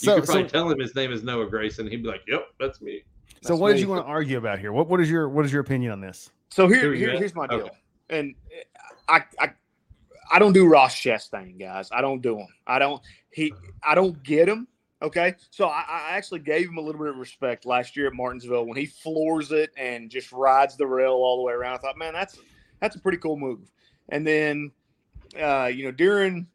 You 0.00 0.06
so, 0.06 0.14
could 0.16 0.24
probably 0.24 0.42
so, 0.44 0.48
tell 0.48 0.70
him 0.70 0.78
his 0.80 0.94
name 0.94 1.12
is 1.12 1.22
Noah 1.22 1.50
Grayson. 1.50 1.86
He'd 1.86 2.02
be 2.02 2.08
like, 2.08 2.22
"Yep, 2.26 2.46
that's 2.58 2.80
me." 2.80 3.02
so 3.42 3.50
That's 3.50 3.60
what 3.60 3.72
did 3.72 3.80
you 3.80 3.88
want 3.88 4.02
to 4.02 4.08
argue 4.08 4.38
about 4.38 4.58
here? 4.58 4.72
What 4.72 4.88
what 4.88 5.02
is 5.02 5.10
your 5.10 5.28
what 5.28 5.44
is 5.44 5.52
your 5.52 5.60
opinion 5.60 5.92
on 5.92 6.00
this? 6.00 6.30
So 6.48 6.66
Here 6.66 6.78
here, 6.80 6.90
we 6.92 6.98
here 6.98 7.12
go. 7.12 7.18
here's 7.18 7.34
my 7.34 7.46
deal. 7.46 7.58
Okay. 7.58 7.70
And 8.08 8.34
I, 9.08 9.22
I 9.38 9.50
I 10.32 10.38
don't 10.38 10.54
do 10.54 10.66
Ross 10.66 10.94
Chastain, 10.94 11.60
guys. 11.60 11.90
I 11.92 12.00
don't 12.00 12.22
do 12.22 12.38
him. 12.38 12.48
I 12.66 12.78
don't 12.78 13.02
he 13.30 13.52
I 13.86 13.94
don't 13.94 14.20
get 14.22 14.48
him. 14.48 14.66
Okay. 15.02 15.34
So 15.50 15.66
I, 15.66 15.84
I 15.88 16.08
actually 16.12 16.40
gave 16.40 16.68
him 16.68 16.78
a 16.78 16.80
little 16.80 17.00
bit 17.00 17.10
of 17.10 17.18
respect 17.18 17.66
last 17.66 17.96
year 17.96 18.06
at 18.06 18.14
Martinsville 18.14 18.64
when 18.64 18.78
he 18.78 18.86
floors 18.86 19.52
it 19.52 19.70
and 19.76 20.08
just 20.10 20.32
rides 20.32 20.76
the 20.76 20.86
rail 20.86 21.12
all 21.12 21.36
the 21.36 21.42
way 21.42 21.52
around. 21.52 21.74
I 21.74 21.78
thought, 21.78 21.98
man, 21.98 22.14
that's 22.14 22.38
that's 22.80 22.96
a 22.96 23.00
pretty 23.00 23.18
cool 23.18 23.36
move. 23.36 23.70
And 24.08 24.26
then 24.26 24.72
uh, 25.38 25.66
you 25.66 25.84
know, 25.84 25.90
during 25.90 26.46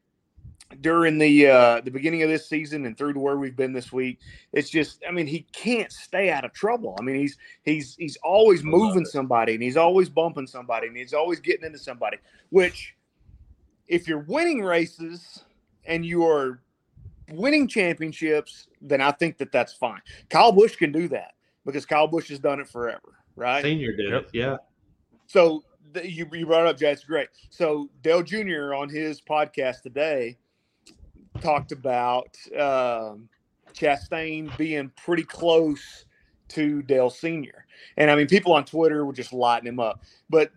during 0.81 1.17
the 1.17 1.47
uh 1.47 1.81
the 1.81 1.91
beginning 1.91 2.23
of 2.23 2.29
this 2.29 2.49
season 2.49 2.85
and 2.85 2.97
through 2.97 3.13
to 3.13 3.19
where 3.19 3.37
we've 3.37 3.55
been 3.55 3.73
this 3.73 3.93
week, 3.93 4.19
it's 4.53 4.71
just 4.71 5.03
I 5.07 5.11
mean, 5.11 5.27
he 5.27 5.45
can't 5.53 5.91
stay 5.91 6.31
out 6.31 6.45
of 6.45 6.53
trouble. 6.53 6.95
I 6.99 7.03
mean, 7.03 7.17
he's 7.17 7.37
he's 7.61 7.95
he's 7.95 8.17
always 8.23 8.63
moving 8.63 9.05
somebody 9.05 9.53
and 9.53 9.61
he's 9.61 9.77
always 9.77 10.09
bumping 10.09 10.47
somebody 10.47 10.87
and 10.87 10.97
he's 10.97 11.13
always 11.13 11.39
getting 11.39 11.65
into 11.65 11.77
somebody 11.77 12.17
which 12.49 12.95
if 13.87 14.07
you're 14.07 14.25
winning 14.27 14.61
races 14.61 15.43
and 15.85 16.05
you 16.05 16.25
are 16.25 16.61
winning 17.31 17.67
championships 17.67 18.67
then 18.81 19.01
i 19.01 19.11
think 19.11 19.37
that 19.37 19.51
that's 19.51 19.73
fine 19.73 20.01
kyle 20.29 20.51
busch 20.51 20.75
can 20.75 20.91
do 20.91 21.07
that 21.07 21.33
because 21.65 21.85
kyle 21.85 22.07
busch 22.07 22.29
has 22.29 22.39
done 22.39 22.59
it 22.59 22.67
forever 22.67 23.17
right 23.35 23.63
Senior 23.63 23.95
did 23.95 24.13
it. 24.13 24.29
Yeah. 24.33 24.57
so 25.25 25.63
the, 25.93 26.09
you, 26.09 26.27
you 26.33 26.45
brought 26.45 26.67
up. 26.67 26.81
It's 26.81 27.03
great. 27.03 27.29
So 27.49 27.89
Dale 28.01 28.23
Jr. 28.23 28.73
on 28.73 28.89
his 28.89 29.21
podcast 29.21 29.81
today 29.81 30.37
talked 31.41 31.71
about 31.71 32.37
um, 32.53 33.29
Chastain 33.73 34.55
being 34.57 34.91
pretty 34.95 35.23
close 35.23 36.05
to 36.49 36.81
Dale 36.83 37.09
Sr. 37.09 37.65
And 37.97 38.09
I 38.09 38.15
mean, 38.15 38.27
people 38.27 38.53
on 38.53 38.65
Twitter 38.65 39.05
were 39.05 39.13
just 39.13 39.33
lighting 39.33 39.67
him 39.67 39.79
up. 39.79 40.03
But 40.29 40.51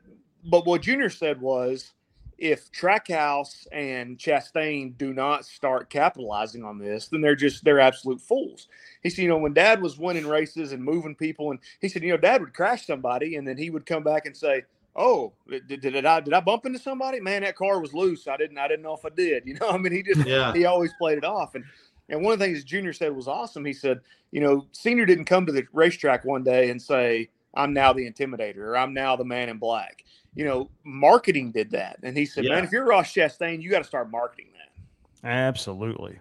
but 0.44 0.66
what 0.66 0.82
Junior 0.82 1.10
said 1.10 1.40
was, 1.40 1.92
if 2.40 2.72
Trackhouse 2.72 3.66
and 3.70 4.16
Chastain 4.18 4.96
do 4.96 5.12
not 5.12 5.44
start 5.44 5.90
capitalizing 5.90 6.64
on 6.64 6.78
this, 6.78 7.06
then 7.08 7.20
they're 7.20 7.36
just 7.36 7.62
they're 7.64 7.78
absolute 7.80 8.20
fools. 8.20 8.66
He 9.02 9.10
said, 9.10 9.22
you 9.22 9.28
know, 9.28 9.36
when 9.36 9.52
Dad 9.52 9.82
was 9.82 9.98
winning 9.98 10.26
races 10.26 10.72
and 10.72 10.82
moving 10.82 11.14
people, 11.14 11.50
and 11.50 11.60
he 11.80 11.88
said, 11.88 12.02
you 12.02 12.10
know, 12.10 12.16
Dad 12.16 12.40
would 12.40 12.54
crash 12.54 12.86
somebody, 12.86 13.36
and 13.36 13.46
then 13.46 13.58
he 13.58 13.68
would 13.68 13.84
come 13.84 14.02
back 14.02 14.24
and 14.24 14.34
say, 14.34 14.64
"Oh, 14.96 15.34
did, 15.68 15.82
did, 15.82 16.06
I 16.06 16.20
did 16.20 16.32
I 16.32 16.40
bump 16.40 16.64
into 16.64 16.78
somebody? 16.78 17.20
Man, 17.20 17.42
that 17.42 17.56
car 17.56 17.78
was 17.78 17.92
loose. 17.92 18.26
I 18.26 18.38
didn't 18.38 18.56
I 18.56 18.68
didn't 18.68 18.82
know 18.82 18.94
if 18.96 19.04
I 19.04 19.10
did. 19.10 19.42
You 19.46 19.54
know, 19.60 19.68
I 19.68 19.76
mean, 19.76 19.92
he 19.92 20.02
just 20.02 20.26
Yeah. 20.26 20.52
he 20.54 20.64
always 20.64 20.92
played 20.98 21.18
it 21.18 21.24
off. 21.24 21.54
And 21.54 21.64
and 22.08 22.22
one 22.24 22.32
of 22.32 22.38
the 22.38 22.46
things 22.46 22.64
Junior 22.64 22.94
said 22.94 23.14
was 23.14 23.28
awesome. 23.28 23.66
He 23.66 23.74
said, 23.74 24.00
you 24.32 24.40
know, 24.40 24.66
Senior 24.72 25.04
didn't 25.04 25.26
come 25.26 25.44
to 25.44 25.52
the 25.52 25.66
racetrack 25.74 26.24
one 26.24 26.42
day 26.42 26.70
and 26.70 26.80
say, 26.80 27.28
"I'm 27.54 27.72
now 27.72 27.92
the 27.92 28.10
intimidator" 28.10 28.58
or 28.58 28.76
"I'm 28.76 28.94
now 28.94 29.16
the 29.16 29.24
man 29.24 29.48
in 29.48 29.58
black." 29.58 30.04
You 30.34 30.44
know, 30.44 30.70
marketing 30.84 31.50
did 31.52 31.70
that, 31.72 31.98
and 32.02 32.16
he 32.16 32.24
said, 32.24 32.44
Yeah. 32.44 32.54
"Man, 32.54 32.64
if 32.64 32.72
you're 32.72 32.84
Ross 32.84 33.12
Chastain, 33.12 33.60
you 33.60 33.70
got 33.70 33.78
to 33.78 33.84
start 33.84 34.10
marketing 34.10 34.48
that." 34.52 35.28
Absolutely. 35.28 36.18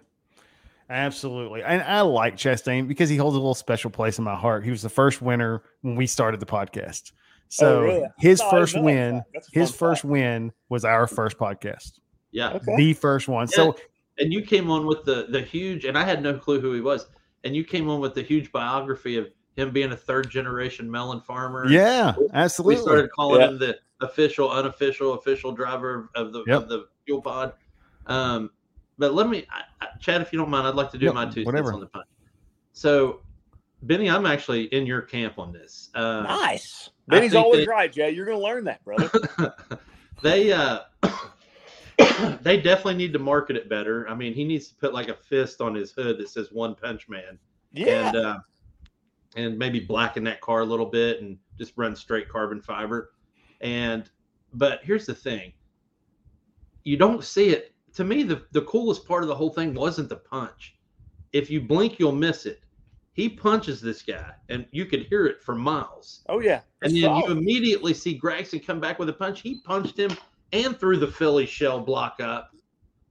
Absolutely. 0.88 1.62
And 1.62 1.82
I 1.82 2.00
like 2.00 2.36
Chastain 2.36 2.88
because 2.88 3.08
he 3.08 3.16
holds 3.16 3.36
a 3.36 3.38
little 3.38 3.54
special 3.54 3.90
place 3.90 4.18
in 4.18 4.24
my 4.24 4.34
heart. 4.34 4.64
He 4.64 4.70
was 4.70 4.82
the 4.82 4.88
first 4.88 5.22
winner 5.22 5.62
when 5.82 5.94
we 5.94 6.06
started 6.06 6.40
the 6.40 6.46
podcast. 6.46 7.12
So 7.48 7.78
Oh, 7.78 7.82
really? 7.82 8.08
his 8.18 8.40
No, 8.40 8.46
I 8.46 8.50
didn't 8.50 8.60
first 8.60 8.74
know 8.74 8.80
that 8.80 8.84
win, 8.84 9.14
fact. 9.14 9.28
That's 9.32 9.48
a 9.48 9.58
his 9.60 9.70
first 9.70 10.02
fact. 10.02 10.10
win 10.10 10.52
was 10.68 10.84
our 10.84 11.06
first 11.06 11.38
podcast. 11.38 12.00
Yeah. 12.32 12.50
Okay. 12.54 12.76
The 12.76 12.94
first 12.94 13.28
one. 13.28 13.46
So 13.46 13.76
and 14.18 14.32
you 14.32 14.42
came 14.42 14.70
on 14.70 14.84
with 14.86 15.04
the 15.04 15.26
the 15.30 15.40
huge 15.40 15.84
and 15.86 15.96
i 15.96 16.04
had 16.04 16.22
no 16.22 16.34
clue 16.36 16.60
who 16.60 16.74
he 16.74 16.80
was 16.82 17.08
and 17.44 17.56
you 17.56 17.64
came 17.64 17.88
on 17.88 18.00
with 18.00 18.12
the 18.14 18.20
huge 18.22 18.52
biography 18.52 19.16
of 19.16 19.28
him 19.60 19.70
being 19.70 19.92
a 19.92 19.96
third 19.96 20.30
generation 20.30 20.90
melon 20.90 21.20
farmer 21.20 21.66
yeah, 21.68 22.14
absolutely. 22.34 22.76
we 22.76 22.80
started 22.82 23.10
calling 23.10 23.40
Yeah. 23.40 23.48
him 23.48 23.58
the 23.58 23.78
official 24.00 24.50
unofficial 24.50 25.14
official 25.14 25.52
driver 25.52 26.10
of 26.14 26.32
the 26.32 26.42
Yep. 26.46 26.62
of 26.62 26.68
the 26.68 26.88
fuel 27.04 27.20
pod 27.20 27.52
um 28.06 28.50
but 28.98 29.12
let 29.14 29.28
me 29.28 29.46
I, 29.50 29.62
I, 29.84 29.88
chad 30.00 30.22
if 30.22 30.32
you 30.32 30.38
don't 30.38 30.50
mind 30.50 30.66
i'd 30.66 30.74
like 30.74 30.90
to 30.92 30.98
do 30.98 31.06
Yep, 31.06 31.14
my 31.14 31.26
two 31.26 31.44
whatever. 31.44 31.66
cents 31.66 31.74
on 31.74 31.80
the 31.80 31.86
punch 31.86 32.06
so 32.72 33.20
benny 33.82 34.08
i'm 34.08 34.26
actually 34.26 34.64
in 34.74 34.86
your 34.86 35.02
camp 35.02 35.38
on 35.38 35.52
this 35.52 35.90
uh 35.94 36.22
Nice. 36.22 36.90
Benny's 37.08 37.34
always 37.34 37.66
that- 37.66 37.70
right, 37.72 37.92
Jay. 37.92 38.10
You're 38.12 38.24
going 38.24 38.38
to 38.38 38.44
learn 38.44 38.62
that, 38.64 38.84
brother. 38.84 39.10
they 40.22 40.52
uh 40.52 40.80
they 42.42 42.60
definitely 42.60 42.94
need 42.94 43.12
to 43.12 43.18
market 43.18 43.56
it 43.56 43.68
better 43.68 44.08
i 44.08 44.14
mean 44.14 44.32
he 44.32 44.44
needs 44.44 44.68
to 44.68 44.74
put 44.76 44.92
like 44.94 45.08
a 45.08 45.14
fist 45.14 45.60
on 45.60 45.74
his 45.74 45.90
hood 45.92 46.18
that 46.18 46.28
says 46.28 46.48
one 46.52 46.74
punch 46.74 47.08
man 47.08 47.38
Yeah. 47.72 48.08
and 48.08 48.16
uh, 48.16 48.38
and 49.36 49.58
maybe 49.58 49.80
blacken 49.80 50.24
that 50.24 50.40
car 50.40 50.60
a 50.60 50.64
little 50.64 50.86
bit 50.86 51.20
and 51.20 51.38
just 51.58 51.72
run 51.76 51.94
straight 51.94 52.28
carbon 52.28 52.60
fiber. 52.60 53.12
And 53.60 54.10
but 54.54 54.80
here's 54.82 55.06
the 55.06 55.14
thing: 55.14 55.52
you 56.84 56.96
don't 56.96 57.24
see 57.24 57.50
it. 57.50 57.74
To 57.94 58.04
me, 58.04 58.22
the 58.22 58.42
the 58.52 58.62
coolest 58.62 59.06
part 59.06 59.22
of 59.22 59.28
the 59.28 59.34
whole 59.34 59.50
thing 59.50 59.74
wasn't 59.74 60.08
the 60.08 60.16
punch. 60.16 60.76
If 61.32 61.50
you 61.50 61.60
blink, 61.60 61.98
you'll 61.98 62.12
miss 62.12 62.46
it. 62.46 62.60
He 63.12 63.28
punches 63.28 63.80
this 63.80 64.02
guy, 64.02 64.32
and 64.48 64.66
you 64.70 64.86
could 64.86 65.06
hear 65.06 65.26
it 65.26 65.42
for 65.42 65.54
miles. 65.54 66.24
oh 66.28 66.40
yeah. 66.40 66.60
And 66.82 66.92
then 66.94 67.16
you 67.16 67.26
immediately 67.26 67.92
see 67.92 68.18
Gragson 68.18 68.64
come 68.64 68.80
back 68.80 68.98
with 68.98 69.08
a 69.08 69.12
punch. 69.12 69.42
He 69.42 69.60
punched 69.60 69.98
him 69.98 70.16
and 70.52 70.78
threw 70.78 70.96
the 70.96 71.06
Philly 71.06 71.46
shell 71.46 71.80
block 71.80 72.20
up 72.20 72.54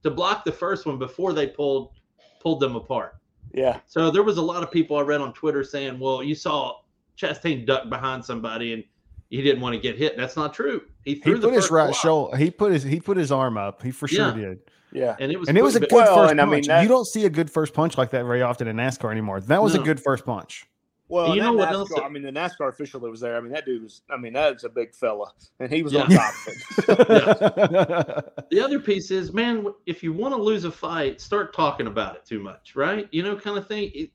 to 0.03 0.09
block 0.09 0.43
the 0.43 0.51
first 0.51 0.85
one 0.85 0.97
before 0.97 1.33
they 1.33 1.47
pulled 1.47 1.91
pulled 2.39 2.59
them 2.59 2.75
apart. 2.75 3.18
Yeah. 3.53 3.79
So 3.87 4.11
there 4.11 4.23
was 4.23 4.37
a 4.37 4.41
lot 4.41 4.63
of 4.63 4.71
people 4.71 4.97
I 4.97 5.01
read 5.01 5.21
on 5.21 5.33
Twitter 5.33 5.63
saying, 5.63 5.99
"Well, 5.99 6.23
you 6.23 6.35
saw 6.35 6.77
Chastain 7.17 7.65
duck 7.65 7.89
behind 7.89 8.23
somebody 8.23 8.73
and 8.73 8.83
he 9.29 9.41
didn't 9.41 9.61
want 9.61 9.73
to 9.75 9.79
get 9.79 9.97
hit." 9.97 10.17
That's 10.17 10.35
not 10.37 10.53
true. 10.53 10.81
He 11.05 11.15
he 11.15 11.19
threw 11.19 11.37
the 11.39 11.47
put 11.47 11.53
his 11.55 11.63
first 11.65 11.71
right 11.71 11.85
block, 11.87 11.95
shoulder. 12.01 12.37
He 12.37 12.51
put 12.51 12.71
his 12.71 12.83
he 12.83 12.99
put 12.99 13.17
his 13.17 13.31
arm 13.31 13.57
up. 13.57 13.81
He 13.83 13.91
for 13.91 14.07
sure 14.07 14.27
Yeah. 14.29 14.33
did. 14.35 14.59
Yeah. 14.91 15.15
and 15.19 15.31
it 15.31 15.39
was 15.39 15.49
And 15.49 15.57
it 15.57 15.63
was 15.63 15.75
a 15.75 15.79
good 15.81 15.89
Well, 15.91 16.15
first 16.15 16.31
and 16.31 16.41
I 16.41 16.45
punch. 16.45 16.51
mean, 16.53 16.63
that- 16.67 16.81
you 16.81 16.89
don't 16.89 17.05
see 17.05 17.25
a 17.25 17.29
good 17.29 17.51
first 17.51 17.73
punch 17.75 17.95
like 17.97 18.09
that 18.09 18.25
very 18.25 18.41
often 18.41 18.67
in 18.67 18.75
NASCAR 18.77 19.11
anymore. 19.11 19.39
That 19.41 19.61
was 19.61 19.75
a 19.75 19.79
good 19.79 19.99
first 19.99 20.25
punch. 20.25 20.65
Well, 21.09 21.35
You 21.35 21.41
know 21.41 21.57
that 21.57 21.57
what 21.57 21.71
else 21.73 21.89
NASCAR, 21.91 21.95
that- 21.95 22.03
I 22.05 22.09
mean, 22.09 22.23
the 22.23 22.31
NASCAR 22.31 22.69
official 22.69 22.99
that 23.01 23.09
was 23.09 23.19
there. 23.19 23.35
I 23.35 23.41
mean, 23.41 23.51
that 23.51 23.65
dude 23.65 23.81
was. 23.83 24.03
I 24.11 24.15
mean, 24.17 24.33
that's 24.33 24.63
a 24.63 24.69
big 24.69 24.93
fella, 24.93 25.31
and 25.59 25.71
he 25.73 25.81
was 25.83 25.91
Yeah. 25.91 26.03
on 26.03 26.09
top 26.11 26.33
of 26.47 26.99
it. 26.99 28.33
The 28.51 28.61
other 28.63 28.79
piece 28.79 29.11
is, 29.11 29.33
man, 29.33 29.65
if 29.85 30.01
you 30.03 30.13
want 30.13 30.33
to 30.35 30.41
lose 30.41 30.63
a 30.65 30.71
fight, 30.71 31.19
start 31.21 31.53
talking 31.53 31.87
about 31.87 32.15
it 32.15 32.25
too 32.25 32.39
much, 32.39 32.75
right? 32.75 33.07
You 33.11 33.23
know, 33.23 33.35
kind 33.35 33.57
of 33.57 33.67
thing. 33.67 33.91
It, 33.93 34.11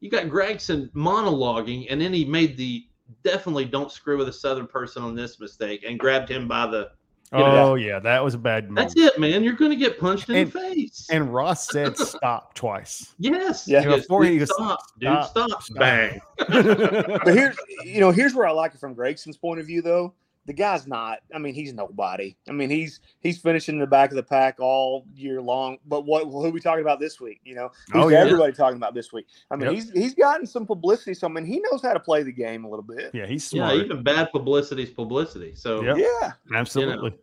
you 0.00 0.10
got 0.10 0.24
Gragson 0.26 0.90
monologuing, 0.92 1.86
and 1.90 2.00
then 2.00 2.12
he 2.12 2.24
made 2.24 2.56
the 2.56 2.86
definitely 3.22 3.64
don't 3.64 3.90
screw 3.90 4.18
with 4.18 4.28
a 4.28 4.32
Southern 4.32 4.66
person 4.66 5.02
on 5.02 5.14
this 5.14 5.40
mistake 5.40 5.84
and 5.88 5.98
grabbed 5.98 6.28
him 6.30 6.46
by 6.48 6.66
the. 6.66 6.90
Oh 7.32 7.74
yeah, 7.74 7.98
that 7.98 8.22
was 8.22 8.34
a 8.34 8.38
bad 8.38 8.66
move. 8.68 8.76
That's 8.76 8.96
it, 8.96 9.18
man. 9.18 9.42
You're 9.42 9.54
going 9.54 9.70
to 9.72 9.76
get 9.76 9.98
punched 9.98 10.28
in 10.28 10.36
And- 10.36 10.52
the 10.52 10.58
face. 10.60 11.06
And 11.10 11.32
Ross 11.34 11.68
said 11.68 11.96
stop 11.98 12.54
twice. 12.54 13.14
yes, 13.18 13.66
Yeah. 13.66 13.80
he 13.80 13.86
goes, 13.86 14.02
Before 14.02 14.24
he 14.24 14.30
"Dude, 14.38 14.40
goes, 14.40 14.54
stop, 14.54 14.78
dude, 14.98 15.08
stop, 15.24 15.30
stop, 15.30 15.62
stop." 15.62 15.78
bang. 15.78 16.20
But 16.48 17.34
here's, 17.34 17.56
you 17.84 18.00
know, 18.00 18.10
here's 18.10 18.34
where 18.34 18.46
I 18.46 18.52
like 18.52 18.74
it 18.74 18.80
from 18.80 18.94
Gragson's 18.94 19.36
point 19.36 19.60
of 19.60 19.66
view, 19.66 19.82
though. 19.82 20.14
The 20.46 20.52
guy's 20.52 20.86
not. 20.86 21.18
I 21.34 21.38
mean, 21.38 21.54
he's 21.54 21.72
nobody. 21.72 22.36
I 22.48 22.52
mean, 22.52 22.70
he's 22.70 23.00
he's 23.20 23.38
finishing 23.38 23.74
in 23.74 23.80
the 23.80 23.86
back 23.86 24.10
of 24.10 24.16
the 24.16 24.22
pack 24.22 24.56
all 24.60 25.04
year 25.14 25.42
long. 25.42 25.78
But 25.86 26.06
what 26.06 26.24
who 26.24 26.44
are 26.46 26.50
we 26.50 26.60
talking 26.60 26.82
about 26.82 27.00
this 27.00 27.20
week? 27.20 27.40
You 27.44 27.56
know, 27.56 27.70
who's 27.92 28.04
Oh, 28.04 28.08
yeah. 28.08 28.18
everybody 28.20 28.52
talking 28.52 28.76
about 28.76 28.94
this 28.94 29.12
week? 29.12 29.26
I 29.50 29.56
mean, 29.56 29.66
Yep. 29.66 29.74
he's 29.74 29.90
he's 29.90 30.14
gotten 30.14 30.46
some 30.46 30.64
publicity. 30.64 31.14
So 31.14 31.26
I 31.26 31.30
mean, 31.30 31.44
he 31.44 31.60
knows 31.70 31.82
how 31.82 31.92
to 31.92 32.00
play 32.00 32.22
the 32.22 32.32
game 32.32 32.64
a 32.64 32.68
little 32.70 32.84
bit. 32.84 33.10
yeah, 33.12 33.26
he's 33.26 33.52
Yeah, 33.52 33.72
even 33.74 34.02
bad 34.02 34.30
publicity 34.30 34.84
is 34.84 34.90
publicity. 34.90 35.54
So 35.56 35.82
Yep. 35.82 35.96
Yeah. 35.98 36.32
Absolutely. 36.54 37.18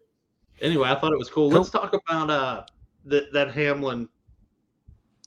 anyway, 0.61 0.89
I 0.89 0.95
thought 0.95 1.13
it 1.13 1.17
was 1.17 1.29
cool. 1.29 1.49
Cool. 1.49 1.59
Let's 1.59 1.69
talk 1.69 1.93
about 1.93 2.29
uh 2.29 2.63
that 3.05 3.31
that 3.33 3.51
Hamlin 3.53 4.09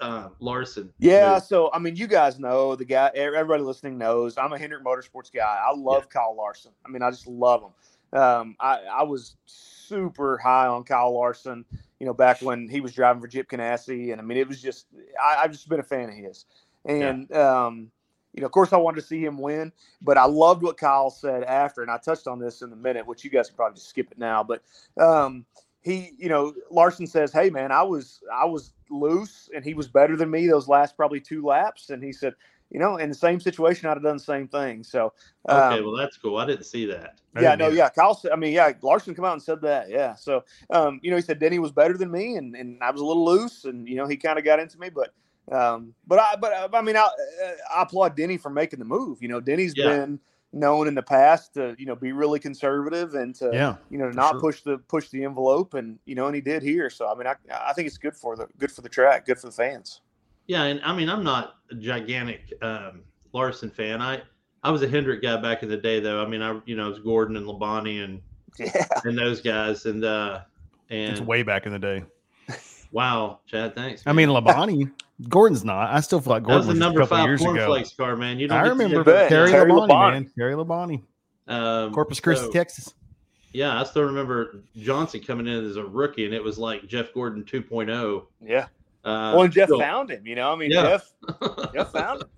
uh 0.00 0.28
Larson. 0.40 0.92
Yeah, 0.98 1.34
move. 1.34 1.44
so 1.44 1.70
I 1.72 1.78
mean, 1.78 1.96
you 1.96 2.06
guys 2.06 2.38
know 2.38 2.76
the 2.76 2.84
guy. 2.84 3.10
Everybody 3.14 3.62
listening 3.62 3.98
knows 3.98 4.36
I'm 4.36 4.52
a 4.52 4.58
Hendrick 4.58 4.84
Motorsports 4.84 5.32
guy. 5.32 5.62
I 5.64 5.74
love 5.76 6.08
Kyle 6.08 6.34
Larson. 6.36 6.72
I 6.84 6.90
mean, 6.90 7.02
I 7.02 7.10
just 7.10 7.26
love 7.26 7.62
him. 7.62 8.18
Um, 8.18 8.56
I, 8.60 8.80
I 8.92 9.02
was 9.02 9.36
super 9.46 10.38
high 10.38 10.66
on 10.66 10.84
Kyle 10.84 11.14
Larson. 11.14 11.64
You 11.98 12.06
know, 12.06 12.14
back 12.14 12.42
when 12.42 12.68
he 12.68 12.80
was 12.80 12.92
driving 12.92 13.22
for 13.22 13.28
Chip 13.28 13.48
Ganassi, 13.48 14.12
and 14.12 14.20
I 14.20 14.24
mean, 14.24 14.38
it 14.38 14.48
was 14.48 14.60
just 14.60 14.86
I, 15.22 15.42
I've 15.42 15.52
just 15.52 15.68
been 15.68 15.80
a 15.80 15.84
fan 15.84 16.08
of 16.08 16.14
his. 16.14 16.44
And 16.84 17.32
um, 17.32 17.90
you 18.34 18.42
know, 18.42 18.46
of 18.46 18.52
course, 18.52 18.72
I 18.72 18.76
wanted 18.76 19.00
to 19.00 19.06
see 19.06 19.24
him 19.24 19.38
win, 19.38 19.72
but 20.02 20.18
I 20.18 20.26
loved 20.26 20.62
what 20.62 20.76
Kyle 20.76 21.10
said 21.10 21.42
after, 21.44 21.80
and 21.80 21.90
I 21.90 21.96
touched 21.96 22.26
on 22.26 22.38
this 22.38 22.60
in 22.60 22.70
a 22.72 22.76
minute, 22.76 23.06
which 23.06 23.24
you 23.24 23.30
guys 23.30 23.48
can 23.48 23.56
probably 23.56 23.76
just 23.76 23.88
skip 23.88 24.12
it 24.12 24.18
now. 24.18 24.44
But 24.44 24.62
um, 25.00 25.46
he, 25.86 26.12
you 26.18 26.28
know, 26.28 26.52
Larson 26.68 27.06
says, 27.06 27.32
"Hey, 27.32 27.48
man, 27.48 27.70
I 27.70 27.82
was 27.84 28.20
I 28.34 28.44
was 28.44 28.72
loose, 28.90 29.48
and 29.54 29.64
he 29.64 29.72
was 29.72 29.86
better 29.86 30.16
than 30.16 30.30
me 30.30 30.48
those 30.48 30.66
last 30.66 30.96
probably 30.96 31.20
two 31.20 31.44
laps." 31.44 31.90
And 31.90 32.02
he 32.02 32.12
said, 32.12 32.34
"You 32.70 32.80
know, 32.80 32.96
in 32.96 33.08
the 33.08 33.14
same 33.14 33.38
situation, 33.38 33.88
I'd 33.88 33.94
have 33.94 34.02
done 34.02 34.16
the 34.16 34.22
same 34.22 34.48
thing." 34.48 34.82
So, 34.82 35.12
Okay, 35.48 35.76
um, 35.78 35.84
well 35.84 35.96
that's 35.96 36.16
cool. 36.16 36.38
I 36.38 36.44
didn't 36.46 36.64
see 36.66 36.86
that. 36.86 37.20
I 37.36 37.42
yeah, 37.42 37.54
no, 37.54 37.68
yeah. 37.68 37.88
Kyle 37.88 38.14
said, 38.14 38.32
I 38.32 38.36
mean, 38.36 38.52
yeah, 38.52 38.72
Larson 38.82 39.14
come 39.14 39.24
out 39.24 39.34
and 39.34 39.42
said 39.42 39.60
that. 39.62 39.88
Yeah. 39.88 40.16
So, 40.16 40.42
um, 40.70 40.98
you 41.04 41.10
know, 41.10 41.16
he 41.16 41.22
said 41.22 41.38
Denny 41.38 41.60
was 41.60 41.70
better 41.70 41.96
than 41.96 42.10
me 42.10 42.36
and, 42.36 42.56
and 42.56 42.82
I 42.82 42.90
was 42.90 43.00
a 43.00 43.04
little 43.04 43.24
loose 43.24 43.64
and, 43.64 43.86
you 43.86 43.94
know, 43.94 44.06
he 44.08 44.16
kind 44.16 44.38
of 44.38 44.44
got 44.44 44.58
into 44.58 44.78
me, 44.78 44.88
but, 44.88 45.12
um, 45.52 45.94
but 46.06 46.18
I, 46.18 46.36
but 46.40 46.52
uh, 46.52 46.68
I 46.72 46.80
mean, 46.80 46.96
I, 46.96 47.06
I 47.76 47.82
applaud 47.82 48.16
Denny 48.16 48.38
for 48.38 48.48
making 48.50 48.78
the 48.78 48.86
move. 48.86 49.20
You 49.22 49.28
know, 49.28 49.40
Denny's 49.40 49.74
Yeah. 49.74 49.84
been 49.84 50.18
known 50.52 50.88
in 50.88 50.94
the 50.94 51.02
past 51.02 51.54
to, 51.54 51.74
you 51.78 51.86
know, 51.86 51.94
be 51.96 52.12
really 52.12 52.38
conservative 52.40 53.14
and 53.14 53.34
to, 53.34 53.50
Yeah. 53.52 53.76
you 53.90 53.98
know, 53.98 54.10
not 54.10 54.32
sure. 54.32 54.40
push 54.40 54.62
the, 54.62 54.78
push 54.78 55.08
the 55.10 55.24
envelope 55.24 55.74
and, 55.74 55.98
you 56.06 56.14
know, 56.14 56.26
and 56.26 56.34
he 56.34 56.40
did 56.40 56.62
here. 56.62 56.88
So, 56.88 57.08
I 57.10 57.14
mean, 57.14 57.26
I, 57.26 57.34
I 57.50 57.72
think 57.74 57.86
it's 57.88 57.98
good 57.98 58.14
for 58.16 58.36
the, 58.36 58.46
good 58.58 58.70
for 58.72 58.80
the 58.80 58.88
track, 58.88 59.26
good 59.26 59.38
for 59.38 59.46
the 59.48 59.52
fans. 59.52 60.00
Yeah, 60.46 60.62
and 60.62 60.80
I 60.84 60.94
mean 60.94 61.08
I'm 61.08 61.24
not 61.24 61.56
a 61.72 61.74
gigantic 61.74 62.52
um 62.62 63.02
Larson 63.32 63.68
fan. 63.68 64.00
I 64.00 64.22
I 64.62 64.70
was 64.70 64.80
a 64.82 64.88
Hendrick 64.88 65.20
guy 65.20 65.36
back 65.38 65.64
in 65.64 65.68
the 65.68 65.76
day 65.76 65.98
though. 65.98 66.22
I 66.24 66.28
mean 66.28 66.40
I 66.40 66.60
you 66.66 66.76
know 66.76 66.86
it 66.86 66.90
was 66.90 66.98
Gordon 67.00 67.36
and 67.36 67.46
Labonte 67.46 68.04
and 68.04 68.20
Yeah. 68.60 68.86
and 69.04 69.18
those 69.18 69.40
guys 69.40 69.86
and 69.86 70.04
uh 70.04 70.42
and 70.88 71.10
It's 71.10 71.18
and 71.18 71.26
way 71.28 71.42
back 71.42 71.66
in 71.66 71.72
the 71.72 71.80
day. 71.80 72.04
wow, 72.92 73.40
Chad, 73.46 73.74
thanks. 73.74 74.04
I 74.06 74.12
mean, 74.12 74.28
Labonte, 74.28 74.88
Gordon's 75.28 75.64
not. 75.64 75.90
I 75.90 76.00
still 76.00 76.20
feel 76.20 76.32
like 76.34 76.42
that 76.44 76.48
was 76.56 76.66
Gordon 76.66 76.66
the 76.66 76.72
was, 76.72 76.78
number 76.80 77.00
a 77.00 77.04
couple 77.04 77.16
five 77.16 77.26
years 77.26 77.40
ago. 77.40 77.52
cornflakes 77.54 77.92
car, 77.94 78.16
man. 78.16 78.38
You 78.38 78.48
don't 78.48 78.58
I 78.58 78.62
get 78.64 78.68
remember 78.70 78.96
get 79.04 79.06
that 79.06 79.28
Terry 79.28 79.50
now. 79.50 79.56
Terry 79.58 79.70
Labonte, 79.72 79.88
Labonte. 79.88 80.12
man. 80.12 80.30
Terry 80.38 80.54
Labonte, 80.54 81.02
Um, 81.48 81.92
Corpus 81.92 82.20
Christi, 82.20 82.46
so- 82.46 82.52
Texas. 82.52 82.94
Yeah, 83.52 83.80
I 83.80 83.84
still 83.84 84.02
remember 84.02 84.56
Johnson 84.76 85.20
coming 85.22 85.46
in 85.46 85.64
as 85.64 85.76
a 85.76 85.84
rookie, 85.84 86.26
and 86.26 86.34
it 86.34 86.44
was 86.44 86.58
like 86.58 86.86
Jeff 86.86 87.14
Gordon 87.14 87.42
2.0. 87.44 88.26
Yeah. 88.44 88.64
Uh, 89.02 89.32
well, 89.34 89.42
and 89.42 89.52
Jeff 89.52 89.68
still- 89.68 89.78
found 89.80 90.10
him, 90.10 90.26
you 90.26 90.34
know, 90.34 90.52
I 90.52 90.56
mean, 90.56 90.70
Yeah. 90.70 90.82
Jeff, 90.82 91.12
Jeff 91.74 91.92
found 91.92 92.22
him. 92.22 92.28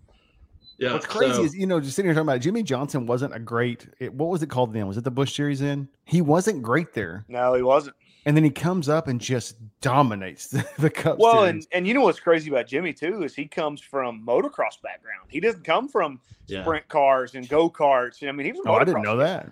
yeah, 0.79 0.93
What's 0.93 1.07
crazy 1.07 1.33
so- 1.35 1.43
is 1.43 1.57
you 1.57 1.67
know 1.67 1.81
just 1.81 1.97
sitting 1.97 2.07
here 2.09 2.15
talking 2.15 2.29
about 2.29 2.37
it, 2.37 2.41
Jimmie 2.41 2.63
Johnson 2.63 3.07
wasn't 3.07 3.35
a 3.35 3.41
great. 3.41 3.89
It, 3.99 4.15
what 4.15 4.29
was 4.29 4.43
it 4.45 4.49
called 4.51 4.73
then? 4.73 4.87
Was 4.87 4.97
it 4.97 5.03
the 5.03 5.11
Busch 5.11 5.35
Series? 5.35 5.61
In 5.61 5.89
he 6.05 6.21
wasn't 6.21 6.63
great 6.63 6.93
there, 6.93 7.25
No, 7.27 7.55
he 7.55 7.63
wasn't. 7.63 7.97
And 8.27 8.37
then 8.37 8.45
he 8.45 8.51
comes 8.51 8.89
up 8.89 9.09
and 9.09 9.21
just 9.21 9.57
dominates 9.81 10.47
the, 10.49 10.67
the 10.79 10.91
Cup 10.91 11.19
Well, 11.19 11.43
Series. 11.45 11.51
and, 11.51 11.67
and 11.73 11.87
you 11.87 11.95
know 11.95 12.03
what's 12.03 12.21
crazy 12.21 12.51
about 12.51 12.67
Jimmie 12.67 12.93
too 12.93 13.23
is 13.23 13.35
he 13.35 13.47
comes 13.47 13.81
from 13.81 14.25
motocross 14.27 14.81
background. 14.83 15.29
He 15.29 15.41
doesn't 15.41 15.65
come 15.65 15.89
from 15.89 16.21
Yeah. 16.47 16.63
sprint 16.63 16.89
cars 16.89 17.35
and 17.35 17.49
go 17.49 17.71
karts. 17.71 18.27
I 18.27 18.33
mean, 18.33 18.47
he 18.47 18.53
was. 18.53 18.63
oh, 18.67 18.75
I 18.75 18.85
didn't 18.85 19.03
know 19.03 19.17
that. 19.17 19.51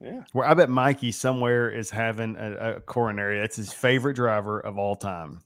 Yeah. 0.00 0.22
Where 0.32 0.46
I 0.46 0.54
bet 0.54 0.68
Mikey 0.68 1.10
somewhere 1.12 1.70
is 1.70 1.90
having 1.90 2.36
a, 2.36 2.76
a 2.76 2.80
coronary. 2.80 3.40
That's 3.40 3.56
his 3.56 3.72
favorite 3.72 4.14
driver 4.14 4.60
of 4.60 4.78
all 4.78 4.94
time. 4.96 5.40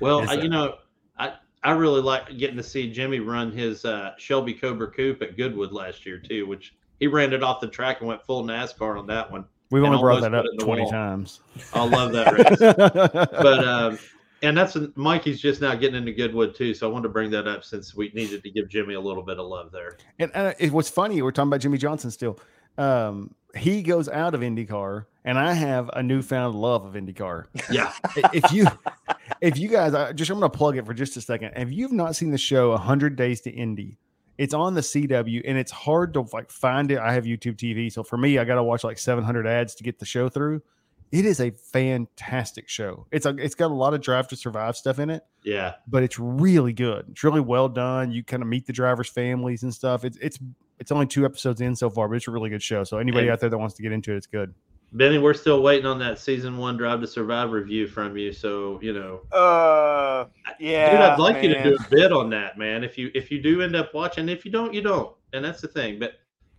Well, 0.00 0.20
Is 0.22 0.30
I, 0.30 0.34
you 0.34 0.48
know, 0.48 0.76
I 1.18 1.34
I 1.64 1.72
really 1.72 2.00
like 2.02 2.36
getting 2.38 2.56
to 2.56 2.62
see 2.62 2.90
Jimmie 2.92 3.18
run 3.18 3.50
his 3.50 3.84
uh, 3.84 4.12
Shelby 4.18 4.54
Cobra 4.54 4.90
Coupe 4.90 5.22
at 5.22 5.36
Goodwood 5.36 5.72
last 5.72 6.06
year 6.06 6.18
too, 6.18 6.46
which 6.46 6.74
he 7.00 7.08
ran 7.08 7.32
it 7.32 7.42
off 7.42 7.60
the 7.60 7.66
track 7.66 7.98
and 8.00 8.08
went 8.08 8.22
full 8.22 8.44
NASCAR 8.44 8.96
on 8.98 9.06
that 9.08 9.30
one. 9.30 9.44
We've 9.70 9.82
only 9.82 9.98
brought 9.98 10.20
that 10.20 10.34
up 10.34 10.44
put 10.44 10.50
it 10.50 10.52
in 10.52 10.58
the 10.58 10.64
20 10.64 10.82
wall. 10.82 10.90
times. 10.90 11.40
I 11.72 11.84
love 11.84 12.12
that 12.12 12.32
race. 12.32 12.58
but 13.32 13.66
um, 13.66 13.98
and 14.42 14.56
that's 14.56 14.76
Mikey's 14.94 15.40
just 15.40 15.60
now 15.60 15.74
getting 15.74 15.96
into 15.96 16.12
Goodwood 16.12 16.54
too, 16.54 16.74
so 16.74 16.88
I 16.88 16.92
wanted 16.92 17.04
to 17.04 17.08
bring 17.08 17.30
that 17.30 17.48
up 17.48 17.64
since 17.64 17.94
we 17.94 18.10
needed 18.14 18.42
to 18.42 18.50
give 18.50 18.68
Jimmie 18.68 18.94
a 18.94 19.00
little 19.00 19.22
bit 19.22 19.38
of 19.38 19.46
love 19.46 19.72
there. 19.72 19.96
And 20.18 20.30
uh, 20.34 20.52
it 20.58 20.72
was 20.72 20.88
funny. 20.88 21.20
We're 21.22 21.32
talking 21.32 21.48
about 21.48 21.60
Jimmie 21.60 21.78
Johnson 21.78 22.10
still. 22.10 22.38
Um, 22.78 23.34
he 23.56 23.82
goes 23.82 24.08
out 24.08 24.34
of 24.34 24.42
IndyCar, 24.42 25.06
and 25.24 25.38
I 25.38 25.54
have 25.54 25.88
a 25.94 26.02
newfound 26.02 26.54
love 26.54 26.84
of 26.84 26.94
IndyCar. 26.94 27.46
Yeah, 27.70 27.92
if 28.32 28.52
you, 28.52 28.66
if 29.40 29.58
you 29.58 29.68
guys, 29.68 29.94
I 29.94 30.12
just 30.12 30.30
I'm 30.30 30.38
going 30.38 30.50
to 30.50 30.56
plug 30.56 30.76
it 30.76 30.84
for 30.84 30.94
just 30.94 31.16
a 31.16 31.20
second. 31.20 31.52
If 31.56 31.72
you've 31.72 31.92
not 31.92 32.14
seen 32.14 32.30
the 32.30 32.38
show 32.38 32.70
"100 32.70 33.16
Days 33.16 33.40
to 33.42 33.50
Indy," 33.50 33.98
it's 34.38 34.54
on 34.54 34.74
the 34.74 34.80
CW, 34.82 35.42
and 35.44 35.56
it's 35.58 35.72
hard 35.72 36.14
to 36.14 36.22
like 36.32 36.50
find 36.50 36.90
it. 36.90 36.98
I 36.98 37.12
have 37.14 37.24
YouTube 37.24 37.56
TV, 37.56 37.90
so 37.92 38.02
for 38.02 38.16
me, 38.16 38.38
I 38.38 38.44
got 38.44 38.56
to 38.56 38.62
watch 38.62 38.84
like 38.84 38.98
700 38.98 39.46
ads 39.46 39.74
to 39.76 39.84
get 39.84 39.98
the 39.98 40.06
show 40.06 40.28
through. 40.28 40.62
It 41.12 41.24
is 41.24 41.40
a 41.40 41.52
fantastic 41.52 42.68
show. 42.68 43.06
It's 43.12 43.26
a, 43.26 43.30
it's 43.38 43.54
got 43.54 43.70
a 43.70 43.74
lot 43.74 43.94
of 43.94 44.00
Drive 44.00 44.28
to 44.28 44.36
Survive 44.36 44.76
stuff 44.76 44.98
in 44.98 45.08
it 45.10 45.22
yeah, 45.44 45.74
but 45.86 46.02
it's 46.02 46.18
really 46.18 46.72
good. 46.72 47.06
It's 47.12 47.22
really 47.22 47.40
well 47.40 47.68
done. 47.68 48.10
You 48.10 48.24
kind 48.24 48.42
of 48.42 48.48
meet 48.48 48.66
the 48.66 48.72
drivers' 48.72 49.08
families 49.08 49.62
and 49.62 49.72
stuff. 49.72 50.04
It's 50.04 50.18
it's 50.20 50.38
it's 50.80 50.90
only 50.92 51.06
two 51.06 51.24
episodes 51.24 51.60
in 51.60 51.76
so 51.76 51.88
far, 51.88 52.08
but 52.08 52.16
it's 52.16 52.26
a 52.28 52.30
really 52.32 52.50
good 52.50 52.62
show. 52.62 52.82
So 52.84 52.98
anybody 52.98 53.28
And- 53.28 53.32
out 53.32 53.40
there 53.40 53.48
that 53.48 53.56
wants 53.58 53.76
to 53.76 53.82
get 53.82 53.92
into 53.92 54.12
it, 54.12 54.16
it's 54.16 54.26
good. 54.26 54.52
Benny, 54.96 55.18
we're 55.18 55.34
still 55.34 55.62
waiting 55.62 55.84
on 55.84 55.98
that 55.98 56.18
season 56.18 56.56
one 56.56 56.78
Drive 56.78 57.02
to 57.02 57.06
Survive 57.06 57.52
review 57.52 57.86
from 57.86 58.16
you. 58.16 58.32
So 58.32 58.78
you 58.80 58.94
know, 58.94 59.20
Uh, 59.30 60.24
yeah. 60.58 60.90
dude, 60.90 61.00
I'd 61.00 61.18
like 61.18 61.42
you 61.42 61.50
to 61.50 61.62
do 61.62 61.76
a 61.76 61.90
bid 61.90 62.12
on 62.12 62.30
that, 62.30 62.56
man. 62.56 62.82
If 62.82 62.96
you 62.96 63.10
if 63.14 63.30
you 63.30 63.42
do 63.42 63.60
end 63.60 63.76
up 63.76 63.92
watching, 63.92 64.30
if 64.30 64.46
you 64.46 64.50
don't, 64.50 64.72
you 64.72 64.80
don't, 64.80 65.14
and 65.34 65.44
that's 65.44 65.60
the 65.60 65.68
thing. 65.68 65.98
But 65.98 66.14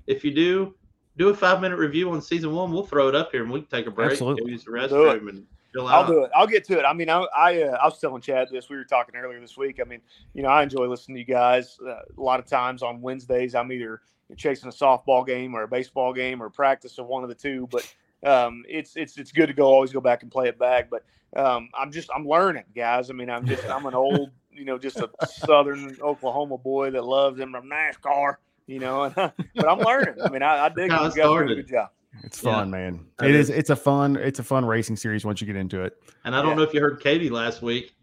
if 0.06 0.24
you 0.24 0.32
do, 0.32 0.76
do 1.18 1.30
a 1.30 1.34
five 1.34 1.62
minute 1.62 1.78
review 1.78 2.12
on 2.12 2.22
season 2.22 2.54
one. 2.54 2.72
We'll 2.72 2.86
throw 2.86 3.08
it 3.08 3.16
up 3.16 3.32
here 3.32 3.42
and 3.42 3.52
we 3.52 3.62
can 3.62 3.70
take 3.70 3.88
a 3.88 3.92
break, 3.92 4.12
Absolutely. 4.12 4.52
use 4.52 4.66
the 4.66 4.72
restroom, 4.72 5.30
and 5.30 5.48
chill 5.74 5.88
out. 5.88 6.06
I'll 6.06 6.08
do 6.08 6.24
it. 6.24 6.32
I'll 6.36 6.46
get 6.46 6.64
to 6.66 6.78
it. 6.78 6.84
I 6.84 6.94
mean, 6.94 7.10
I 7.10 7.26
I, 7.36 7.64
uh, 7.64 7.78
I 7.82 7.86
was 7.86 7.98
telling 7.98 8.22
Chad 8.22 8.50
this. 8.52 8.70
We 8.70 8.78
were 8.78 8.84
talking 8.84 9.16
earlier 9.16 9.40
this 9.40 9.58
week. 9.58 9.80
I 9.82 9.84
mean, 9.84 10.02
you 10.36 10.44
know, 10.44 10.50
I 10.50 10.62
enjoy 10.62 10.86
listening 10.86 11.16
to 11.16 11.20
you 11.22 11.26
guys. 11.26 11.80
Uh, 11.84 11.90
a 11.90 12.22
lot 12.22 12.40
of 12.40 12.46
times 12.46 12.84
on 12.84 13.02
Wednesdays, 13.02 13.56
I'm 13.56 13.72
either 13.72 14.02
chasing 14.36 14.70
a 14.70 14.72
softball 14.72 15.26
game 15.26 15.56
or 15.56 15.64
a 15.64 15.68
baseball 15.68 16.14
game 16.14 16.44
or 16.44 16.52
practice 16.52 17.00
of 17.00 17.08
one 17.08 17.24
of 17.24 17.30
the 17.30 17.36
two. 17.36 17.68
But 17.72 17.92
um, 18.26 18.64
it's 18.68 18.96
it's 18.96 19.18
it's 19.18 19.32
good 19.32 19.48
to 19.48 19.54
go. 19.54 19.66
Always 19.66 19.92
go 19.92 20.02
back 20.02 20.24
and 20.24 20.32
play 20.32 20.48
it 20.48 20.58
back. 20.58 20.90
But 20.90 21.06
um, 21.36 21.70
I'm 21.78 21.92
just 21.92 22.10
I'm 22.16 22.28
learning, 22.28 22.64
guys. 22.76 23.10
I 23.10 23.14
mean, 23.14 23.30
I'm 23.30 23.46
just 23.46 23.70
I'm 23.70 23.86
an 23.86 23.96
old, 23.96 24.32
you 24.52 24.66
know, 24.66 24.78
just 24.78 24.98
a 25.02 25.10
Southern 25.26 25.98
Oklahoma 26.02 26.58
boy 26.58 26.92
that 26.92 27.04
loves 27.06 27.38
them 27.38 27.54
NASCAR. 27.54 28.36
You 28.66 28.80
know, 28.80 29.04
and, 29.04 29.16
but 29.16 29.70
I'm 29.70 29.80
learning. 29.80 30.16
I 30.22 30.30
mean, 30.30 30.44
I, 30.44 30.66
I 30.66 30.70
dig 30.70 30.92
it. 30.92 30.92
How 30.92 31.04
You 31.04 31.10
guys 31.16 31.26
a 31.26 31.46
good 31.56 31.68
job. 31.70 31.90
It's 32.24 32.44
Yeah. 32.44 32.52
fun, 32.52 32.72
man. 32.72 33.06
It 33.22 33.34
is. 33.34 33.50
is. 33.50 33.56
It's 33.56 33.70
a 33.70 33.76
fun. 33.76 34.18
It's 34.18 34.40
a 34.40 34.44
fun 34.44 34.66
racing 34.66 34.96
series 34.98 35.24
once 35.24 35.40
you 35.40 35.48
get 35.48 35.56
into 35.56 35.84
it. 35.84 35.94
And 36.26 36.36
I 36.36 36.42
don't 36.42 36.52
Yeah. 36.52 36.56
know 36.58 36.64
if 36.64 36.74
you 36.74 36.82
heard 36.82 37.00
Katie 37.00 37.30
last 37.30 37.62
week. 37.62 37.94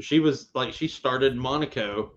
She 0.00 0.20
was 0.20 0.50
like 0.54 0.72
she 0.72 0.86
started 0.86 1.32
in 1.32 1.38
Monaco, 1.38 2.12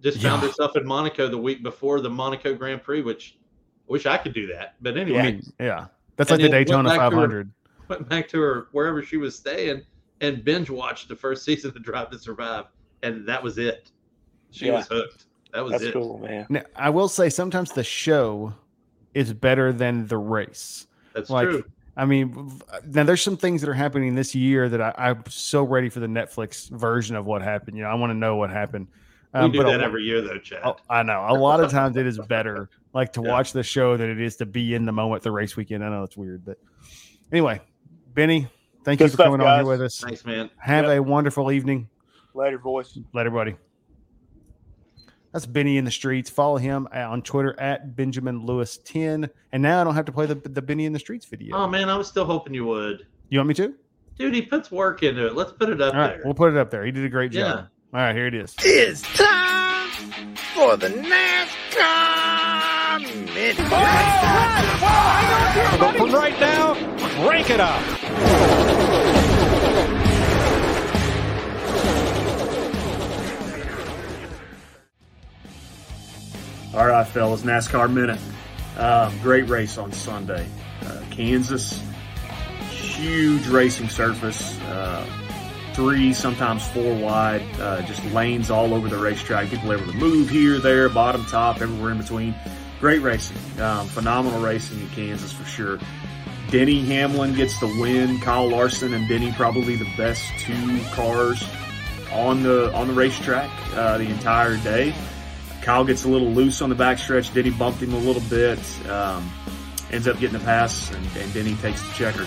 just 0.00 0.20
found 0.20 0.42
Yeah. 0.42 0.48
herself 0.48 0.76
in 0.76 0.84
Monaco 0.84 1.28
the 1.28 1.38
week 1.38 1.62
before 1.62 2.00
the 2.00 2.10
Monaco 2.10 2.54
Grand 2.54 2.82
Prix, 2.82 3.02
which 3.02 3.38
I 3.38 3.92
wish 3.92 4.06
I 4.06 4.16
could 4.16 4.34
do 4.34 4.48
that. 4.48 4.74
But 4.80 4.96
anyway, 4.96 5.18
I 5.20 5.22
mean, 5.22 5.42
yeah, 5.60 5.86
that's 6.16 6.30
And 6.30 6.40
like 6.42 6.50
the 6.50 6.56
Daytona 6.56 6.88
back 6.90 6.98
to 6.98 7.04
her- 7.04 7.10
500. 7.10 7.50
went 7.88 8.08
back 8.08 8.28
to 8.28 8.40
her 8.40 8.68
wherever 8.72 9.02
she 9.02 9.16
was 9.16 9.36
staying 9.36 9.82
and 10.20 10.42
binge 10.44 10.70
watched 10.70 11.08
the 11.08 11.16
first 11.16 11.44
season 11.46 11.70
of 11.74 11.82
Drive 11.82 12.10
to 12.10 12.18
Survive, 12.18 12.66
and 13.02 13.26
that 13.26 13.42
was 13.42 13.58
it. 13.58 13.90
She 14.50 14.66
Yeah. 14.66 14.74
was 14.76 14.86
hooked. 14.88 15.26
That 15.52 15.62
was 15.64 15.72
That's 15.72 15.84
it. 15.84 15.92
cool, 15.92 16.18
man. 16.18 16.46
Now, 16.48 16.62
I 16.74 16.90
will 16.90 17.08
say 17.08 17.28
sometimes 17.28 17.72
the 17.72 17.84
show 17.84 18.52
is 19.14 19.32
better 19.32 19.72
than 19.72 20.06
the 20.08 20.16
race. 20.18 20.86
That's 21.12 21.30
Like, 21.30 21.48
true. 21.48 21.64
I 21.96 22.04
mean, 22.06 22.60
now 22.88 23.04
there's 23.04 23.22
some 23.22 23.36
things 23.36 23.60
that 23.60 23.70
are 23.70 23.74
happening 23.74 24.16
this 24.16 24.34
year 24.34 24.68
that 24.68 24.80
I, 24.80 24.92
I'm 24.96 25.22
so 25.28 25.62
ready 25.62 25.88
for 25.88 26.00
the 26.00 26.08
Netflix 26.08 26.68
version 26.70 27.14
of 27.14 27.24
what 27.26 27.40
happened. 27.42 27.76
You 27.76 27.84
know, 27.84 27.88
I 27.90 27.94
want 27.94 28.10
to 28.10 28.14
know 28.14 28.34
what 28.34 28.50
happened. 28.50 28.88
We 29.34 29.40
Um, 29.40 29.50
do 29.52 29.58
but 29.58 29.66
a 29.68 29.70
that 29.72 29.80
every 29.82 30.04
year, 30.04 30.20
though, 30.22 30.38
Chad. 30.38 30.60
Oh, 30.64 30.76
I 30.88 31.02
know. 31.02 31.26
A 31.28 31.34
lot 31.34 31.58
of 31.60 31.70
times 31.70 31.96
it 31.96 32.06
is 32.06 32.18
better, 32.28 32.70
like 32.92 33.12
to 33.14 33.20
Yeah. 33.22 33.32
watch 33.32 33.52
the 33.52 33.64
show 33.64 33.96
than 33.96 34.08
it 34.08 34.20
is 34.20 34.36
to 34.36 34.46
be 34.46 34.74
in 34.74 34.84
the 34.84 34.92
moment 34.92 35.22
the 35.24 35.32
race 35.32 35.56
weekend. 35.56 35.84
I 35.84 35.88
know 35.90 36.04
it's 36.04 36.16
weird, 36.16 36.44
but 36.44 36.58
anyway, 37.32 37.60
Benny, 38.14 38.46
thank 38.84 38.98
Good 39.00 39.06
you 39.06 39.08
for 39.10 39.14
stuff, 39.14 39.26
coming 39.26 39.40
on 39.44 39.58
here 39.60 39.66
with 39.68 39.82
us. 39.82 39.98
Thanks, 40.00 40.24
man. 40.24 40.50
Have 40.58 40.84
Yep. 40.86 40.98
a 40.98 41.02
wonderful 41.02 41.50
evening. 41.50 41.88
Later, 42.32 42.58
voice. 42.58 42.96
Let 43.12 43.26
everybody. 43.26 43.56
That's 45.32 45.46
Benny 45.46 45.78
in 45.78 45.84
the 45.84 45.90
streets. 45.90 46.30
Follow 46.30 46.58
him 46.58 46.86
on 46.92 47.20
Twitter 47.22 47.58
at 47.58 47.96
Benjamin 47.96 48.46
Lewis 48.46 48.78
10. 48.84 49.28
And 49.50 49.62
now 49.64 49.80
I 49.80 49.84
don't 49.84 49.96
have 49.96 50.04
to 50.04 50.12
play 50.12 50.26
the, 50.26 50.36
the 50.36 50.62
Benny 50.62 50.84
in 50.86 50.92
the 50.92 50.98
streets 51.00 51.26
video. 51.26 51.56
Oh 51.56 51.66
man, 51.66 51.88
I 51.88 51.96
was 51.96 52.06
still 52.06 52.24
hoping 52.24 52.54
you 52.54 52.66
would. 52.66 53.06
you 53.30 53.38
want 53.40 53.48
me 53.48 53.54
to? 53.54 53.74
Dude, 54.16 54.32
he 54.32 54.42
puts 54.42 54.70
work 54.70 55.02
into 55.02 55.26
it. 55.26 55.34
Let's 55.34 55.50
put 55.50 55.70
it 55.70 55.80
up 55.80 55.92
All 55.92 55.98
right, 56.00 56.08
there. 56.10 56.22
we'll 56.24 56.34
put 56.34 56.52
it 56.52 56.56
up 56.56 56.70
there. 56.70 56.84
He 56.84 56.92
did 56.92 57.04
a 57.04 57.08
great 57.08 57.32
Yeah. 57.32 57.64
Job. 57.94 58.00
All 58.00 58.00
right, 58.00 58.14
here 58.14 58.26
it 58.26 58.34
is. 58.34 58.54
It's 58.60 59.02
time 59.16 59.90
for 60.54 60.76
the 60.76 60.88
NASCAR 60.88 61.44
Minute. 63.34 63.56
But 65.78 65.96
for 65.96 66.06
right 66.08 66.38
now, 66.40 66.74
crank 67.24 67.50
it 67.50 67.60
up. 67.60 67.82
All 76.74 76.86
right, 76.88 77.06
fellas, 77.06 77.42
NASCAR 77.42 77.92
minute. 77.92 78.18
Um, 78.76 79.16
great 79.22 79.48
race 79.48 79.78
on 79.78 79.92
Sunday. 79.92 80.44
Uh, 80.84 81.00
Kansas, 81.12 81.80
huge 82.68 83.46
racing 83.46 83.88
surface, 83.88 84.58
uh, 84.62 85.06
three, 85.74 86.12
sometimes 86.12 86.66
four 86.68 86.94
wide, 86.94 87.42
uh, 87.60 87.82
just 87.82 88.04
lanes 88.06 88.50
all 88.50 88.74
over 88.74 88.88
the 88.88 88.96
racetrack. 88.96 89.50
People 89.50 89.72
able 89.72 89.86
to 89.86 89.98
move 89.98 90.30
here, 90.30 90.58
there, 90.58 90.88
bottom, 90.88 91.24
top, 91.26 91.60
everywhere 91.60 91.90
in 91.90 91.98
between. 91.98 92.34
Great 92.80 93.02
racing, 93.02 93.36
um, 93.60 93.86
phenomenal 93.86 94.40
racing 94.40 94.80
in 94.80 94.88
Kansas 94.90 95.32
for 95.32 95.44
sure. 95.44 95.78
Denny 96.50 96.84
Hamlin 96.84 97.34
gets 97.34 97.58
the 97.58 97.66
win. 97.80 98.20
Kyle 98.20 98.48
Larson 98.48 98.94
and 98.94 99.08
Denny 99.08 99.32
probably 99.32 99.76
the 99.76 99.88
best 99.96 100.22
two 100.38 100.80
cars 100.92 101.44
on 102.12 102.42
the 102.42 102.72
on 102.74 102.86
the 102.86 102.94
racetrack 102.94 103.50
uh, 103.74 103.98
the 103.98 104.04
entire 104.04 104.56
day. 104.58 104.94
Kyle 105.62 105.84
gets 105.84 106.04
a 106.04 106.08
little 106.08 106.30
loose 106.30 106.60
on 106.62 106.68
the 106.68 106.76
backstretch. 106.76 107.32
Denny 107.32 107.50
bumped 107.50 107.82
him 107.82 107.94
a 107.94 107.98
little 107.98 108.22
bit. 108.28 108.58
Um, 108.88 109.28
ends 109.90 110.06
up 110.06 110.18
getting 110.18 110.38
the 110.38 110.44
pass, 110.44 110.92
and, 110.92 111.06
and 111.16 111.32
Denny 111.32 111.54
takes 111.56 111.82
the 111.82 111.92
checker. 111.94 112.26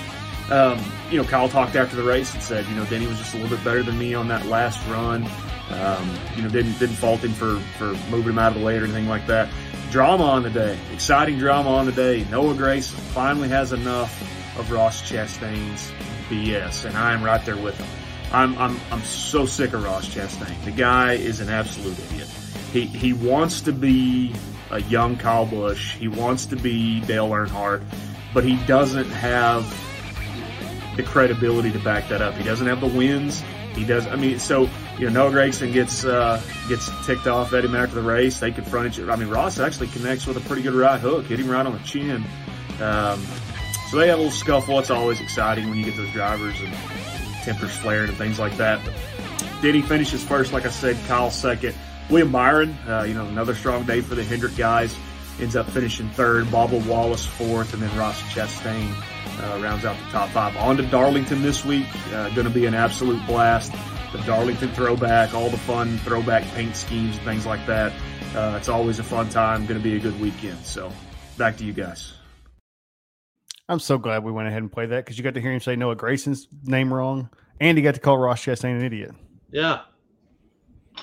Um, 0.50 0.80
you 1.10 1.18
know, 1.18 1.28
Kyle 1.28 1.50
talked 1.50 1.76
after 1.76 1.95
the 1.95 2.04
race 2.04 2.34
and 2.34 2.41
said, 2.41 2.66
you 2.68 2.76
know, 2.76 2.86
Denny 2.86 3.08
was 3.08 3.18
just 3.18 3.34
a 3.34 3.38
little 3.38 3.56
bit 3.56 3.64
better 3.66 3.84
than 3.84 3.98
me 3.98 4.14
on 4.14 4.28
that 4.30 4.45
last 4.45 4.86
run. 4.88 5.28
Um, 5.70 6.10
you 6.36 6.43
know, 6.43 6.50
didn't 6.50 6.80
didn't 6.80 6.95
fault 6.95 7.22
him 7.22 7.34
for 7.34 7.60
for 7.78 7.93
moving 8.10 8.32
him 8.34 8.39
out 8.39 8.54
of 8.54 8.60
the 8.60 8.66
way 8.66 8.78
or 8.78 8.84
anything 8.84 9.08
like 9.08 9.28
that. 9.28 9.50
Drama 9.91 10.24
on 10.24 10.43
the 10.43 10.50
day, 10.50 10.78
exciting 10.93 11.38
drama 11.38 11.70
on 11.70 11.86
the 11.86 11.91
day. 11.91 12.26
Noah 12.32 12.56
Grace 12.56 12.89
finally 12.89 13.50
has 13.50 13.74
enough 13.74 14.22
of 14.58 14.72
Ross 14.72 15.02
Chastain's 15.10 15.91
BS, 16.30 16.86
and 16.86 16.98
I 16.98 17.14
am 17.14 17.24
right 17.24 17.43
there 17.45 17.58
with 17.58 17.78
him. 17.78 17.88
I'm 18.32 18.58
I'm 18.58 18.80
I'm 18.91 19.02
so 19.02 19.45
sick 19.45 19.74
of 19.74 19.84
Ross 19.84 20.08
Chastain. 20.08 20.64
The 20.66 20.72
guy 20.72 21.14
is 21.14 21.39
an 21.39 21.50
absolute 21.50 21.98
idiot. 22.00 22.28
He 22.72 22.86
he 22.86 23.14
wants 23.14 23.62
to 23.62 23.72
be 23.72 24.34
a 24.72 24.82
young 24.84 25.18
Kyle 25.18 25.45
Busch. 25.45 25.95
He 25.95 26.08
wants 26.08 26.45
to 26.48 26.56
be 26.56 27.02
Dale 27.02 27.30
Earnhardt, 27.30 27.84
but 28.34 28.43
he 28.43 28.58
doesn't 28.66 29.10
have 29.10 29.66
the 30.98 31.04
credibility 31.04 31.72
to 31.72 31.80
back 31.80 32.10
that 32.10 32.22
up. 32.22 32.36
He 32.36 32.43
doesn't 32.43 32.68
have 32.68 32.82
the 32.82 32.88
wins. 32.88 33.43
He 33.76 33.86
does. 33.86 34.08
I 34.08 34.16
mean, 34.16 34.39
so 34.39 34.68
you 34.98 35.06
know, 35.06 35.26
Noah 35.26 35.32
Gregson 35.32 35.72
gets 35.72 36.04
uh, 36.04 36.41
gets 36.68 36.89
ticked 37.06 37.28
off 37.28 37.54
at 37.54 37.64
him 37.64 37.76
after 37.76 37.95
the 37.95 38.02
race. 38.02 38.39
They 38.39 38.52
confront 38.52 38.88
each 38.88 39.00
other. 39.00 39.12
I 39.12 39.16
mean, 39.16 39.30
Ross 39.30 39.60
actually 39.60 39.88
connects 39.88 40.26
with 40.26 40.38
a 40.38 40.41
pretty 40.41 40.64
good 40.64 40.74
right 40.74 41.00
hook, 41.00 41.26
hit 41.26 41.39
him 41.39 41.50
right 41.50 41.66
on 41.66 41.74
the 41.74 41.80
chin. 41.80 42.26
Um, 42.82 43.24
so 43.89 43.98
they 43.98 44.08
have 44.08 44.20
a 44.20 44.24
little 44.24 44.32
scuffle. 44.32 44.80
It's 44.80 44.89
always 44.89 45.22
exciting 45.22 45.70
when 45.70 45.78
you 45.78 45.86
get 45.86 45.95
those 45.95 46.12
drivers 46.12 46.60
and 46.60 46.74
tempers 47.43 47.76
flaring 47.78 48.10
and 48.10 48.18
things 48.18 48.39
like 48.39 48.58
that. 48.58 48.84
But 48.84 48.93
Denny 49.62 49.82
finishes 49.82 50.24
first, 50.24 50.52
like 50.52 50.66
I 50.66 50.70
said. 50.70 50.98
Kyle 51.08 51.32
second. 51.32 51.76
William 52.10 52.32
Byron, 52.32 52.78
uh, 52.88 53.04
you 53.04 53.14
know, 53.14 53.26
another 53.26 53.54
strong 53.54 53.86
day 53.86 54.02
for 54.02 54.16
the 54.16 54.24
Hendrick 54.24 54.56
guys. 54.56 54.95
Ends 55.39 55.56
up 55.56 55.70
finishing 55.70 56.10
third. 56.10 56.45
Bubba 56.45 56.84
Wallace 56.88 57.26
fourth, 57.26 57.74
and 57.74 57.82
then 57.82 57.95
Ross 57.95 58.20
Chastain 58.34 58.91
uh, 59.42 59.60
rounds 59.62 59.86
out 59.86 59.98
the 59.98 60.12
top 60.12 60.30
five. 60.30 60.56
On 60.58 60.78
to 60.78 60.84
Darlington 60.84 61.42
this 61.42 61.64
week. 61.66 61.88
Uh, 62.14 62.30
going 62.30 62.48
to 62.48 62.54
be 62.54 62.66
an 62.66 62.74
absolute 62.74 63.26
blast. 63.28 63.74
The 64.12 64.20
Darlington 64.20 64.70
throwback, 64.70 65.34
all 65.34 65.50
the 65.50 65.58
fun 65.58 65.98
throwback 66.00 66.44
paint 66.54 66.76
schemes 66.76 67.18
and 67.18 67.26
things 67.26 67.46
like 67.46 67.66
that. 67.68 67.92
Uh, 68.36 68.56
it's 68.58 68.70
always 68.70 69.00
a 69.00 69.04
fun 69.04 69.30
time. 69.30 69.66
Going 69.66 69.80
to 69.80 69.84
be 69.84 69.96
a 69.96 70.00
good 70.00 70.20
weekend. 70.20 70.60
So 70.66 70.92
back 71.38 71.58
to 71.58 71.64
you 71.66 71.74
guys. 71.74 72.14
I'm 73.70 73.80
so 73.80 73.98
glad 73.98 74.24
we 74.24 74.32
went 74.32 74.48
ahead 74.48 74.62
and 74.62 74.72
played 74.72 74.92
that 74.92 75.04
because 75.04 75.18
you 75.18 75.24
got 75.24 75.34
to 75.34 75.42
hear 75.42 75.52
him 75.52 75.60
say 75.60 75.76
Noah 75.76 75.96
Grayson's 75.96 76.48
name 76.64 76.94
wrong, 76.94 77.30
and 77.60 77.78
he 77.78 77.84
got 77.84 77.96
to 77.96 78.00
call 78.00 78.18
Ross 78.18 78.44
Chastain 78.44 78.78
an 78.78 78.84
idiot. 78.86 79.12
Yeah. 79.52 79.82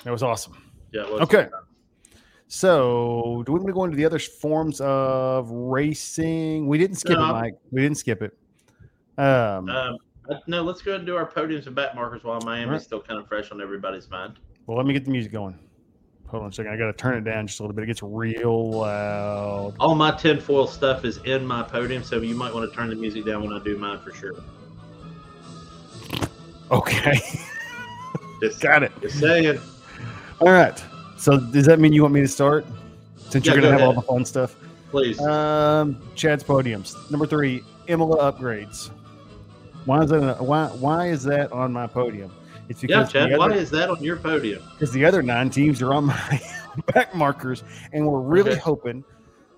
That 0.04 0.10
was 0.10 0.22
awesome. 0.22 0.56
Yeah. 0.92 1.02
it 1.02 1.12
was 1.12 1.20
Okay. 1.22 1.48
So, 2.48 3.42
do 3.46 3.52
we 3.52 3.58
want 3.58 3.66
to 3.68 3.72
go 3.72 3.84
into 3.84 3.96
the 3.96 4.04
other 4.04 4.18
forms 4.18 4.80
of 4.80 5.50
racing? 5.50 6.66
We 6.68 6.78
didn't 6.78 6.96
skip 6.96 7.18
No. 7.18 7.24
it, 7.30 7.32
Mike. 7.32 7.54
We 7.70 7.80
didn't 7.82 7.98
skip 7.98 8.22
it. 8.22 8.36
Um, 9.18 9.68
Um, 9.68 9.98
uh, 10.28 10.34
no, 10.46 10.62
let's 10.62 10.82
go 10.82 10.92
ahead 10.92 11.00
and 11.00 11.06
do 11.06 11.16
our 11.16 11.26
podiums 11.30 11.66
and 11.66 11.74
back 11.74 11.94
markers 11.94 12.22
while 12.24 12.40
Miami's 12.42 12.66
Alright. 12.66 12.82
still 12.82 13.00
kind 13.00 13.18
of 13.20 13.26
fresh 13.28 13.50
on 13.50 13.60
everybody's 13.60 14.08
mind. 14.10 14.38
well, 14.66 14.76
let 14.76 14.86
me 14.86 14.92
get 14.92 15.04
the 15.04 15.10
music 15.10 15.32
going. 15.32 15.58
Hold 16.28 16.44
on 16.44 16.48
a 16.48 16.52
second. 16.52 16.72
I 16.72 16.76
got 16.76 16.86
to 16.86 16.92
turn 16.94 17.16
it 17.18 17.24
down 17.24 17.46
just 17.46 17.60
a 17.60 17.62
little 17.62 17.74
bit. 17.76 17.84
It 17.84 17.86
gets 17.88 18.02
real 18.02 18.70
loud. 18.80 19.74
All 19.78 19.94
my 19.94 20.10
tinfoil 20.10 20.66
stuff 20.66 21.04
is 21.04 21.18
in 21.24 21.46
my 21.46 21.62
podium, 21.62 22.02
so 22.02 22.20
you 22.20 22.34
might 22.34 22.52
want 22.52 22.68
to 22.68 22.74
turn 22.74 22.88
the 22.88 22.96
music 22.96 23.24
down 23.26 23.42
when 23.42 23.52
I 23.52 23.62
do 23.62 23.76
mine 23.78 24.00
for 24.00 24.12
sure. 24.12 24.32
Okay. 26.70 27.20
Just, 28.40 28.60
got 28.62 28.82
it. 28.82 28.90
just 29.00 29.18
saying. 29.20 29.60
All 30.40 30.50
right. 30.50 30.82
So, 31.16 31.38
does 31.38 31.66
that 31.66 31.78
mean 31.80 31.92
you 31.92 32.02
want 32.02 32.14
me 32.14 32.20
to 32.20 32.28
start? 32.28 32.66
Since 33.30 33.46
you're 33.46 33.54
going 33.54 33.64
to 33.64 33.70
go 33.70 33.78
have 33.78 33.88
all 33.88 33.94
the 33.94 34.02
fun 34.02 34.24
stuff. 34.24 34.54
Please. 34.90 35.20
Um, 35.20 36.00
Chad's 36.14 36.44
podiums. 36.44 37.10
Number 37.10 37.26
three, 37.26 37.62
Imola 37.88 38.32
upgrades. 38.32 38.90
Why 39.86 40.02
is 40.02 40.10
that? 40.10 40.40
Why 40.40 40.66
why 40.68 41.08
is 41.08 41.22
that 41.24 41.52
on 41.52 41.72
my 41.72 41.86
podium? 41.86 42.32
It's 42.68 42.80
because 42.80 43.12
yeah, 43.14 43.22
Chad, 43.26 43.32
the 43.32 43.38
why 43.38 43.50
is 43.52 43.70
that 43.70 43.90
on 43.90 44.02
your 44.02 44.16
podium? 44.16 44.62
because 44.72 44.92
the 44.92 45.04
other 45.04 45.22
nine 45.22 45.50
teams 45.50 45.82
are 45.82 45.92
on 45.92 46.06
my 46.06 46.40
back 46.94 47.14
markers, 47.14 47.62
and 47.92 48.06
we're 48.06 48.20
really 48.20 48.52
Okay. 48.52 48.60
hoping. 48.60 49.04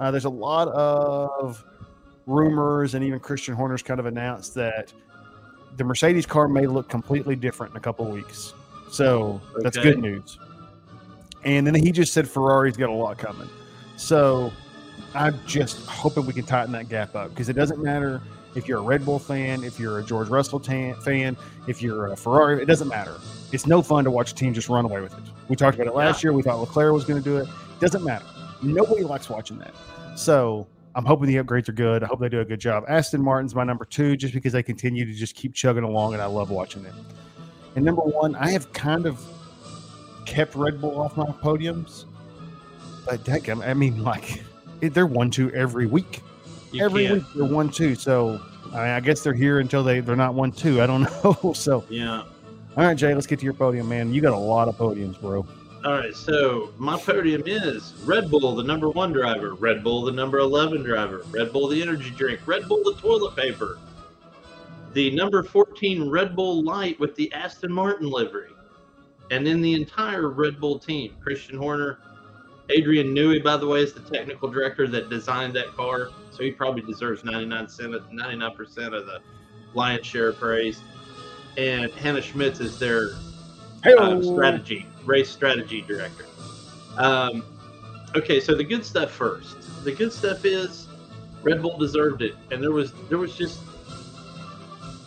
Uh, 0.00 0.11
there's 0.11 0.24
a 0.24 0.30
lot 0.30 0.68
of 0.68 1.64
rumors, 2.26 2.94
and 2.94 3.04
even 3.04 3.20
Christian 3.20 3.54
Horner's 3.54 3.82
kind 3.82 4.00
of 4.00 4.07
announced 4.07 4.54
that 4.54 4.92
the 5.76 5.84
Mercedes 5.84 6.26
car 6.26 6.48
may 6.48 6.66
look 6.66 6.88
completely 6.88 7.36
different 7.36 7.72
in 7.72 7.76
a 7.76 7.80
couple 7.80 8.04
weeks. 8.07 8.52
So 8.90 9.40
that's 9.61 9.76
good 9.76 9.98
news. 9.98 10.38
And 11.47 11.64
then 11.64 11.74
he 11.74 11.92
just 11.92 12.12
said 12.12 12.28
Ferrari's 12.28 12.76
got 12.76 12.90
a 12.90 12.92
lot 12.92 13.18
coming. 13.18 13.49
So 13.97 14.53
I'm 15.14 15.38
just 15.47 15.86
hoping 15.86 16.26
we 16.26 16.32
can 16.32 16.44
tighten 16.44 16.72
that 16.72 16.88
gap 16.88 17.14
up 17.14 17.30
because 17.30 17.49
it 17.49 17.53
doesn't 17.53 17.80
matter 17.80 18.20
if 18.57 18.66
you're 18.66 18.80
a 18.80 18.82
Red 18.82 19.05
Bull 19.05 19.20
fan, 19.20 19.62
if 19.62 19.78
you're 19.78 20.01
a 20.01 20.05
George 20.05 20.28
Russell 20.28 20.59
tan, 20.59 20.94
fan, 20.97 21.36
if 21.68 21.80
you're 21.80 22.09
a 22.09 22.16
Ferrari, 22.16 22.61
it 22.61 22.66
doesn't 22.66 22.88
matter. 22.88 23.14
It's 23.53 23.64
no 23.66 23.80
fun 23.80 24.03
to 24.05 24.11
watch 24.11 24.32
a 24.32 24.34
team 24.34 24.55
just 24.55 24.68
run 24.68 24.84
away 24.84 25.01
with 25.01 25.12
it. 25.12 25.22
We 25.49 25.55
talked 25.55 25.76
about 25.76 25.86
it 25.86 25.94
last 25.94 26.24
year. 26.24 26.32
We 26.32 26.42
thought 26.42 26.59
Leclerc 26.59 26.92
was 26.92 27.05
going 27.05 27.22
to 27.22 27.24
do 27.24 27.36
it. 27.36 27.49
Doesn't 27.78 28.03
matter. 28.03 28.24
Nobody 28.61 29.05
likes 29.05 29.30
watching 29.30 29.59
that. 29.59 29.74
So 30.16 30.66
I'm 30.97 31.05
hoping 31.05 31.28
the 31.28 31.36
upgrades 31.36 31.68
are 31.68 31.72
good. 31.72 32.03
I 32.03 32.07
hope 32.07 32.18
they 32.18 32.28
do 32.28 32.40
a 32.40 32.44
good 32.44 32.59
job. 32.59 32.84
Aston 32.88 33.22
Martin's 33.22 33.55
my 33.55 33.62
number 33.62 33.84
two 33.84 34.16
just 34.16 34.34
because 34.34 34.53
they 34.53 34.64
continue 34.64 35.05
to 35.05 35.12
just 35.12 35.36
keep 35.36 35.55
chugging 35.55 35.84
along 35.84 36.14
and 36.14 36.22
I 36.22 36.26
love 36.26 36.51
watching 36.51 36.84
it. 36.84 36.94
And 37.76 37.84
number 37.84 38.03
one, 38.03 38.34
I 38.34 38.51
have 38.51 38.72
kind 38.72 39.07
of 39.07 39.24
kept 40.27 40.55
Red 40.55 40.81
Bull 40.81 41.01
off 41.01 41.16
my 41.16 41.24
podiums. 41.27 42.05
But 43.07 43.27
heck, 43.27 43.49
I 43.49 43.72
mean, 43.74 44.03
like, 44.03 44.43
it- 44.81 44.93
they're 44.93 45.07
one 45.07 45.31
two 45.31 45.51
every 45.53 45.87
week. 45.87 46.22
You 46.72 46.85
every 46.85 47.07
can't. 47.07 47.14
week 47.22 47.24
they're 47.35 47.45
one 47.45 47.70
two. 47.70 47.95
So 47.95 48.41
I, 48.66 48.77
mean, 48.77 48.77
I 48.89 49.01
guess 49.01 49.22
they're 49.22 49.33
here 49.33 49.61
until 49.61 49.83
they 49.85 50.01
they're 50.01 50.16
not 50.16 50.35
one 50.35 50.53
two. 50.53 50.83
I 50.83 50.87
don't 50.87 51.03
know. 51.24 51.53
so 51.55 51.85
Yeah. 51.89 52.22
all 52.77 52.85
right, 52.85 52.97
Jay, 52.97 53.14
let's 53.14 53.27
get 53.27 53.39
to 53.39 53.45
your 53.45 53.55
podium, 53.55 53.89
man. 53.89 54.12
You 54.12 54.20
got 54.20 54.33
a 54.35 54.37
lot 54.39 54.68
of 54.68 54.77
podiums, 54.77 55.18
bro. 55.20 55.47
All 55.85 55.93
right, 55.93 56.14
so 56.16 56.72
my 56.79 56.99
podium 56.99 57.45
is 57.47 57.95
Red 58.05 58.29
Bull, 58.29 58.57
the 58.57 58.62
number 58.64 58.91
one 58.91 59.12
driver, 59.12 59.55
Red 59.55 59.85
Bull, 59.85 60.03
the 60.05 60.11
number 60.11 60.39
11 60.41 60.83
driver, 60.83 61.24
Red 61.31 61.53
Bull, 61.53 61.68
the 61.68 61.81
energy 61.81 62.11
drink, 62.11 62.41
Red 62.45 62.66
Bull, 62.66 62.83
the 62.83 62.95
toilet 63.01 63.37
paper, 63.37 63.79
the 64.95 65.12
number 65.14 65.45
14 65.45 66.11
Red 66.11 66.35
Bull 66.35 66.64
Light 66.64 66.99
with 66.99 67.14
the 67.14 67.33
Aston 67.33 67.72
Martin 67.72 68.11
livery, 68.11 68.49
and 69.31 69.47
then 69.47 69.61
the 69.61 69.74
entire 69.74 70.29
Red 70.29 70.61
Bull 70.61 70.79
team 70.79 71.14
Christian 71.22 71.57
Horner. 71.57 71.99
Adrian 72.68 73.14
Newey, 73.14 73.43
by 73.43 73.57
the 73.57 73.66
way, 73.66 73.81
is 73.81 73.93
the 73.93 74.01
technical 74.01 74.49
director 74.49 74.89
that 74.89 75.09
designed 75.09 75.55
that 75.55 75.68
car, 75.77 76.09
so 76.33 76.43
he 76.43 76.51
probably 76.51 76.83
deserves 76.83 77.22
99 77.22 77.68
cent, 77.68 77.93
99% 78.12 78.59
of 78.87 79.07
the 79.07 79.20
lion's 79.74 80.05
share 80.05 80.29
of 80.29 80.39
praise. 80.39 80.81
And 81.57 81.93
Hannah 81.93 82.20
Schmitz 82.20 82.59
is 82.59 82.77
their 82.79 83.11
uh, 83.85 84.20
strategy, 84.20 84.87
race 85.05 85.31
strategy 85.31 85.81
director. 85.83 86.27
Um, 86.97 87.45
okay, 88.16 88.41
so 88.41 88.55
the 88.55 88.64
good 88.64 88.85
stuff 88.85 89.12
first. 89.12 89.85
The 89.85 89.93
good 89.93 90.12
stuff 90.12 90.45
is 90.45 90.89
Red 91.43 91.62
Bull 91.62 91.79
deserved 91.79 92.22
it, 92.22 92.35
and 92.51 92.61
there 92.61 92.72
was 92.72 92.93
there 93.09 93.18
was 93.18 93.37
just 93.37 93.61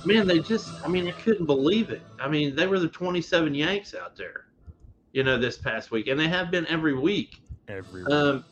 man, 0.06 0.28
they 0.28 0.40
just 0.40 0.70
I 0.84 0.88
mean 0.88 1.08
I 1.08 1.12
couldn't 1.12 1.46
believe 1.46 1.90
it. 1.90 2.02
I 2.20 2.28
mean 2.28 2.56
they 2.56 2.68
were 2.68 2.80
the 2.80 2.88
27 2.88 3.54
Yanks 3.54 3.96
out 3.96 4.16
there, 4.16 4.46
you 5.14 5.24
know, 5.24 5.38
this 5.38 5.58
past 5.58 5.92
week, 5.92 6.08
and 6.08 6.20
they 6.20 6.28
have 6.28 6.52
been 6.52 6.66
every 6.68 6.94
week. 6.98 7.42
Every 7.68 8.04
Um, 8.06 8.44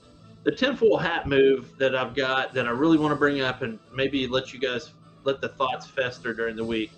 the 0.44 0.52
tinfoil 0.52 0.98
hat 0.98 1.28
move 1.28 1.78
that 1.78 1.96
I've 1.96 2.16
got 2.16 2.54
that 2.54 2.68
I 2.68 2.72
really 2.72 2.98
want 2.98 3.12
to 3.12 3.18
bring 3.18 3.42
up 3.42 3.62
and 3.64 3.80
maybe 3.94 4.28
let 4.28 4.54
you 4.54 4.60
guys 4.60 4.92
let 5.24 5.42
the 5.42 5.50
thoughts 5.50 5.86
fester 5.86 6.34
during 6.34 6.56
the 6.56 6.64
week 6.64 6.92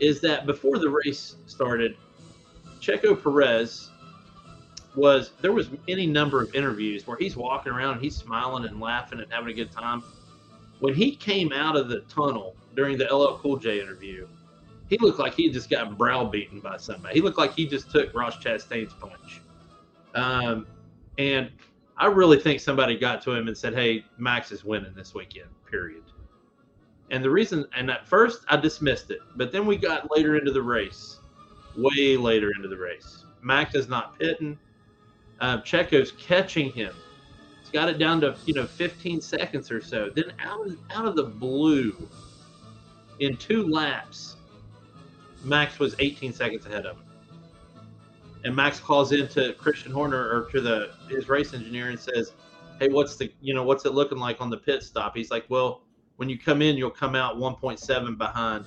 is 0.00 0.20
that 0.20 0.46
before 0.46 0.78
the 0.78 0.88
race 0.88 1.36
started, 1.46 1.96
Checo 2.80 3.20
Perez 3.20 3.90
was 4.94 5.32
there 5.40 5.52
was 5.52 5.68
any 5.86 6.06
number 6.06 6.42
of 6.42 6.54
interviews 6.54 7.06
where 7.06 7.16
he's 7.16 7.36
walking 7.36 7.72
around 7.72 7.94
and 7.94 8.00
he's 8.02 8.16
smiling 8.16 8.64
and 8.64 8.80
laughing 8.80 9.20
and 9.20 9.30
having 9.32 9.50
a 9.50 9.54
good 9.54 9.70
time. 9.70 10.02
When 10.80 10.94
he 10.94 11.14
came 11.14 11.52
out 11.52 11.76
of 11.76 11.88
the 11.88 12.00
tunnel 12.02 12.56
during 12.78 12.96
the 12.96 13.12
LL 13.12 13.36
Cool 13.38 13.56
J 13.56 13.80
interview, 13.80 14.28
he 14.88 14.98
looked 14.98 15.18
like 15.18 15.34
he 15.34 15.46
had 15.46 15.52
just 15.52 15.68
gotten 15.68 15.96
browbeaten 15.96 16.60
by 16.60 16.76
somebody. 16.76 17.16
He 17.16 17.20
looked 17.20 17.36
like 17.36 17.52
he 17.52 17.66
just 17.66 17.90
took 17.90 18.14
Ross 18.14 18.36
Chastain's 18.36 18.94
punch. 18.94 19.40
Um, 20.14 20.64
and 21.18 21.50
I 21.96 22.06
really 22.06 22.38
think 22.38 22.60
somebody 22.60 22.96
got 22.96 23.20
to 23.22 23.32
him 23.32 23.48
and 23.48 23.58
said, 23.58 23.74
"Hey, 23.74 24.04
Max 24.16 24.52
is 24.52 24.64
winning 24.64 24.94
this 24.94 25.12
weekend." 25.12 25.48
Period. 25.68 26.04
And 27.10 27.24
the 27.24 27.30
reason, 27.30 27.66
and 27.76 27.90
at 27.90 28.06
first 28.06 28.44
I 28.48 28.56
dismissed 28.56 29.10
it, 29.10 29.18
but 29.34 29.50
then 29.50 29.66
we 29.66 29.76
got 29.76 30.08
later 30.14 30.36
into 30.36 30.52
the 30.52 30.62
race, 30.62 31.18
way 31.76 32.16
later 32.16 32.52
into 32.54 32.68
the 32.68 32.76
race. 32.76 33.24
Max 33.42 33.74
is 33.74 33.88
not 33.88 34.16
pitting. 34.20 34.56
Um, 35.40 35.62
Checo's 35.62 36.12
catching 36.12 36.70
him. 36.70 36.94
He's 37.60 37.70
got 37.70 37.88
it 37.88 37.98
down 37.98 38.20
to 38.20 38.36
you 38.46 38.54
know 38.54 38.66
15 38.66 39.20
seconds 39.20 39.68
or 39.72 39.82
so. 39.82 40.10
Then 40.10 40.32
out 40.38 40.68
out 40.94 41.06
of 41.06 41.16
the 41.16 41.24
blue, 41.24 42.08
in 43.20 43.36
two 43.36 43.66
laps, 43.66 44.36
Max 45.44 45.78
was 45.78 45.94
18 45.98 46.32
seconds 46.32 46.66
ahead 46.66 46.86
of 46.86 46.96
him. 46.96 47.04
And 48.44 48.54
Max 48.54 48.78
calls 48.78 49.12
into 49.12 49.52
Christian 49.54 49.92
Horner 49.92 50.18
or 50.18 50.48
to 50.52 50.60
the 50.60 50.90
his 51.08 51.28
race 51.28 51.54
engineer 51.54 51.88
and 51.88 51.98
says, 51.98 52.32
"Hey, 52.78 52.88
what's 52.88 53.16
the 53.16 53.32
you 53.40 53.52
know 53.52 53.64
what's 53.64 53.84
it 53.84 53.94
looking 53.94 54.18
like 54.18 54.40
on 54.40 54.48
the 54.48 54.56
pit 54.56 54.82
stop?" 54.82 55.16
He's 55.16 55.30
like, 55.30 55.44
"Well, 55.48 55.82
when 56.16 56.28
you 56.28 56.38
come 56.38 56.62
in, 56.62 56.76
you'll 56.76 56.90
come 56.90 57.16
out 57.16 57.36
1.7 57.36 58.16
behind 58.16 58.64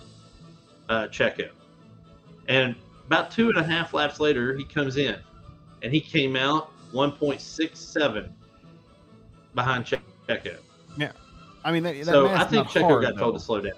uh, 0.90 1.08
Checo." 1.08 1.52
And 2.48 2.76
about 3.08 3.32
two 3.32 3.50
and 3.50 3.58
a 3.58 3.64
half 3.64 3.94
laps 3.94 4.20
later, 4.20 4.56
he 4.58 4.66
comes 4.66 4.98
in, 4.98 5.18
and 5.84 5.94
he 5.94 6.02
came 6.02 6.36
out 6.36 6.72
1.67 6.92 8.30
behind 9.56 9.86
Che- 9.86 10.02
Checo. 10.28 10.58
Yeah, 10.98 11.14
I 11.64 11.72
mean, 11.72 11.84
that, 11.84 11.96
that 11.96 12.06
So 12.06 12.28
I 12.28 12.44
think 12.44 12.68
Checo 12.68 12.82
hard, 12.82 13.04
got 13.04 13.18
told 13.18 13.36
to 13.36 13.40
slow 13.40 13.62
down. 13.62 13.74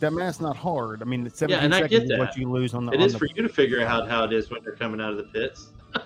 That 0.00 0.12
math's 0.12 0.40
not 0.40 0.56
hard. 0.56 1.00
I 1.02 1.04
mean, 1.06 1.26
it's 1.26 1.40
Yeah, 1.40 1.60
17 1.60 1.64
and 1.64 1.74
I 1.74 1.86
get 1.88 2.02
is 2.04 2.18
what 2.18 2.36
you 2.36 2.50
lose 2.50 2.74
on 2.74 2.84
the. 2.86 2.92
It 2.92 3.00
on 3.00 3.02
is 3.06 3.12
the, 3.14 3.18
for 3.18 3.26
you 3.26 3.42
to 3.42 3.48
figure 3.48 3.80
out 3.84 4.08
how 4.08 4.24
it 4.24 4.32
is 4.32 4.50
when 4.50 4.62
they're 4.62 4.74
coming 4.76 5.00
out 5.00 5.10
of 5.12 5.16
the 5.16 5.24
pits. 5.24 5.68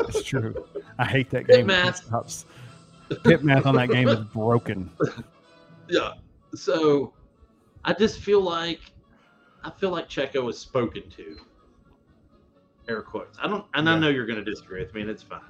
It's 0.00 0.22
true. 0.24 0.54
I 0.98 1.04
hate 1.04 1.30
that 1.30 1.46
Pit 1.46 1.56
game. 1.58 1.66
math. 1.66 1.96
pit 2.00 2.06
stops. 2.06 2.46
Pit 3.24 3.44
math 3.44 3.64
on 3.66 3.74
that 3.76 3.88
game 3.90 4.08
is 4.08 4.20
broken. 4.20 4.90
Yeah. 5.86 6.14
So 6.54 7.12
I 7.84 7.92
just 7.92 8.18
feel 8.20 8.40
like 8.40 8.80
I 9.64 9.70
feel 9.70 9.90
like 9.90 10.08
Checo 10.08 10.42
was 10.42 10.58
spoken 10.58 11.02
to. 11.10 11.36
Air 12.88 13.02
quotes. 13.02 13.38
I 13.38 13.46
don't 13.48 13.66
and 13.74 13.86
I 13.88 13.98
know 13.98 14.08
you're 14.08 14.24
gonna 14.24 14.42
disagree 14.44 14.80
with 14.82 14.94
me 14.94 15.02
and 15.02 15.10
it's 15.10 15.22
fine. 15.22 15.40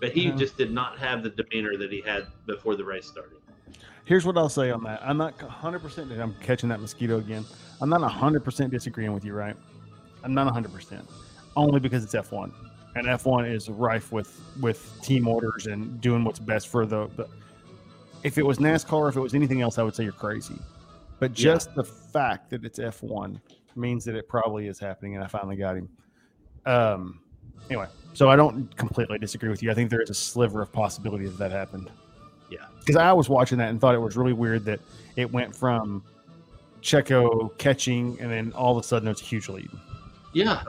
But 0.00 0.10
he 0.10 0.22
Yeah. 0.26 0.34
just 0.34 0.58
did 0.58 0.72
not 0.72 0.98
have 0.98 1.22
the 1.22 1.30
demeanor 1.30 1.76
that 1.78 1.92
he 1.92 2.00
had 2.00 2.26
before 2.46 2.74
the 2.74 2.84
race 2.84 3.06
started. 3.06 3.38
Here's 4.04 4.26
what 4.26 4.36
I'll 4.36 4.48
say 4.50 4.70
on 4.70 4.82
that. 4.84 5.00
I'm 5.02 5.16
not 5.16 5.38
100%. 5.38 6.08
That 6.08 6.20
I'm 6.20 6.34
catching 6.42 6.68
that 6.68 6.80
mosquito 6.80 7.18
again. 7.18 7.44
I'm 7.80 7.88
not 7.88 8.00
100% 8.02 8.70
disagreeing 8.70 9.12
with 9.12 9.24
you, 9.24 9.32
right? 9.32 9.56
I'm 10.22 10.34
not 10.34 10.52
100%. 10.52 11.02
Only 11.56 11.80
because 11.80 12.04
it's 12.04 12.14
F1. 12.14 12.52
And 12.96 13.06
F1 13.06 13.52
is 13.52 13.68
rife 13.68 14.12
with 14.12 14.40
with 14.60 14.88
team 15.02 15.26
orders 15.26 15.66
and 15.66 16.00
doing 16.00 16.22
what's 16.22 16.38
best 16.38 16.68
for 16.68 16.86
the, 16.86 17.08
the 17.16 17.26
if 18.22 18.38
it 18.38 18.46
was 18.46 18.58
NASCAR, 18.58 19.08
if 19.08 19.16
it 19.16 19.20
was 19.20 19.34
anything 19.34 19.62
else, 19.62 19.78
I 19.78 19.82
would 19.82 19.94
say 19.96 20.04
you're 20.04 20.12
crazy. 20.12 20.56
But 21.18 21.30
Yeah. 21.38 21.54
just 21.54 21.74
the 21.74 21.84
fact 21.84 22.50
that 22.50 22.64
it's 22.64 22.78
F1 22.78 23.40
means 23.74 24.04
that 24.04 24.14
it 24.14 24.28
probably 24.28 24.68
is 24.68 24.78
happening, 24.78 25.16
and 25.16 25.24
I 25.24 25.26
finally 25.26 25.56
got 25.56 25.76
him. 25.76 25.88
Um, 26.66 27.20
anyway, 27.68 27.86
so 28.12 28.30
I 28.30 28.36
don't 28.36 28.74
completely 28.76 29.18
disagree 29.18 29.48
with 29.50 29.62
you. 29.62 29.70
I 29.70 29.74
think 29.74 29.90
there 29.90 30.00
is 30.00 30.10
a 30.10 30.14
sliver 30.14 30.62
of 30.62 30.72
possibility 30.72 31.26
that 31.26 31.38
that 31.38 31.50
happened. 31.50 31.90
Because 32.84 32.96
I 32.96 33.12
was 33.12 33.28
watching 33.28 33.58
that 33.58 33.70
and 33.70 33.80
thought 33.80 33.94
it 33.94 33.98
was 33.98 34.16
really 34.16 34.32
weird 34.32 34.64
that 34.66 34.80
it 35.16 35.30
went 35.32 35.54
from 35.54 36.02
Checo 36.82 37.56
catching 37.56 38.18
and 38.20 38.30
then 38.30 38.52
all 38.52 38.76
of 38.76 38.84
a 38.84 38.86
sudden 38.86 39.06
there's 39.06 39.20
a 39.20 39.24
huge 39.24 39.48
lead. 39.48 39.70
Yeah, 40.32 40.62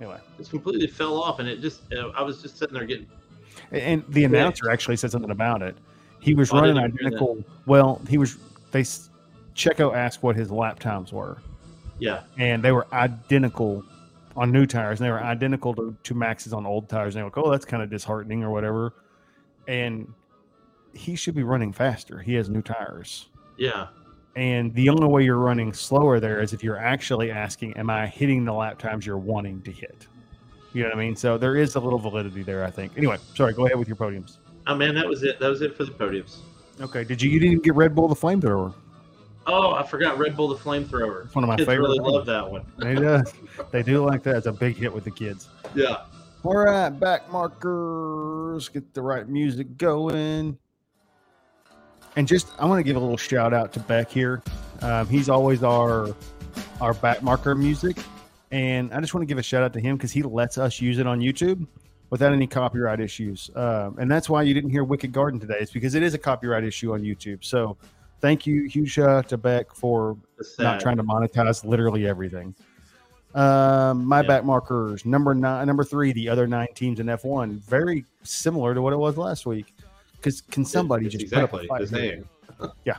Anyway, 0.00 0.18
it 0.40 0.50
completely 0.50 0.88
fell 0.88 1.22
off, 1.22 1.38
and 1.38 1.48
it 1.48 1.60
just 1.60 1.82
uh, 1.92 2.08
I 2.16 2.22
was 2.22 2.42
just 2.42 2.58
sitting 2.58 2.74
there 2.74 2.84
getting 2.84 3.06
and 3.70 4.02
the 4.08 4.24
announcer 4.24 4.68
actually 4.70 4.96
said 4.96 5.12
something 5.12 5.30
about 5.30 5.62
it. 5.62 5.76
He 6.18 6.34
was 6.34 6.52
Oh, 6.52 6.56
running 6.60 6.74
didn't 6.74 6.92
hear 7.00 7.10
that. 7.10 7.16
identical. 7.16 7.44
Well, 7.66 8.00
he 8.08 8.18
was. 8.18 8.38
They 8.72 8.82
Checo 9.54 9.94
asked 9.94 10.22
what 10.24 10.34
his 10.34 10.50
lap 10.50 10.80
times 10.80 11.12
were, 11.12 11.38
yeah 12.00 12.22
and 12.38 12.64
they 12.64 12.72
were 12.72 12.86
identical 12.92 13.84
on 14.34 14.50
new 14.50 14.66
tires, 14.66 14.98
and 14.98 15.06
they 15.06 15.10
were 15.12 15.22
identical 15.22 15.74
to, 15.74 15.94
to 16.02 16.14
Max's 16.14 16.52
on 16.52 16.66
old 16.66 16.88
tires. 16.88 17.14
And 17.14 17.20
they 17.20 17.22
were 17.22 17.28
like, 17.28 17.38
"Oh, 17.38 17.50
that's 17.50 17.66
kind 17.66 17.82
of 17.82 17.90
disheartening, 17.90 18.42
or 18.42 18.50
whatever." 18.50 18.94
And 19.68 20.12
he 20.94 21.16
should 21.16 21.34
be 21.34 21.42
running 21.42 21.72
faster. 21.72 22.18
He 22.20 22.34
has 22.34 22.48
new 22.48 22.62
tires, 22.62 23.28
yeah 23.56 23.88
and 24.36 24.74
the 24.74 24.88
only 24.88 25.06
way 25.06 25.24
you're 25.24 25.38
running 25.38 25.72
slower 25.72 26.18
there 26.18 26.40
is 26.40 26.52
if 26.52 26.64
you're 26.64 26.78
actually 26.78 27.30
asking, 27.30 27.74
"Am 27.76 27.90
I 27.90 28.06
hitting 28.06 28.44
the 28.44 28.52
lap 28.52 28.78
times 28.78 29.04
you're 29.04 29.18
wanting 29.18 29.60
to 29.62 29.70
hit?" 29.70 30.06
You 30.72 30.82
know 30.82 30.88
what 30.88 30.96
I 30.96 31.00
mean? 31.00 31.16
So 31.16 31.36
there 31.36 31.56
is 31.56 31.74
a 31.74 31.80
little 31.80 31.98
validity 31.98 32.42
there, 32.42 32.64
I 32.64 32.70
think. 32.70 32.96
Anyway, 32.96 33.18
sorry. 33.34 33.52
Go 33.52 33.66
ahead 33.66 33.78
with 33.78 33.88
your 33.88 33.96
podiums. 33.96 34.38
oh 34.66 34.74
man 34.74 34.94
that 34.94 35.06
was 35.06 35.22
it 35.22 35.38
that 35.40 35.48
was 35.48 35.60
it 35.60 35.76
for 35.76 35.84
the 35.84 35.90
podiums. 35.90 36.38
Okay. 36.80 37.04
Did 37.04 37.20
you? 37.20 37.30
You 37.30 37.40
didn't 37.40 37.62
get 37.62 37.74
Red 37.74 37.94
Bull 37.94 38.08
the 38.08 38.14
flamethrower? 38.16 38.74
Oh, 39.46 39.72
I 39.72 39.82
forgot 39.82 40.18
Red 40.18 40.36
Bull 40.36 40.48
the 40.48 40.56
flamethrower. 40.56 41.26
It's 41.26 41.34
one 41.34 41.44
of 41.44 41.48
my 41.48 41.56
Kids 41.56 41.68
favorite 41.68 41.88
really 41.88 41.98
love 41.98 42.24
that 42.26 42.48
one. 42.48 42.64
They 42.78 42.94
do. 42.94 43.22
they 43.70 43.82
do 43.82 44.04
like 44.04 44.22
that. 44.22 44.36
It's 44.36 44.46
a 44.46 44.52
big 44.52 44.76
hit 44.76 44.92
with 44.92 45.04
the 45.04 45.10
kids. 45.10 45.48
Yeah. 45.74 46.04
All 46.44 46.56
right, 46.56 46.88
back 46.88 47.30
markers. 47.30 48.68
Get 48.68 48.94
the 48.94 49.02
right 49.02 49.28
music 49.28 49.76
going. 49.76 50.58
And 52.16 52.28
just, 52.28 52.52
I 52.58 52.66
want 52.66 52.78
to 52.78 52.82
give 52.82 52.96
a 52.96 53.00
little 53.00 53.16
shout 53.16 53.54
out 53.54 53.72
to 53.74 53.80
Beck 53.80 54.10
here. 54.10 54.42
Um, 54.82 55.06
he's 55.08 55.28
always 55.28 55.62
our 55.62 56.08
our 56.80 56.92
back 56.94 57.22
marker 57.22 57.54
music, 57.54 57.96
and 58.50 58.92
I 58.92 59.00
just 59.00 59.14
want 59.14 59.22
to 59.22 59.26
give 59.26 59.38
a 59.38 59.42
shout 59.42 59.62
out 59.62 59.72
to 59.74 59.80
him 59.80 59.96
because 59.96 60.12
he 60.12 60.22
lets 60.22 60.58
us 60.58 60.80
use 60.80 60.98
it 60.98 61.06
on 61.06 61.20
YouTube 61.20 61.66
without 62.10 62.32
any 62.32 62.46
copyright 62.46 63.00
issues. 63.00 63.50
Um, 63.54 63.96
and 63.98 64.10
that's 64.10 64.28
why 64.28 64.42
you 64.42 64.52
didn't 64.52 64.70
hear 64.70 64.84
Wicked 64.84 65.12
Garden 65.12 65.40
today. 65.40 65.56
It's 65.60 65.70
because 65.70 65.94
it 65.94 66.02
is 66.02 66.12
a 66.12 66.18
copyright 66.18 66.64
issue 66.64 66.92
on 66.92 67.00
YouTube. 67.02 67.44
So 67.44 67.78
thank 68.20 68.46
you, 68.46 68.64
huge 68.64 68.90
shout 68.90 69.08
out 69.08 69.28
to 69.30 69.38
Beck 69.38 69.74
for 69.74 70.16
not 70.58 70.80
trying 70.80 70.96
to 70.98 71.04
monetize 71.04 71.64
literally 71.64 72.06
everything. 72.06 72.54
Um, 73.34 74.04
my 74.04 74.20
Yeah. 74.20 74.26
back 74.26 74.44
markers 74.44 75.06
number 75.06 75.34
nine, 75.34 75.66
number 75.66 75.84
three, 75.84 76.12
the 76.12 76.28
other 76.28 76.46
nine 76.46 76.68
teams 76.74 77.00
in 77.00 77.06
F1, 77.06 77.60
very 77.62 78.04
similar 78.24 78.74
to 78.74 78.82
what 78.82 78.92
it 78.92 78.98
was 78.98 79.16
last 79.16 79.46
week. 79.46 79.74
Because 80.22 80.40
can 80.40 80.64
somebody 80.64 81.06
It's 81.06 81.14
just 81.14 81.24
exactly 81.24 81.66
put 81.66 81.82
up 81.82 81.92
a 81.92 82.22
fight? 82.60 82.70
Yeah. 82.84 82.98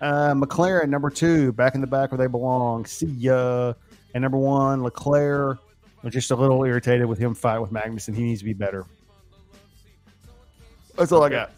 Uh, 0.00 0.32
McLaren 0.34 0.88
number 0.88 1.10
two, 1.10 1.52
back 1.52 1.74
in 1.74 1.80
the 1.80 1.86
back 1.88 2.12
where 2.12 2.18
they 2.18 2.28
belong. 2.28 2.86
See 2.86 3.06
ya. 3.06 3.72
And 4.14 4.22
number 4.22 4.38
one, 4.38 4.82
Leclerc. 4.82 5.58
I'm 6.04 6.10
just 6.10 6.30
a 6.30 6.36
little 6.36 6.64
irritated 6.64 7.06
with 7.06 7.18
him 7.18 7.34
fighting 7.34 7.62
with 7.62 7.72
Magnussen. 7.72 8.14
He 8.14 8.22
needs 8.22 8.40
to 8.40 8.44
be 8.44 8.52
better. 8.52 8.84
That's 10.96 11.10
all 11.12 11.22
I 11.22 11.28
got. 11.28 11.50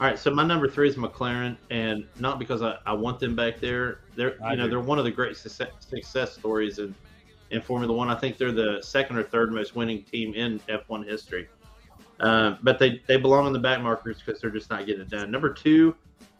All 0.00 0.08
right, 0.08 0.18
so 0.18 0.32
my 0.32 0.44
number 0.44 0.68
three 0.68 0.88
is 0.88 0.96
McLaren, 0.96 1.56
and 1.70 2.04
not 2.18 2.40
because 2.40 2.62
I, 2.62 2.76
I 2.86 2.92
want 2.92 3.20
them 3.20 3.36
back 3.36 3.60
there. 3.60 4.00
They're 4.16 4.36
I 4.44 4.52
you 4.52 4.56
know 4.56 4.64
do. 4.64 4.70
they're 4.70 4.80
one 4.80 4.98
of 4.98 5.04
the 5.04 5.12
great 5.12 5.36
success, 5.36 5.68
success 5.78 6.32
stories 6.32 6.78
in 6.80 6.92
in 7.50 7.60
Formula 7.60 7.92
One. 7.94 8.08
I 8.08 8.16
think 8.16 8.38
they're 8.38 8.50
the 8.50 8.80
second 8.82 9.16
or 9.16 9.22
third 9.22 9.52
most 9.52 9.76
winning 9.76 10.02
team 10.02 10.34
in 10.34 10.58
F1 10.68 11.06
history. 11.06 11.48
Um, 12.22 12.58
but 12.62 12.78
they 12.78 13.02
they 13.08 13.16
belong 13.16 13.46
in 13.48 13.52
the 13.52 13.58
back 13.58 13.80
markers 13.82 14.22
because 14.24 14.40
they're 14.40 14.50
just 14.50 14.70
not 14.70 14.86
getting 14.86 15.02
it 15.02 15.10
done. 15.10 15.30
Number 15.30 15.52
two, 15.52 15.94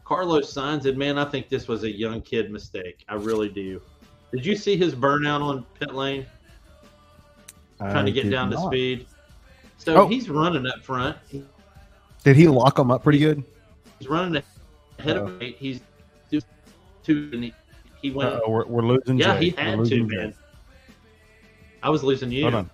Carlos 0.05 0.53
Sainz, 0.53 0.85
and 0.87 0.97
man, 0.97 1.19
I 1.19 1.25
think 1.25 1.49
this 1.49 1.67
was 1.69 1.83
a 1.85 1.91
young 1.91 2.21
kid 2.23 2.51
mistake. 2.53 3.05
I 3.09 3.15
really 3.15 3.49
do. 3.49 3.81
Did 4.33 4.47
you 4.47 4.55
see 4.57 4.77
his 4.77 4.95
burnout 4.95 5.41
on 5.43 5.67
pit 5.79 5.93
lane 5.95 6.25
trying 7.79 7.97
I 7.97 8.03
to 8.05 8.13
get 8.13 8.25
did 8.25 8.31
down 8.31 8.51
to 8.51 8.59
speed? 8.59 9.07
So 9.79 9.97
Oh. 10.03 10.07
he's 10.07 10.31
running 10.31 10.67
up 10.67 10.83
front. 10.85 11.17
Did 12.23 12.37
he 12.37 12.47
lock 12.47 12.77
them 12.77 12.91
up 12.93 13.03
pretty 13.03 13.19
good? 13.19 13.43
He's 13.99 14.09
running 14.09 14.41
ahead 15.01 15.17
of 15.17 15.37
me. 15.41 15.57
He's 15.59 15.81
just 16.31 16.47
two, 17.03 17.29
and 17.33 17.43
he, 17.45 17.53
he 18.01 18.11
went. 18.13 18.35
Uh-oh, 18.35 18.51
we're, 18.51 18.67
we're 18.67 18.83
losing. 18.83 19.19
yeah, 19.19 19.35
Jay. 19.39 19.47
he 19.47 19.51
had 19.51 19.73
to, 19.73 19.77
losing 19.79 20.09
Jay. 20.09 20.17
man. 20.17 20.35
I 21.83 21.91
was 21.91 22.05
losing 22.05 22.31
you. 22.31 22.43
Hold 22.43 22.55
on. 22.55 22.71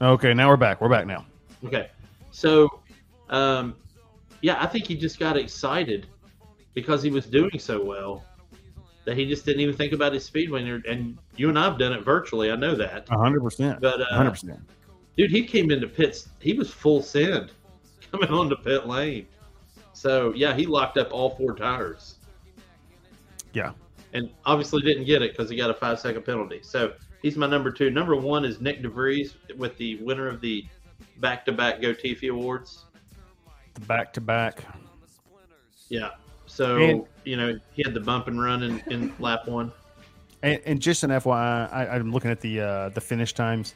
Okay, 0.00 0.32
now 0.34 0.48
we're 0.48 0.56
back. 0.56 0.80
We're 0.80 0.88
back 0.88 1.06
now. 1.08 1.26
Okay, 1.64 1.90
so, 2.32 2.80
um, 3.28 3.76
yeah, 4.40 4.56
I 4.60 4.66
think 4.66 4.86
he 4.86 4.96
just 4.96 5.20
got 5.20 5.36
excited 5.36 6.06
because 6.74 7.02
he 7.02 7.10
was 7.10 7.26
doing 7.26 7.58
so 7.58 7.84
well 7.84 8.24
that 9.04 9.16
he 9.16 9.26
just 9.26 9.44
didn't 9.44 9.60
even 9.60 9.76
think 9.76 9.92
about 9.92 10.12
his 10.12 10.24
speed 10.24 10.50
when 10.50 10.66
you're. 10.66 10.80
And 10.88 11.18
you 11.36 11.48
and 11.48 11.58
I've 11.58 11.78
done 11.78 11.92
it 11.92 12.04
virtually. 12.04 12.50
I 12.50 12.56
know 12.56 12.74
that. 12.74 13.08
hundred 13.08 13.42
percent. 13.42 13.80
But 13.80 14.00
uh, 14.00 14.06
hundred 14.06 14.32
percent. 14.32 14.60
dude, 15.16 15.30
he 15.30 15.44
came 15.44 15.70
into 15.70 15.86
pits. 15.86 16.28
He 16.40 16.54
was 16.54 16.70
full 16.70 17.02
send 17.02 17.52
coming 18.10 18.30
onto 18.30 18.56
pit 18.56 18.86
lane. 18.86 19.26
So 19.92 20.32
yeah, 20.34 20.54
he 20.54 20.66
locked 20.66 20.98
up 20.98 21.12
all 21.12 21.30
four 21.36 21.54
tires. 21.54 22.16
Yeah. 23.52 23.72
and 24.14 24.30
obviously 24.46 24.80
didn't 24.80 25.04
get 25.04 25.20
it 25.20 25.32
because 25.36 25.50
he 25.50 25.56
got 25.56 25.68
a 25.68 25.74
five 25.74 26.00
second 26.00 26.22
penalty. 26.24 26.60
So 26.62 26.94
he's 27.20 27.36
my 27.36 27.46
number 27.46 27.70
two. 27.70 27.90
Number 27.90 28.16
one 28.16 28.46
is 28.46 28.58
Nyck 28.58 28.80
de 28.82 28.88
Vries 28.88 29.36
with 29.58 29.76
the 29.76 29.96
winner 29.96 30.26
of 30.26 30.40
the 30.40 30.64
back 31.22 31.46
to 31.46 31.52
back 31.52 31.80
Go 31.80 31.94
Tiffy 31.94 32.28
Awards. 32.30 32.84
Back 33.86 34.12
to 34.12 34.20
back. 34.20 34.62
Yeah. 35.88 36.10
So 36.46 36.76
And- 36.76 37.04
you 37.24 37.36
know 37.36 37.58
he 37.72 37.82
had 37.84 37.94
the 37.94 38.00
bump 38.00 38.26
and 38.28 38.42
run 38.42 38.62
in, 38.62 38.82
in 38.90 39.14
lap 39.20 39.46
one. 39.48 39.72
And, 40.42 40.60
and 40.66 40.82
just 40.82 41.04
an 41.04 41.10
FYI, 41.10 41.72
I, 41.72 41.86
I'm 41.86 42.10
looking 42.10 42.30
at 42.30 42.40
the 42.40 42.60
uh, 42.60 42.88
the 42.90 43.00
finish 43.00 43.32
times. 43.32 43.74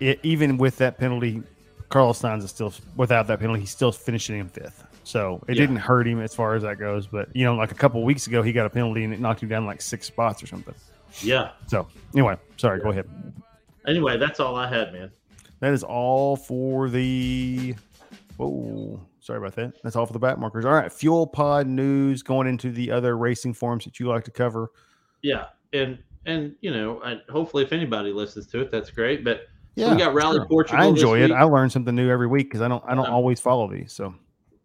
It, 0.00 0.18
even 0.22 0.56
with 0.58 0.78
that 0.78 0.96
penalty, 0.98 1.42
Carlos 1.90 2.20
Sainz 2.22 2.42
is 2.44 2.50
still 2.50 2.72
without 2.96 3.26
that 3.26 3.40
penalty. 3.40 3.60
He's 3.60 3.70
still 3.70 3.92
finishing 3.92 4.38
in 4.38 4.48
fifth. 4.48 4.84
So 5.04 5.42
it 5.48 5.56
Yeah. 5.56 5.62
didn't 5.62 5.76
hurt 5.76 6.06
him 6.08 6.20
as 6.20 6.34
far 6.34 6.54
as 6.54 6.62
that 6.62 6.78
goes. 6.78 7.06
But 7.06 7.34
you 7.36 7.44
know, 7.44 7.54
like 7.54 7.72
a 7.72 7.74
couple 7.74 8.02
weeks 8.04 8.26
ago, 8.26 8.42
he 8.42 8.52
got 8.52 8.64
a 8.66 8.70
penalty 8.70 9.04
and 9.04 9.12
it 9.12 9.20
knocked 9.20 9.42
him 9.42 9.48
down 9.50 9.66
like 9.66 9.82
six 9.82 10.06
spots 10.06 10.42
or 10.42 10.46
something. 10.46 10.74
Yeah. 11.20 11.50
So 11.66 11.86
anyway, 12.14 12.36
sorry. 12.56 12.80
Go 12.80 12.90
ahead. 12.90 13.08
Anyway, 13.86 14.16
that's 14.18 14.40
all 14.40 14.56
I 14.56 14.66
had, 14.68 14.92
man. 14.92 15.10
That 15.60 15.72
is 15.72 15.82
all 15.82 16.36
for 16.36 16.88
the. 16.88 17.74
Whoa, 18.36 19.00
sorry 19.20 19.38
about 19.38 19.56
that. 19.56 19.72
That's 19.82 19.96
all 19.96 20.06
for 20.06 20.12
the 20.12 20.18
back 20.18 20.38
markers. 20.38 20.64
All 20.64 20.72
right, 20.72 20.92
fuel 20.92 21.26
pod 21.26 21.66
news 21.66 22.22
going 22.22 22.46
into 22.46 22.70
the 22.70 22.90
other 22.90 23.16
racing 23.16 23.54
forums 23.54 23.84
that 23.84 23.98
you 23.98 24.06
like 24.06 24.24
to 24.24 24.30
cover. 24.30 24.70
Yeah, 25.22 25.46
and 25.72 25.98
and 26.26 26.54
you 26.60 26.70
know, 26.70 27.00
I, 27.02 27.16
hopefully 27.30 27.64
if 27.64 27.72
anybody 27.72 28.12
listens 28.12 28.46
to 28.48 28.60
it, 28.60 28.70
that's 28.70 28.90
great. 28.90 29.24
But 29.24 29.48
Yeah, 29.74 29.92
we 29.92 29.98
got 29.98 30.14
Rally 30.14 30.36
sure. 30.38 30.46
Portugal. 30.46 30.84
I 30.84 30.86
enjoy 30.86 31.20
it. 31.22 31.32
I 31.32 31.42
learn 31.42 31.70
something 31.70 31.94
new 31.94 32.08
every 32.10 32.26
week 32.28 32.46
because 32.48 32.60
I 32.60 32.68
don't 32.68 32.84
I 32.86 32.94
don't 32.94 33.04
Yeah. 33.06 33.10
always 33.12 33.40
follow 33.40 33.68
these. 33.68 33.92
So 33.92 34.14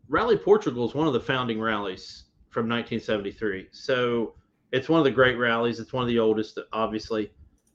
Rally 0.10 0.38
Portugal 0.38 0.88
is 0.88 0.94
one 0.94 1.08
of 1.08 1.14
the 1.14 1.20
founding 1.20 1.60
rallies 1.60 2.26
from 2.52 2.68
1973. 2.70 3.70
So 3.72 4.36
it's 4.72 4.88
one 4.90 5.00
of 5.00 5.06
the 5.06 5.12
great 5.12 5.38
rallies. 5.40 5.80
It's 5.80 5.94
one 5.94 6.04
of 6.04 6.08
the 6.10 6.20
oldest, 6.20 6.60
obviously. 6.72 7.32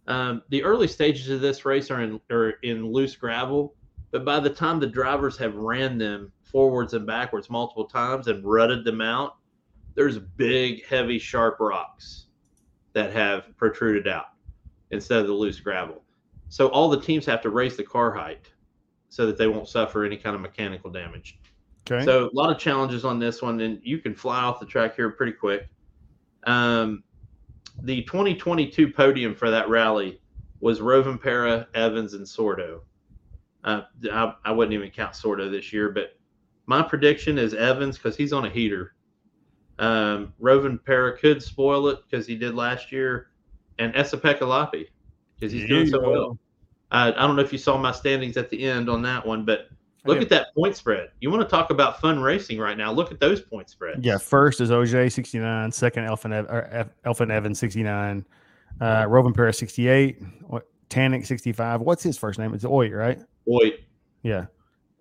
Um, 0.09 0.43
the 0.49 0.65
early 0.65 0.89
stages 0.89 1.29
of 1.29 1.41
this 1.41 1.65
race 1.65 1.91
are 1.91 2.01
in 2.01 2.19
are 2.31 2.51
in 2.63 2.91
loose 2.91 3.15
gravel, 3.15 3.75
but 4.11 4.25
by 4.25 4.41
the 4.41 4.51
time 4.51 4.81
the 4.81 4.87
drivers 4.87 5.37
have 5.37 5.55
ran 5.55 5.99
them 5.99 6.33
forwards 6.43 6.95
and 6.95 7.07
backwards 7.07 7.51
multiple 7.51 7.85
times 7.85 8.27
and 8.27 8.43
rutted 8.43 8.85
them 8.85 9.03
out, 9.03 9.37
there's 9.95 10.19
big, 10.19 10.85
heavy, 10.87 11.19
sharp 11.19 11.61
rocks 11.61 12.27
that 12.95 13.13
have 13.13 13.55
protruded 13.59 14.09
out 14.09 14.29
instead 14.91 15.21
of 15.21 15.27
the 15.27 15.33
loose 15.33 15.61
gravel. 15.61 16.03
So 16.49 16.69
all 16.69 16.89
the 16.89 17.01
teams 17.01 17.27
have 17.27 17.43
to 17.43 17.51
raise 17.51 17.77
the 17.77 17.85
car 17.85 18.11
height 18.11 18.51
so 19.11 19.27
that 19.27 19.37
they 19.37 19.47
won't 19.47 19.69
suffer 19.69 20.05
any 20.05 20.17
kind 20.17 20.35
of 20.35 20.41
mechanical 20.41 20.91
damage. 20.91 21.39
okay, 21.91 22.05
So 22.05 22.27
a 22.27 22.31
lot 22.33 22.51
of 22.51 22.59
challenges 22.59 23.05
on 23.05 23.19
this 23.19 23.43
one, 23.43 23.61
and 23.61 23.79
you 23.83 23.99
can 23.99 24.15
fly 24.15 24.41
off 24.41 24.59
the 24.59 24.67
track 24.67 24.97
here 24.97 25.11
pretty 25.11 25.33
quick. 25.33 25.69
Um, 26.45 27.03
the 27.83 28.03
2022 28.03 28.93
podium 28.93 29.35
for 29.35 29.51
that 29.51 29.69
rally 29.69 30.21
was 30.61 30.81
Rovanpera, 30.81 31.67
Evans, 31.75 32.15
and 32.15 32.27
Sordo. 32.27 32.81
Uh, 33.65 33.83
I, 34.11 34.35
I 34.45 34.53
wouldn't 34.53 34.75
even 34.75 34.91
count 34.91 35.13
Sordo 35.13 35.51
this 35.51 35.73
year, 35.73 35.91
but 35.91 36.17
my 36.67 36.83
prediction 36.83 37.39
is 37.39 37.55
Evans 37.55 37.97
because 37.97 38.17
he's 38.17 38.33
on 38.33 38.45
a 38.45 38.51
heater. 38.51 38.95
Um, 39.79 40.35
Rovanpera 40.41 41.19
could 41.19 41.43
spoil 41.43 41.89
it 41.89 42.01
because 42.09 42.27
he 42.27 42.35
did 42.35 42.55
last 42.55 42.91
year, 42.91 43.29
and 43.79 43.95
Esapekka 43.95 44.41
Lappi 44.41 44.87
because 45.37 45.53
he's 45.53 45.69
doing 45.69 45.87
so 45.87 46.01
well. 46.01 46.39
Uh, 46.91 47.13
I 47.17 47.27
don't 47.27 47.37
know 47.37 47.43
if 47.43 47.53
you 47.53 47.59
saw 47.59 47.79
my 47.79 47.93
standings 47.93 48.37
at 48.37 48.51
the 48.51 48.65
end 48.65 48.89
on 48.89 49.03
that 49.03 49.25
one, 49.25 49.45
but 49.45 49.69
Look 50.09 50.23
at 50.23 50.29
that 50.31 50.55
point 50.55 50.75
spread. 50.77 51.11
You 51.21 51.31
want 51.31 51.43
to 51.43 51.49
talk 51.49 51.71
about 51.71 52.01
fun 52.01 52.21
racing 52.21 52.59
right 52.59 52.77
now? 52.77 52.91
Look 52.93 53.13
at 53.13 53.21
those 53.21 53.41
point 53.41 53.69
spreads. 53.71 54.05
yeah. 54.05 54.19
First 54.19 54.61
is 54.61 54.71
OJ 54.71 55.13
sixty 55.13 55.39
nine. 55.39 55.71
Second 55.71 56.05
Elfyn 56.07 56.33
Ev- 56.33 56.91
Elfyn 57.07 57.57
sixty 57.57 57.83
nine. 57.83 58.25
Uh, 58.81 59.05
Rovanpera 59.05 59.55
sixty 59.55 59.89
eight. 59.89 60.21
Tänak 60.91 61.27
sixty 61.27 61.53
five. 61.53 61.81
What's 61.81 62.03
his 62.03 62.17
first 62.19 62.39
name? 62.39 62.55
It's 62.55 62.65
Oy, 62.65 62.91
right? 62.91 63.19
Boy, 63.47 63.73
Yeah. 64.23 64.47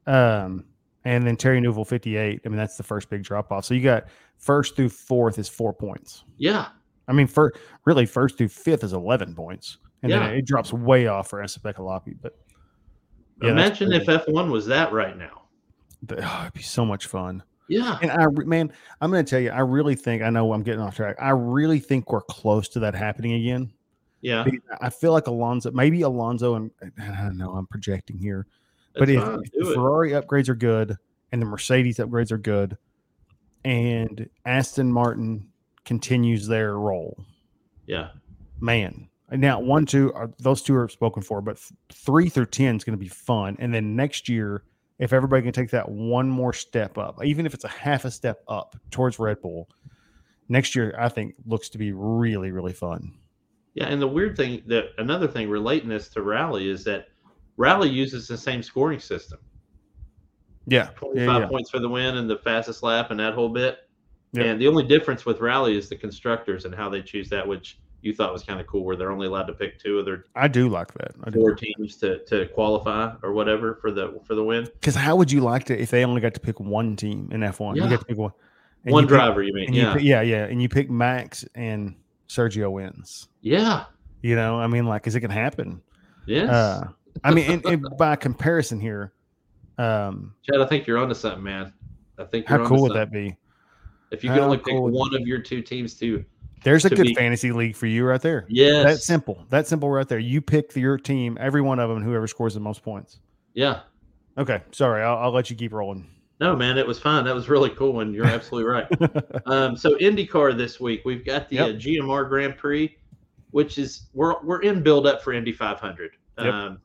Um, 0.05 0.65
and 1.05 1.25
then 1.25 1.35
Thierry 1.37 1.61
Neuville 1.61 1.85
58. 1.85 2.41
I 2.45 2.49
mean, 2.49 2.57
that's 2.57 2.75
the 2.77 2.83
first 2.83 3.09
big 3.09 3.23
drop 3.23 3.51
off. 3.51 3.65
So 3.65 3.73
you 3.73 3.81
got 3.81 4.05
first 4.37 4.75
through 4.75 4.89
fourth 4.89 5.39
is 5.39 5.47
four 5.47 5.73
points. 5.73 6.23
Yeah. 6.37 6.67
I 7.07 7.13
mean, 7.13 7.27
for 7.27 7.53
really 7.85 8.05
first 8.05 8.37
through 8.37 8.49
fifth 8.49 8.83
is 8.83 8.91
11 8.93 9.33
points, 9.35 9.77
and 10.03 10.09
Yeah. 10.11 10.19
then 10.27 10.35
it 10.35 10.45
drops 10.45 10.73
way 10.73 11.07
off 11.07 11.29
for 11.29 11.41
Esapekka 11.41 11.77
Lappi. 11.79 12.15
But 12.21 12.37
Yeah, 13.41 13.53
that's 13.53 13.81
Imagine 13.81 13.93
if. 13.93 14.25
F1 14.25 14.51
was 14.51 14.65
that 14.67 14.91
right 14.91 15.17
now. 15.17 15.43
oh, 16.11 16.41
it'd 16.41 16.53
be 16.53 16.61
so 16.61 16.85
much 16.85 17.07
fun. 17.07 17.43
Yeah. 17.69 17.97
And 18.01 18.11
I, 18.11 18.25
man, 18.45 18.71
I'm 19.01 19.11
going 19.11 19.23
to 19.25 19.29
tell 19.29 19.39
you, 19.41 19.49
I 19.51 19.59
really 19.59 19.95
think 19.95 20.21
I 20.23 20.29
know 20.29 20.53
I'm 20.53 20.63
getting 20.63 20.79
off 20.81 20.95
track. 20.95 21.17
I 21.19 21.31
really 21.31 21.79
think 21.79 22.11
we're 22.11 22.21
close 22.21 22.69
to 22.69 22.79
that 22.79 22.95
happening 22.95 23.33
again. 23.33 23.71
Yeah. 24.21 24.45
I 24.81 24.89
feel 24.89 25.11
like 25.11 25.27
Alonso, 25.27 25.71
maybe 25.71 26.01
Alonso, 26.01 26.55
and 26.55 26.71
I 26.99 27.23
don't 27.23 27.37
know, 27.37 27.51
I'm 27.55 27.67
projecting 27.67 28.17
here, 28.17 28.47
but 28.97 29.09
if, 29.09 29.21
if 29.53 29.67
the. 29.67 29.73
Ferrari 29.75 30.11
upgrades 30.11 30.49
are 30.49 30.55
good 30.55 30.95
and 31.31 31.41
the 31.41 31.45
Mercedes 31.45 31.97
upgrades 31.97 32.31
are 32.31 32.37
good, 32.37 32.77
and 33.65 34.27
Aston 34.45 34.91
Martin 34.91 35.47
continues 35.85 36.47
their 36.47 36.77
role, 36.79 37.17
Yeah. 37.85 38.09
man. 38.59 39.09
Now, 39.31 39.59
one, 39.59 39.85
two, 39.85 40.13
are, 40.13 40.31
those 40.39 40.61
two 40.61 40.75
are 40.75 40.87
spoken 40.87 41.21
for, 41.21 41.41
but 41.41 41.57
th- 41.57 41.71
three 41.91 42.29
through 42.29 42.45
10 42.45 42.77
is 42.77 42.83
going 42.83 42.97
to 42.97 43.03
be 43.03 43.09
fun. 43.09 43.57
And 43.59 43.73
then 43.73 43.95
next 43.95 44.29
year, 44.29 44.63
if 44.99 45.11
everybody 45.11 45.43
can 45.43 45.51
take 45.51 45.71
that 45.71 45.89
one 45.89 46.29
more 46.29 46.53
step 46.53 46.97
up, 46.97 47.23
even 47.23 47.45
if 47.45 47.53
it's 47.53 47.65
a 47.65 47.69
half 47.69 48.05
a 48.05 48.11
step 48.11 48.41
up 48.47 48.75
towards 48.89 49.19
Red 49.19 49.41
Bull, 49.41 49.69
next 50.47 50.75
year, 50.75 50.95
I 50.97 51.09
think 51.09 51.35
looks 51.45 51.67
to 51.69 51.77
be 51.77 51.91
really, 51.91 52.51
really 52.51 52.71
fun. 52.73 53.13
Yeah. 53.73 53.87
And 53.87 54.01
the 54.01 54.07
weird 54.07 54.37
thing 54.37 54.63
that 54.67 54.85
another 54.97 55.27
thing 55.27 55.49
relating 55.49 55.89
this 55.89 56.07
to 56.09 56.21
Rally 56.21 56.69
is 56.69 56.83
that 56.85 57.07
Rally 57.57 57.89
uses 57.89 58.27
the 58.27 58.37
same 58.37 58.63
scoring 58.63 58.99
system 58.99 59.39
Yeah. 60.67 60.87
25 60.95 61.15
Yeah. 61.25 61.39
yeah. 61.39 61.47
points 61.47 61.69
for 61.69 61.79
the 61.79 61.89
win 61.89 62.17
and 62.17 62.29
the 62.29 62.37
fastest 62.37 62.81
lap 62.81 63.11
and 63.11 63.19
that 63.19 63.33
whole 63.33 63.49
bit. 63.49 63.79
Yep. 64.33 64.45
And 64.45 64.61
the 64.61 64.67
only 64.67 64.83
difference 64.83 65.25
with 65.25 65.41
Rally 65.41 65.77
is 65.77 65.89
the 65.89 65.95
constructors 65.95 66.65
and 66.65 66.73
how 66.73 66.89
they 66.89 67.01
choose 67.01 67.29
that, 67.29 67.47
which 67.47 67.79
you 68.01 68.13
thought 68.13 68.31
was 68.31 68.43
kind 68.43 68.59
of 68.59 68.67
cool, 68.67 68.83
where 68.83 68.95
they're 68.95 69.11
only 69.11 69.27
allowed 69.27 69.45
to 69.47 69.53
pick 69.53 69.79
two 69.79 69.99
of 69.99 70.05
their 70.05 70.25
I 70.35 70.47
do 70.47 70.69
like 70.69 70.93
that. 70.95 71.11
I 71.23 71.29
do. 71.29 71.39
four 71.39 71.55
teams 71.55 71.97
to, 71.97 72.23
to 72.25 72.47
qualify 72.49 73.13
or 73.23 73.33
whatever 73.33 73.75
for 73.81 73.91
the 73.91 74.19
for 74.25 74.35
the 74.35 74.43
win. 74.43 74.65
Because 74.65 74.95
how 74.95 75.15
would 75.15 75.31
you 75.31 75.41
like 75.41 75.65
to 75.65 75.79
if 75.81 75.89
they 75.91 76.05
only 76.05 76.21
got 76.21 76.33
to 76.35 76.39
pick 76.39 76.59
one 76.59 76.95
team 76.95 77.29
in 77.31 77.41
F1? 77.41 77.75
You 77.75 77.83
Yeah. 77.83 77.89
get 77.89 77.99
to 78.01 78.05
pick 78.05 78.17
one. 78.17 78.31
and 78.85 78.93
One 78.93 79.03
you 79.03 79.07
pick- 79.07 79.15
driver, 79.17 79.41
you 79.43 79.53
mean? 79.53 79.65
and 79.67 79.75
you 79.75 79.81
Yeah. 79.81 79.93
pick- 79.93 80.03
yeah, 80.03 80.21
yeah. 80.21 80.45
And 80.45 80.61
you 80.61 80.69
pick 80.69 80.89
Max 80.89 81.43
and 81.55 81.95
Sergio 82.29 82.71
wins. 82.71 83.27
yeah. 83.41 83.85
You 84.23 84.35
know, 84.35 84.59
I 84.59 84.65
mean, 84.67 84.85
like, 84.85 85.05
is 85.07 85.15
it 85.15 85.19
can 85.21 85.29
happen. 85.29 85.79
Yes. 86.25 86.49
Uh, 86.49 86.87
I 87.23 87.31
mean, 87.33 87.49
and, 87.51 87.65
and 87.65 87.85
by 87.99 88.15
comparison 88.15 88.79
here, 88.79 89.13
um, 89.77 90.33
Chad, 90.43 90.59
I 90.59 90.65
think 90.65 90.87
you're 90.87 90.97
onto 90.97 91.13
something, 91.13 91.43
man. 91.43 91.71
I 92.17 92.23
think 92.23 92.49
you're 92.49 92.59
how 92.59 92.67
cool 92.67 92.81
would 92.83 92.95
that 92.95 93.11
be? 93.11 93.35
If 94.11 94.23
you 94.23 94.31
could 94.31 94.39
How 94.39 94.45
only 94.45 94.57
pick 94.57 94.67
cool 94.73 94.89
one 94.89 95.13
of 95.15 95.21
your 95.21 95.39
two 95.39 95.61
teams 95.61 95.93
to 95.99 96.25
There's 96.63 96.85
a 96.85 96.89
good 96.89 97.07
be- 97.07 97.13
fantasy 97.15 97.51
league 97.51 97.75
for 97.75 97.85
you 97.85 98.05
right 98.05 98.21
there. 98.21 98.45
Yeah, 98.49 98.83
That's 98.83 99.05
simple. 99.05 99.45
That's 99.49 99.69
simple 99.69 99.89
right 99.89 100.07
there. 100.07 100.19
You 100.19 100.41
pick 100.41 100.75
your 100.75 100.97
team, 100.97 101.37
every 101.39 101.61
one 101.61 101.79
of 101.79 101.89
them, 101.89 102.01
whoever 102.03 102.27
scores 102.27 102.53
the 102.55 102.59
most 102.59 102.83
points. 102.83 103.19
Yeah. 103.53 103.81
Okay, 104.37 104.61
sorry, 104.71 105.01
I'll, 105.03 105.17
I'll 105.17 105.31
let 105.31 105.49
you 105.49 105.55
keep 105.55 105.71
rolling. 105.73 106.07
No, 106.39 106.55
man, 106.55 106.77
it 106.77 106.85
was 106.85 106.99
fun. 106.99 107.25
That 107.25 107.33
was 107.33 107.49
really 107.49 107.71
cool, 107.71 108.01
and 108.01 108.13
you're 108.13 108.25
absolutely 108.27 108.69
right. 108.69 108.87
Um, 109.47 109.75
so 109.77 109.95
IndyCar 109.95 110.55
this 110.57 110.79
week, 110.79 111.01
we've 111.05 111.25
got 111.25 111.49
the 111.49 111.55
Yep. 111.55 111.67
uh, 111.67 111.71
GMR 111.73 112.27
Grand 112.29 112.57
Prix, 112.57 112.95
which 113.51 113.77
is 113.79 114.07
we're 114.13 114.35
we're 114.43 114.61
in 114.61 114.83
build 114.83 115.07
up 115.07 115.23
for 115.23 115.33
Indy 115.33 115.51
500. 115.53 116.11
Yep. 116.37 116.53
Um, 116.53 116.79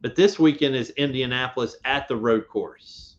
but 0.00 0.14
this 0.14 0.38
weekend 0.38 0.76
is 0.76 0.90
Indianapolis 0.90 1.76
at 1.84 2.06
the 2.06 2.14
road 2.14 2.46
course, 2.46 3.16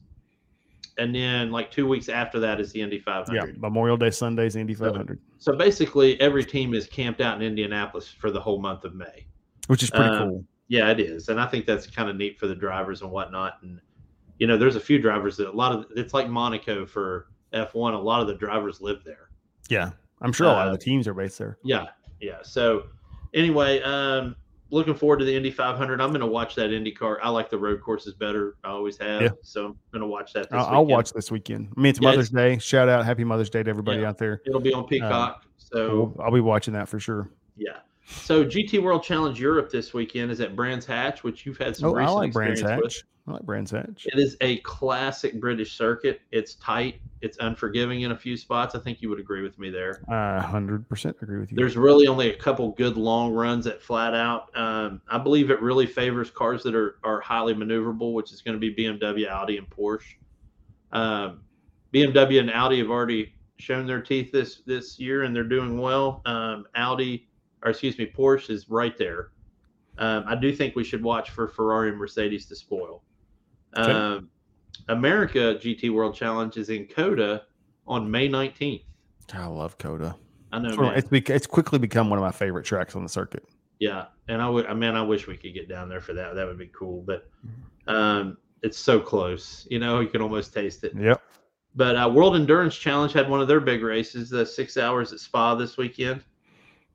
and 0.98 1.14
then 1.14 1.52
like 1.52 1.72
two 1.72 1.88
weeks 1.88 2.08
after 2.08 2.40
that 2.40 2.62
is 2.62 2.72
the 2.72 2.82
Indy 2.82 3.00
500. 3.00 3.36
yeah, 3.36 3.54
Memorial 3.60 3.98
Day 3.98 4.12
Sundays, 4.12 4.56
Indy 4.56 4.76
500, 4.76 5.18
So 5.18 5.24
basically, 5.56 6.20
every 6.20 6.44
team 6.46 6.74
is 6.74 6.86
camped 6.88 7.22
out 7.22 7.38
in 7.38 7.42
Indianapolis 7.48 8.08
for 8.08 8.30
the 8.32 8.40
whole 8.40 8.60
month 8.62 8.84
of 8.84 8.94
May. 8.94 9.26
which 9.68 9.84
is 9.84 9.90
pretty 9.90 10.06
Um, 10.10 10.30
cool. 10.30 10.46
Yeah, 10.68 10.90
it 10.92 11.00
is, 11.00 11.30
and 11.30 11.40
I 11.40 11.46
think 11.48 11.66
that's 11.66 11.88
kind 11.88 12.10
of 12.10 12.16
neat 12.16 12.38
for 12.40 12.48
the 12.48 12.56
drivers 12.56 13.02
and 13.02 13.12
whatnot. 13.12 13.54
And 13.62 13.80
you 14.40 14.48
know, 14.48 14.58
there's 14.58 14.76
a 14.76 14.80
few 14.80 15.00
drivers 15.00 15.38
that 15.38 15.48
a 15.48 15.52
lot 15.52 15.72
of 15.72 15.86
it's 15.96 16.14
like 16.14 16.28
Monaco 16.30 16.86
for 16.86 17.28
F1. 17.54 17.94
A 17.94 17.98
lot 17.98 18.22
of 18.22 18.28
the 18.28 18.34
drivers 18.36 18.82
live 18.82 19.04
there. 19.04 19.30
Yeah, 19.70 19.92
I'm 20.22 20.32
sure 20.34 20.48
a 20.48 20.50
lot 20.52 20.68
uh, 20.68 20.72
of 20.72 20.80
the 20.80 20.84
teams 20.84 21.08
are 21.08 21.14
based 21.14 21.38
there. 21.38 21.58
Yeah, 21.64 21.88
yeah. 22.20 22.38
So 22.42 22.86
anyway, 23.34 23.82
um, 23.82 24.36
looking 24.72 24.94
forward 24.96 25.18
to 25.20 25.26
the 25.26 25.36
Indy 25.36 25.52
500. 25.52 26.00
I'm 26.02 26.10
going 26.10 26.20
to 26.22 26.28
watch 26.28 26.56
that 26.56 26.72
Indy 26.72 26.92
car. 26.92 27.20
I 27.24 27.30
like 27.30 27.50
the 27.50 27.58
road 27.58 27.82
courses 27.82 28.14
better. 28.14 28.56
I 28.64 28.70
always 28.70 28.98
have. 28.98 29.22
Yeah. 29.22 29.30
So 29.42 29.66
I'm 29.68 29.76
going 29.92 30.02
to 30.02 30.08
watch 30.08 30.34
that. 30.34 30.50
This 30.50 30.54
I'll, 30.60 30.66
I'll 30.68 30.86
watch 30.86 31.12
this 31.14 31.32
weekend. 31.32 31.70
I 31.76 31.80
mean, 31.80 31.90
it's 31.92 32.00
Yeah, 32.02 32.10
Mother's 32.12 32.30
Day. 32.30 32.58
Shout 32.60 32.88
out, 32.90 33.06
Happy 33.06 33.24
Mother's 33.24 33.50
Day 33.50 33.64
to 33.64 33.70
everybody 33.70 34.02
Yeah. 34.02 34.10
out 34.10 34.18
there. 34.18 34.42
It'll 34.46 34.60
be 34.60 34.74
on 34.74 34.82
um, 34.84 34.88
Peacock. 34.88 35.46
so 35.58 36.16
I'll, 36.24 36.32
be 36.32 36.40
watching 36.42 36.74
that 36.76 36.88
for 36.88 37.00
sure. 37.00 37.30
yeah. 37.58 37.78
So 38.06 38.44
GT 38.44 38.82
World 38.82 39.04
Challenge 39.04 39.40
Europe 39.40 39.70
this 39.72 39.94
weekend 39.94 40.32
is 40.32 40.42
at 40.42 40.56
Brands 40.56 40.86
Hatch, 40.86 41.24
which 41.24 41.46
you've 41.46 41.58
had 41.60 41.76
some 41.76 41.90
Oh, 41.92 41.96
I 41.96 42.00
recent 42.02 42.18
like 42.18 42.34
Brands 42.34 42.60
experience 42.62 42.84
with. 42.96 43.04
I 43.30 43.34
like 43.34 43.44
Brands 43.44 43.72
Hatch. 43.72 44.08
It 44.12 44.18
is 44.18 44.36
a 44.42 44.58
classic 44.58 45.40
British 45.40 45.78
circuit. 45.78 46.22
It's 46.32 46.56
tight. 46.56 47.00
It's 47.22 47.38
unforgiving 47.40 48.02
in 48.02 48.12
a 48.12 48.18
few 48.18 48.36
spots. 48.36 48.74
I 48.74 48.80
think 48.80 49.02
you 49.02 49.10
would 49.10 49.20
agree 49.20 49.44
with 49.44 49.60
me 49.60 49.70
there. 49.70 50.02
I 50.08 50.40
hundred 50.40 50.90
percent 50.90 51.18
agree 51.22 51.40
with 51.40 51.52
you. 51.52 51.58
There's 51.58 51.78
really 51.78 52.08
only 52.08 52.32
a 52.32 52.36
couple 52.36 52.72
good 52.72 52.98
long 52.98 53.34
runs 53.34 53.68
at 53.68 53.82
flat 53.82 54.16
out. 54.16 54.56
Um, 54.58 55.02
I 55.10 55.18
believe 55.18 55.52
it 55.52 55.62
really 55.62 55.86
favors 55.86 56.32
cars 56.32 56.64
that 56.64 56.76
are, 56.76 56.96
are 57.04 57.22
highly 57.22 57.54
maneuverable, 57.54 58.14
which 58.14 58.32
is 58.32 58.42
going 58.42 58.60
to 58.60 58.60
be 58.60 58.74
BMW, 58.74 59.28
Audi, 59.30 59.58
and 59.58 59.70
Porsche. 59.70 60.16
Um, 60.92 61.42
BMW 61.94 62.40
and 62.40 62.50
Audi 62.50 62.80
have 62.80 62.90
already 62.90 63.34
shown 63.58 63.86
their 63.86 64.02
teeth 64.02 64.32
this 64.32 64.62
this 64.66 65.00
year, 65.00 65.24
and 65.24 65.36
they're 65.36 65.44
doing 65.44 65.80
well. 65.80 66.22
Um, 66.26 66.66
Audi, 66.76 67.28
or 67.64 67.72
excuse 67.72 67.98
me, 67.98 68.12
Porsche 68.12 68.50
is 68.50 68.70
right 68.70 68.98
there. 68.98 69.32
Um, 70.00 70.24
I 70.26 70.36
do 70.36 70.56
think 70.56 70.76
we 70.76 70.84
should 70.86 71.04
watch 71.04 71.30
for 71.30 71.48
Ferrari 71.48 71.90
and 71.90 71.98
Mercedes 71.98 72.46
to 72.48 72.56
spoil. 72.56 73.04
Okay. 73.78 73.92
Um, 73.92 74.30
America 74.88 75.56
GT 75.62 75.92
World 75.94 76.16
Challenge 76.16 76.58
is 76.58 76.70
in 76.70 76.86
COTA 76.88 77.44
on 77.88 78.10
May 78.10 78.28
19th. 78.28 78.84
I 79.34 79.46
love 79.46 79.78
COTA. 79.78 80.16
I 80.52 80.60
know, 80.60 80.70
It's, 80.70 80.78
one 80.78 80.88
of- 80.88 81.12
man. 81.12 81.20
it's, 81.22 81.30
it's 81.30 81.48
quickly 81.48 81.78
become 81.80 82.10
one 82.10 82.18
of 82.18 82.24
my 82.24 82.32
favorite 82.32 82.66
tracks 82.66 82.96
on 82.96 83.04
the 83.04 83.10
circuit. 83.10 83.44
Yeah, 83.80 84.06
and 84.28 84.42
I 84.42 84.50
would, 84.50 84.66
I 84.66 84.74
mean, 84.74 84.96
I 84.96 85.02
wish 85.02 85.28
we 85.28 85.38
could 85.38 85.54
get 85.54 85.70
down 85.70 85.88
there 85.88 86.02
for 86.02 86.14
that. 86.14 86.34
That 86.36 86.46
would 86.48 86.58
be 86.58 86.70
cool, 86.78 87.02
but 87.06 87.30
Mm-hmm. 87.46 87.96
um, 87.96 88.38
it's 88.62 88.78
so 88.78 89.00
close. 89.00 89.66
You 89.70 89.80
know, 89.80 90.00
you 90.02 90.10
can 90.10 90.22
almost 90.22 90.54
taste 90.54 90.84
it. 90.84 90.94
Yep. 90.94 91.22
But 91.76 91.96
uh, 91.96 92.10
World 92.14 92.36
Endurance 92.36 92.76
Challenge 92.76 93.14
had 93.14 93.30
one 93.30 93.40
of 93.42 93.48
their 93.48 93.62
big 93.62 93.84
races, 93.84 94.30
the 94.30 94.46
six 94.46 94.76
hours 94.76 95.14
at 95.14 95.20
Spa 95.20 95.56
this 95.56 95.78
weekend. 95.78 96.24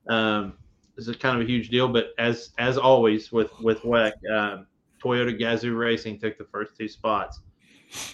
Um, 0.07 0.53
this 0.95 1.07
is 1.07 1.15
kind 1.15 1.35
of 1.35 1.41
a 1.47 1.49
huge 1.49 1.69
deal, 1.69 1.87
but 1.87 2.09
as 2.19 2.51
as 2.59 2.77
always 2.77 3.31
with 3.31 3.49
with 3.61 3.79
WEC, 3.81 4.11
um, 4.31 4.67
Toyota 5.05 5.39
Gazoo 5.39 5.77
Racing 5.77 6.19
took 6.19 6.37
the 6.37 6.45
first 6.45 6.75
two 6.77 6.87
spots. 6.87 7.41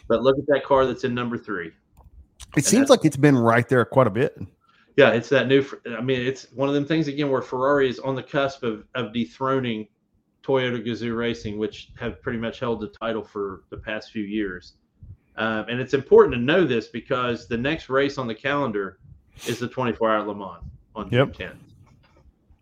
But 0.07 0.21
look 0.21 0.37
at 0.37 0.45
that 0.47 0.63
car 0.65 0.85
that's 0.85 1.03
in 1.05 1.13
number 1.15 1.37
three. 1.37 1.71
It 2.57 2.65
seems 2.65 2.89
like 2.89 3.05
it's 3.05 3.17
been 3.17 3.37
right 3.37 3.67
there 3.67 3.85
quite 3.85 4.07
a 4.07 4.11
bit. 4.11 4.37
Yeah, 4.97 5.11
it's 5.11 5.29
that 5.29 5.47
new. 5.47 5.65
I 5.97 6.01
mean, 6.01 6.19
it's 6.19 6.51
one 6.51 6.67
of 6.67 6.75
them 6.75 6.85
things 6.85 7.07
again 7.07 7.29
where 7.29 7.41
Ferrari 7.41 7.89
is 7.89 7.99
on 7.99 8.13
the 8.13 8.23
cusp 8.23 8.63
of, 8.63 8.83
of 8.93 9.13
dethroning 9.13 9.87
Toyota 10.43 10.85
Gazoo 10.85 11.15
Racing, 11.15 11.57
which 11.57 11.91
have 11.97 12.21
pretty 12.21 12.39
much 12.39 12.59
held 12.59 12.81
the 12.81 12.89
title 12.89 13.23
for 13.23 13.63
the 13.69 13.77
past 13.77 14.11
few 14.11 14.23
years. 14.23 14.73
Um, 15.37 15.65
and 15.69 15.79
it's 15.79 15.93
important 15.93 16.35
to 16.35 16.41
know 16.41 16.65
this 16.65 16.89
because 16.89 17.47
the 17.47 17.57
next 17.57 17.89
race 17.89 18.17
on 18.17 18.27
the 18.27 18.35
calendar 18.35 18.99
is 19.47 19.59
the 19.59 19.67
24 19.67 20.11
hour 20.11 20.27
Le 20.27 20.35
Mans 20.35 20.63
on 20.93 21.09
Yep. 21.09 21.37
June 21.37 21.57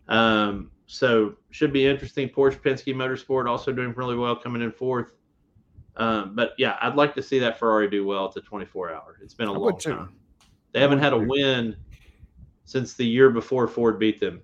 10th. 0.08 0.14
Um, 0.14 0.70
so 0.92 1.34
should 1.50 1.72
be 1.72 1.86
interesting. 1.86 2.28
Porsche 2.28 2.60
Penske 2.60 2.92
Motorsport 2.94 3.48
also 3.48 3.70
doing 3.72 3.92
really 3.94 4.16
well, 4.16 4.34
coming 4.34 4.60
in 4.60 4.72
fourth. 4.72 5.12
Um, 5.96 6.34
but 6.34 6.52
yeah, 6.58 6.76
I'd 6.82 6.96
like 6.96 7.14
to 7.14 7.22
see 7.22 7.38
that 7.38 7.58
Ferrari 7.58 7.88
do 7.88 8.04
well 8.04 8.24
at 8.26 8.32
the 8.32 8.40
24 8.40 8.92
hour. 8.92 9.16
It's 9.22 9.34
been 9.34 9.48
a 9.48 9.52
I 9.52 9.56
long 9.56 9.78
time. 9.78 10.14
They 10.72 10.80
haven't 10.80 10.98
had 10.98 11.12
a 11.12 11.18
win 11.18 11.76
since 12.64 12.94
the 12.94 13.04
year 13.06 13.30
before 13.30 13.66
Ford 13.68 13.98
beat 13.98 14.20
them 14.20 14.40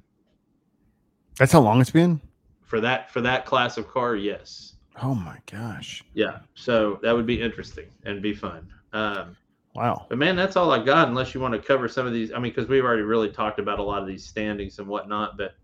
That's 1.38 1.53
how 1.53 1.61
long 1.61 1.80
it's 1.80 1.90
been. 1.90 2.20
for 2.62 2.80
that 2.80 3.11
for 3.11 3.20
that 3.22 3.44
class 3.47 3.76
of 3.76 3.88
car. 3.88 4.14
Yes, 4.16 4.74
Oh 5.03 5.14
my 5.14 5.38
gosh! 5.51 6.05
yeah. 6.14 6.38
So 6.55 6.99
that 7.03 7.12
would 7.12 7.26
be 7.26 7.40
interesting 7.40 7.86
and 8.05 8.22
be 8.22 8.34
fun. 8.34 8.68
Um, 8.92 9.36
Wow. 9.74 10.07
but 10.09 10.16
man, 10.16 10.36
that's 10.36 10.57
all 10.57 10.72
I 10.72 10.82
got. 10.82 11.09
Unless 11.09 11.34
you 11.34 11.40
want 11.40 11.53
to 11.55 11.61
cover 11.61 11.86
some 11.88 12.07
of 12.07 12.12
these, 12.14 12.32
I 12.32 12.36
mean, 12.36 12.51
because 12.53 12.66
we've 12.68 12.82
already 12.84 13.03
really 13.03 13.28
talked 13.30 13.59
about 13.59 13.78
a 13.78 13.82
lot 13.82 14.01
of 14.01 14.07
these 14.09 14.24
standings 14.24 14.78
and 14.78 14.88
whatnot. 14.88 15.36
But 15.36 15.55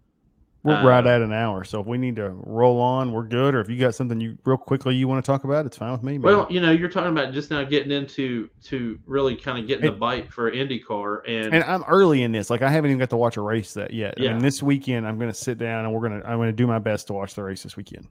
We're 0.64 0.76
Uh, 0.76 0.84
right 0.86 1.04
at 1.04 1.22
an 1.22 1.32
hour, 1.32 1.64
so 1.64 1.80
if 1.80 1.86
we 1.88 1.98
need 1.98 2.14
to 2.16 2.30
roll 2.30 2.80
on, 2.80 3.10
we're 3.10 3.24
good. 3.24 3.54
Or 3.56 3.60
if 3.60 3.68
you 3.68 3.76
got 3.78 3.96
something 3.96 4.20
you 4.20 4.38
real 4.44 4.56
quickly 4.56 4.94
you 4.94 5.08
want 5.08 5.24
to 5.24 5.26
talk 5.28 5.42
about, 5.42 5.66
it's 5.66 5.76
fine 5.76 5.90
with 5.90 6.04
me. 6.04 6.18
Man. 6.18 6.22
well, 6.22 6.46
you 6.50 6.60
know, 6.60 6.70
you're 6.70 6.88
talking 6.88 7.10
about 7.10 7.32
just 7.32 7.50
now 7.50 7.64
getting 7.64 7.90
into 7.90 8.48
to 8.66 8.96
really 9.04 9.34
kind 9.34 9.58
of 9.58 9.66
getting 9.66 9.86
the 9.86 9.96
bite 9.96 10.32
for 10.32 10.52
IndyCar, 10.52 11.22
and, 11.26 11.52
and 11.52 11.64
I'm 11.64 11.82
early 11.88 12.22
in 12.22 12.30
this. 12.30 12.48
Like 12.48 12.62
I 12.62 12.70
haven't 12.70 12.90
even 12.90 13.00
got 13.00 13.10
to 13.10 13.16
watch 13.16 13.36
a 13.36 13.40
race 13.40 13.74
that 13.74 13.92
yet. 13.92 14.14
I 14.18 14.22
Yeah. 14.22 14.32
mean, 14.34 14.42
this 14.42 14.62
weekend 14.62 15.04
I'm 15.06 15.18
going 15.18 15.30
to 15.32 15.36
sit 15.36 15.58
down 15.58 15.84
and 15.84 15.92
we're 15.92 16.08
to 16.08 16.24
I'm 16.24 16.38
going 16.38 16.48
to 16.48 16.52
do 16.52 16.68
my 16.68 16.78
best 16.78 17.08
to 17.08 17.12
watch 17.12 17.34
the 17.34 17.42
race 17.42 17.64
this 17.64 17.76
weekend. 17.76 18.06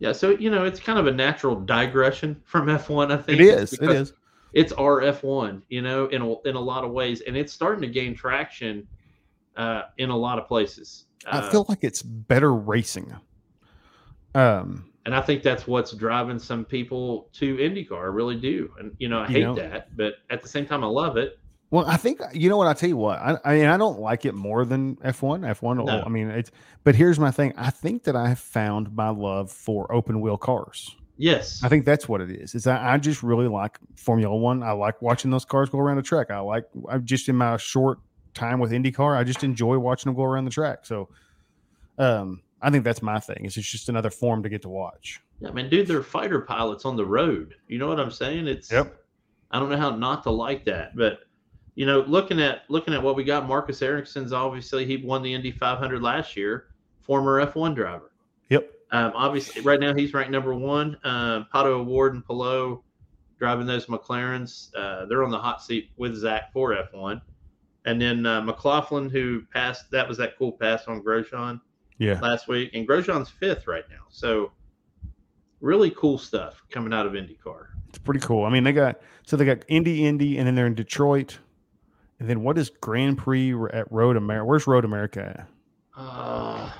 Yeah, 0.00 0.10
so 0.10 0.30
you 0.30 0.50
know, 0.50 0.64
it's 0.64 0.80
kind 0.80 0.98
of 0.98 1.06
a 1.06 1.12
natural 1.12 1.54
digression 1.54 2.40
from 2.44 2.66
F1. 2.66 3.12
I 3.12 3.16
think 3.18 3.40
It 3.40 3.46
is. 3.46 3.74
It 3.74 3.90
is. 3.90 4.12
It's 4.52 4.72
our 4.72 5.00
F1, 5.02 5.62
you 5.68 5.80
know, 5.82 6.06
in 6.06 6.20
a, 6.20 6.40
in 6.48 6.56
a 6.56 6.60
lot 6.60 6.82
of 6.82 6.90
ways, 6.90 7.20
and 7.22 7.36
it's 7.36 7.52
starting 7.52 7.80
to 7.82 7.88
gain 7.88 8.14
traction 8.14 8.86
uh, 9.56 9.82
in 9.98 10.10
a 10.10 10.16
lot 10.16 10.38
of 10.40 10.48
places. 10.48 11.06
I 11.26 11.38
Uh, 11.38 11.50
feel 11.50 11.66
like 11.68 11.84
it's 11.84 12.02
better 12.02 12.52
racing. 12.54 13.14
Um, 14.34 14.86
and 15.04 15.14
I 15.14 15.20
think 15.20 15.42
that's 15.42 15.66
what's 15.66 15.92
driving 15.92 16.38
some 16.38 16.64
people 16.64 17.28
to 17.34 17.56
IndyCar. 17.56 17.98
I 17.98 18.04
really 18.06 18.36
do, 18.36 18.70
and 18.78 18.92
you 18.98 19.08
know, 19.08 19.18
I 19.20 19.26
You 19.28 19.34
hate 19.34 19.42
know- 19.42 19.54
that, 19.56 19.96
but 19.96 20.14
at 20.30 20.42
the 20.42 20.48
same 20.48 20.66
time, 20.66 20.82
I 20.84 20.86
love 20.86 21.16
it. 21.16 21.38
Well, 21.70 21.86
I 21.86 21.96
think 21.96 22.20
you 22.34 22.50
know 22.50 22.58
what 22.58 22.66
I 22.66 22.74
tell 22.74 22.90
you 22.90 22.98
what 22.98 23.18
I, 23.18 23.38
I 23.46 23.54
mean 23.54 23.64
I 23.64 23.78
don't 23.78 23.98
like 23.98 24.26
it 24.26 24.34
more 24.34 24.66
than 24.66 24.98
F 25.02 25.22
one. 25.22 25.42
F 25.42 25.62
one. 25.62 25.80
I 25.88 26.06
mean 26.10 26.28
it's 26.28 26.50
but 26.84 26.94
here's 26.94 27.18
my 27.18 27.30
thing. 27.30 27.54
I 27.56 27.70
think 27.70 28.02
that 28.04 28.14
I 28.14 28.28
have 28.28 28.38
found 28.38 28.94
my 28.94 29.08
love 29.08 29.50
for 29.50 29.90
open 29.90 30.20
wheel 30.20 30.36
cars. 30.36 30.94
Yes, 31.16 31.62
I 31.64 31.70
think 31.70 31.86
that's 31.86 32.06
what 32.06 32.20
it 32.20 32.30
is. 32.30 32.54
Is 32.54 32.66
I, 32.66 32.92
I 32.92 32.98
just 32.98 33.22
really 33.22 33.48
like 33.48 33.78
Formula 33.96 34.36
One. 34.36 34.62
I 34.62 34.72
like 34.72 35.00
watching 35.00 35.30
those 35.30 35.46
cars 35.46 35.70
go 35.70 35.78
around 35.78 35.96
the 35.96 36.02
track. 36.02 36.30
I 36.30 36.40
like 36.40 36.64
I 36.90 36.98
just 36.98 37.26
in 37.30 37.36
my 37.36 37.56
short 37.56 38.00
time 38.34 38.58
with 38.58 38.72
IndyCar, 38.72 39.16
I 39.16 39.24
just 39.24 39.44
enjoy 39.44 39.78
watching 39.78 40.10
them 40.10 40.16
go 40.16 40.24
around 40.24 40.44
the 40.44 40.50
track. 40.50 40.84
So, 40.84 41.08
um, 41.98 42.42
I 42.60 42.70
think 42.70 42.84
that's 42.84 43.02
my 43.02 43.18
thing. 43.18 43.38
It's 43.44 43.54
just 43.54 43.88
another 43.88 44.10
form 44.10 44.42
to 44.42 44.48
get 44.48 44.62
to 44.62 44.68
watch. 44.68 45.20
Yeah, 45.40 45.48
I 45.48 45.52
mean, 45.52 45.68
dude, 45.68 45.88
they're 45.88 46.02
fighter 46.02 46.40
pilots 46.40 46.84
on 46.84 46.96
the 46.96 47.04
road. 47.04 47.56
You 47.66 47.78
know 47.78 47.88
what 47.88 47.98
I'm 47.98 48.10
saying? 48.10 48.46
It's 48.46 48.70
Yep. 48.70 48.96
I 49.50 49.58
don't 49.58 49.68
know 49.68 49.76
how 49.76 49.90
not 49.96 50.22
to 50.22 50.30
like 50.30 50.64
that, 50.64 50.96
but 50.96 51.20
you 51.74 51.86
know, 51.86 52.00
looking 52.00 52.40
at 52.40 52.62
looking 52.68 52.94
at 52.94 53.02
what 53.02 53.16
we 53.16 53.24
got, 53.24 53.46
Marcus 53.46 53.82
Ericsson's 53.82 54.32
obviously 54.32 54.86
he 54.86 54.98
won 54.98 55.22
the 55.22 55.32
Indy 55.32 55.50
500 55.50 56.02
last 56.02 56.36
year, 56.36 56.66
former 57.00 57.44
F1 57.44 57.74
driver. 57.74 58.12
Yep. 58.50 58.70
Um, 58.92 59.12
obviously, 59.14 59.62
right 59.62 59.80
now 59.80 59.94
he's 59.94 60.12
ranked 60.14 60.30
number 60.30 60.54
one. 60.54 60.98
Um, 61.04 61.46
Pato 61.52 61.66
O'Ward 61.66 62.14
and 62.14 62.24
Palou 62.24 62.82
driving 63.38 63.66
those 63.66 63.86
McLarens. 63.86 64.70
Uh, 64.76 65.06
they're 65.06 65.24
on 65.24 65.30
the 65.30 65.38
hot 65.38 65.62
seat 65.62 65.90
with 65.96 66.14
Zak 66.14 66.52
for 66.52 66.76
F1. 66.76 67.20
And 67.84 68.00
then 68.00 68.24
uh, 68.26 68.40
McLaughlin, 68.42 69.10
who 69.10 69.42
passed, 69.52 69.90
that 69.90 70.06
was 70.08 70.16
that 70.18 70.38
cool 70.38 70.52
pass 70.52 70.86
on 70.86 71.02
Grosjean 71.02 71.60
Yeah. 71.98 72.18
last 72.20 72.46
week. 72.48 72.70
And 72.74 72.86
Grosjean's 72.88 73.28
fifth 73.30 73.66
right 73.66 73.84
now. 73.90 74.04
So 74.08 74.52
really 75.60 75.90
cool 75.90 76.18
stuff 76.18 76.62
coming 76.70 76.92
out 76.92 77.06
of 77.06 77.12
IndyCar. 77.14 77.66
It's 77.88 77.98
pretty 77.98 78.20
cool. 78.20 78.44
I 78.44 78.50
mean, 78.50 78.64
they 78.64 78.72
got 78.72 79.00
so 79.26 79.36
they 79.36 79.44
got 79.44 79.64
Indy, 79.68 80.06
Indy, 80.06 80.38
and 80.38 80.46
then 80.46 80.54
they're 80.54 80.66
in 80.66 80.74
Detroit. 80.74 81.38
And 82.20 82.28
then 82.30 82.42
what 82.42 82.56
is 82.56 82.70
Grand 82.70 83.18
Prix 83.18 83.52
at 83.72 83.90
Road 83.90 84.16
America? 84.16 84.44
Where's 84.46 84.66
Road 84.66 84.84
America 84.84 85.20
at? 85.40 85.48
Uh, 85.96 86.70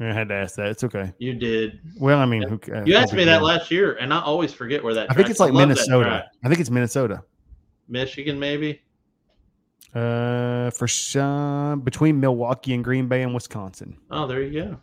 I 0.00 0.04
had 0.12 0.28
to 0.28 0.34
ask 0.34 0.54
that. 0.56 0.68
It's 0.68 0.84
okay. 0.84 1.12
you 1.18 1.34
did. 1.34 1.80
Well, 1.98 2.18
I 2.20 2.24
mean, 2.24 2.42
who, 2.48 2.58
ca- 2.58 2.84
You 2.86 2.94
asked 2.94 3.12
me 3.12 3.24
that 3.24 3.42
last 3.42 3.70
year, 3.72 3.94
and 3.96 4.14
I 4.14 4.20
always 4.22 4.54
forget 4.54 4.82
where 4.82 4.94
that 4.94 5.10
I 5.10 5.14
think 5.14 5.28
it's 5.28 5.40
like 5.40 5.52
Minnesota. 5.52 6.26
I 6.44 6.48
think 6.48 6.60
it's 6.60 6.70
Minnesota. 6.70 7.22
Michigan, 7.88 8.38
maybe. 8.38 8.80
Uh, 9.94 10.70
for 10.70 10.86
some 10.86 11.80
between 11.80 12.20
Milwaukee 12.20 12.74
and 12.74 12.84
Green 12.84 13.08
Bay 13.08 13.22
and 13.22 13.32
Wisconsin. 13.34 13.96
Oh, 14.10 14.26
there 14.26 14.42
you 14.42 14.62
go. 14.62 14.76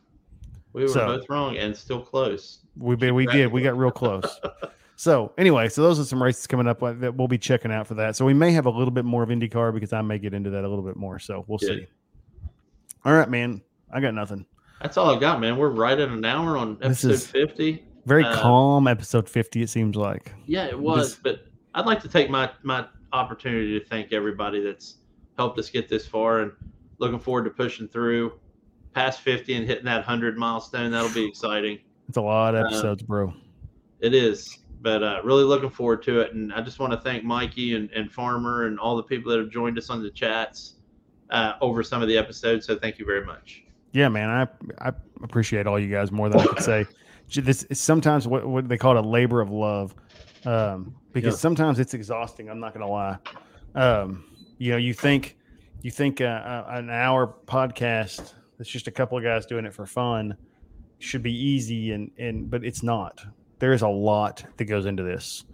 We 0.73 0.81
were 0.83 0.87
So- 0.89 1.05
both 1.05 1.29
wrong 1.29 1.57
and 1.57 1.75
still 1.75 2.01
close. 2.01 2.59
We 2.77 2.95
be- 2.95 3.11
we 3.11 3.25
did. 3.27 3.51
We 3.51 3.61
got 3.61 3.77
real 3.77 3.91
close. 3.91 4.39
So 4.97 5.33
anyway, 5.37 5.67
so 5.67 5.81
those 5.81 5.99
are 5.99 6.05
some 6.05 6.23
races 6.23 6.47
coming 6.47 6.67
up 6.69 6.79
that 6.79 7.15
we'll 7.15 7.27
be 7.27 7.37
checking 7.37 7.69
out 7.69 7.85
for 7.85 7.95
that. 7.95 8.15
So 8.15 8.23
we 8.23 8.33
may 8.33 8.53
have 8.53 8.65
a 8.65 8.69
little 8.69 8.91
bit 8.93 9.03
more 9.03 9.23
of 9.23 9.27
IndyCar 9.29 9.73
because 9.73 9.91
I 9.91 10.01
may 10.01 10.17
get 10.17 10.33
into 10.33 10.49
that 10.51 10.63
a 10.63 10.67
little 10.69 10.85
bit 10.85 10.95
more. 10.95 11.19
So 11.19 11.43
we'll 11.47 11.57
Good. 11.57 11.67
see. 11.67 11.87
All 13.03 13.11
right, 13.13 13.29
man. 13.29 13.61
I 13.91 13.99
got 13.99 14.13
nothing. 14.13 14.45
That's 14.81 14.95
all 14.95 15.13
I 15.13 15.19
got, 15.19 15.41
man. 15.41 15.57
We're 15.57 15.67
right 15.71 15.99
at 15.99 16.07
an 16.07 16.23
hour 16.23 16.55
on 16.55 16.77
episode 16.81 17.11
is- 17.11 17.27
50. 17.27 17.83
Very 18.05 18.23
Uh, 18.23 18.35
calm 18.39 18.87
episode 18.87 19.27
fifty. 19.27 19.61
It 19.61 19.69
seems 19.69 19.97
like. 19.97 20.31
Yeah, 20.45 20.65
it 20.67 20.79
was. 20.79 21.17
This- 21.17 21.19
But 21.21 21.45
I'd 21.73 21.85
like 21.85 21.99
to 22.03 22.07
take 22.07 22.29
my 22.29 22.49
my 22.63 22.85
opportunity 23.15 23.79
to 23.79 23.85
thank 23.85 24.13
everybody 24.13 24.61
that's 24.61 24.97
helped 25.37 25.57
us 25.59 25.69
get 25.69 25.89
this 25.89 26.05
far, 26.07 26.39
and 26.41 26.51
looking 26.99 27.19
forward 27.19 27.43
to 27.45 27.49
pushing 27.49 27.87
through 27.87 28.33
past 28.93 29.21
50 29.21 29.55
and 29.55 29.65
hitting 29.67 29.85
that 29.85 29.97
100 29.97 30.37
milestone. 30.37 30.91
That'll 30.91 31.09
be 31.09 31.25
exciting. 31.25 31.79
It's 32.07 32.17
a 32.17 32.21
lot 32.21 32.55
of 32.55 32.63
Uh, 32.63 32.67
episodes, 32.67 33.03
bro. 33.03 33.33
It 33.99 34.13
is, 34.13 34.59
but 34.81 35.03
uh, 35.03 35.21
really 35.23 35.43
looking 35.43 35.69
forward 35.69 36.03
to 36.03 36.21
it. 36.21 36.33
And 36.33 36.53
I 36.53 36.61
just 36.61 36.79
want 36.79 36.93
to 36.93 36.99
thank 36.99 37.23
Mikey 37.23 37.75
and, 37.75 37.89
and 37.91 38.11
Farmer 38.11 38.67
and 38.67 38.79
all 38.79 38.95
the 38.95 39.03
people 39.03 39.31
that 39.31 39.39
have 39.39 39.49
joined 39.49 39.77
us 39.77 39.89
on 39.89 40.01
the 40.01 40.11
chats 40.11 40.75
uh, 41.31 41.53
over 41.61 41.83
some 41.83 42.01
of 42.01 42.07
the 42.07 42.17
episodes. 42.17 42.65
So 42.67 42.77
thank 42.77 42.99
you 42.99 43.05
very 43.05 43.25
much. 43.25 43.63
Yeah, 43.91 44.09
man. 44.09 44.29
I 44.29 44.89
I 44.89 44.93
appreciate 45.23 45.67
all 45.67 45.79
you 45.79 45.89
guys 45.89 46.11
more 46.11 46.29
than 46.29 46.41
I 46.41 46.45
could 46.45 46.63
say. 46.63 46.85
This 47.33 47.63
is 47.63 47.81
sometimes 47.81 48.27
what, 48.27 48.45
what 48.45 48.69
they 48.69 48.77
call 48.77 48.95
it 48.95 49.03
a 49.03 49.07
labor 49.07 49.41
of 49.41 49.49
love, 49.49 49.95
um, 50.45 50.95
because 51.13 51.33
Yeah. 51.35 51.39
sometimes 51.39 51.79
it's 51.79 51.93
exhausting. 51.93 52.49
I'm 52.49 52.59
not 52.59 52.73
gonna 52.73 52.89
lie. 52.89 53.17
Um, 53.73 54.25
you 54.57 54.71
know, 54.71 54.77
you 54.77 54.93
think 54.93 55.37
you 55.81 55.91
think 55.91 56.21
uh, 56.21 56.25
uh, 56.25 56.65
an 56.69 56.89
hour 56.89 57.35
podcast 57.45 58.33
that's 58.57 58.69
just 58.69 58.87
a 58.87 58.91
couple 58.91 59.17
of 59.17 59.23
guys 59.23 59.45
doing 59.45 59.65
it 59.65 59.73
for 59.73 59.85
fun 59.85 60.35
should 60.99 61.21
be 61.23 61.33
easy, 61.33 61.91
and 61.91 62.11
and 62.17 62.49
but 62.49 62.63
it's 62.63 62.83
not. 62.83 63.23
There 63.59 63.73
is 63.73 63.81
a 63.81 63.87
lot 63.87 64.43
that 64.57 64.65
goes 64.65 64.85
into 64.85 65.03
this. 65.03 65.45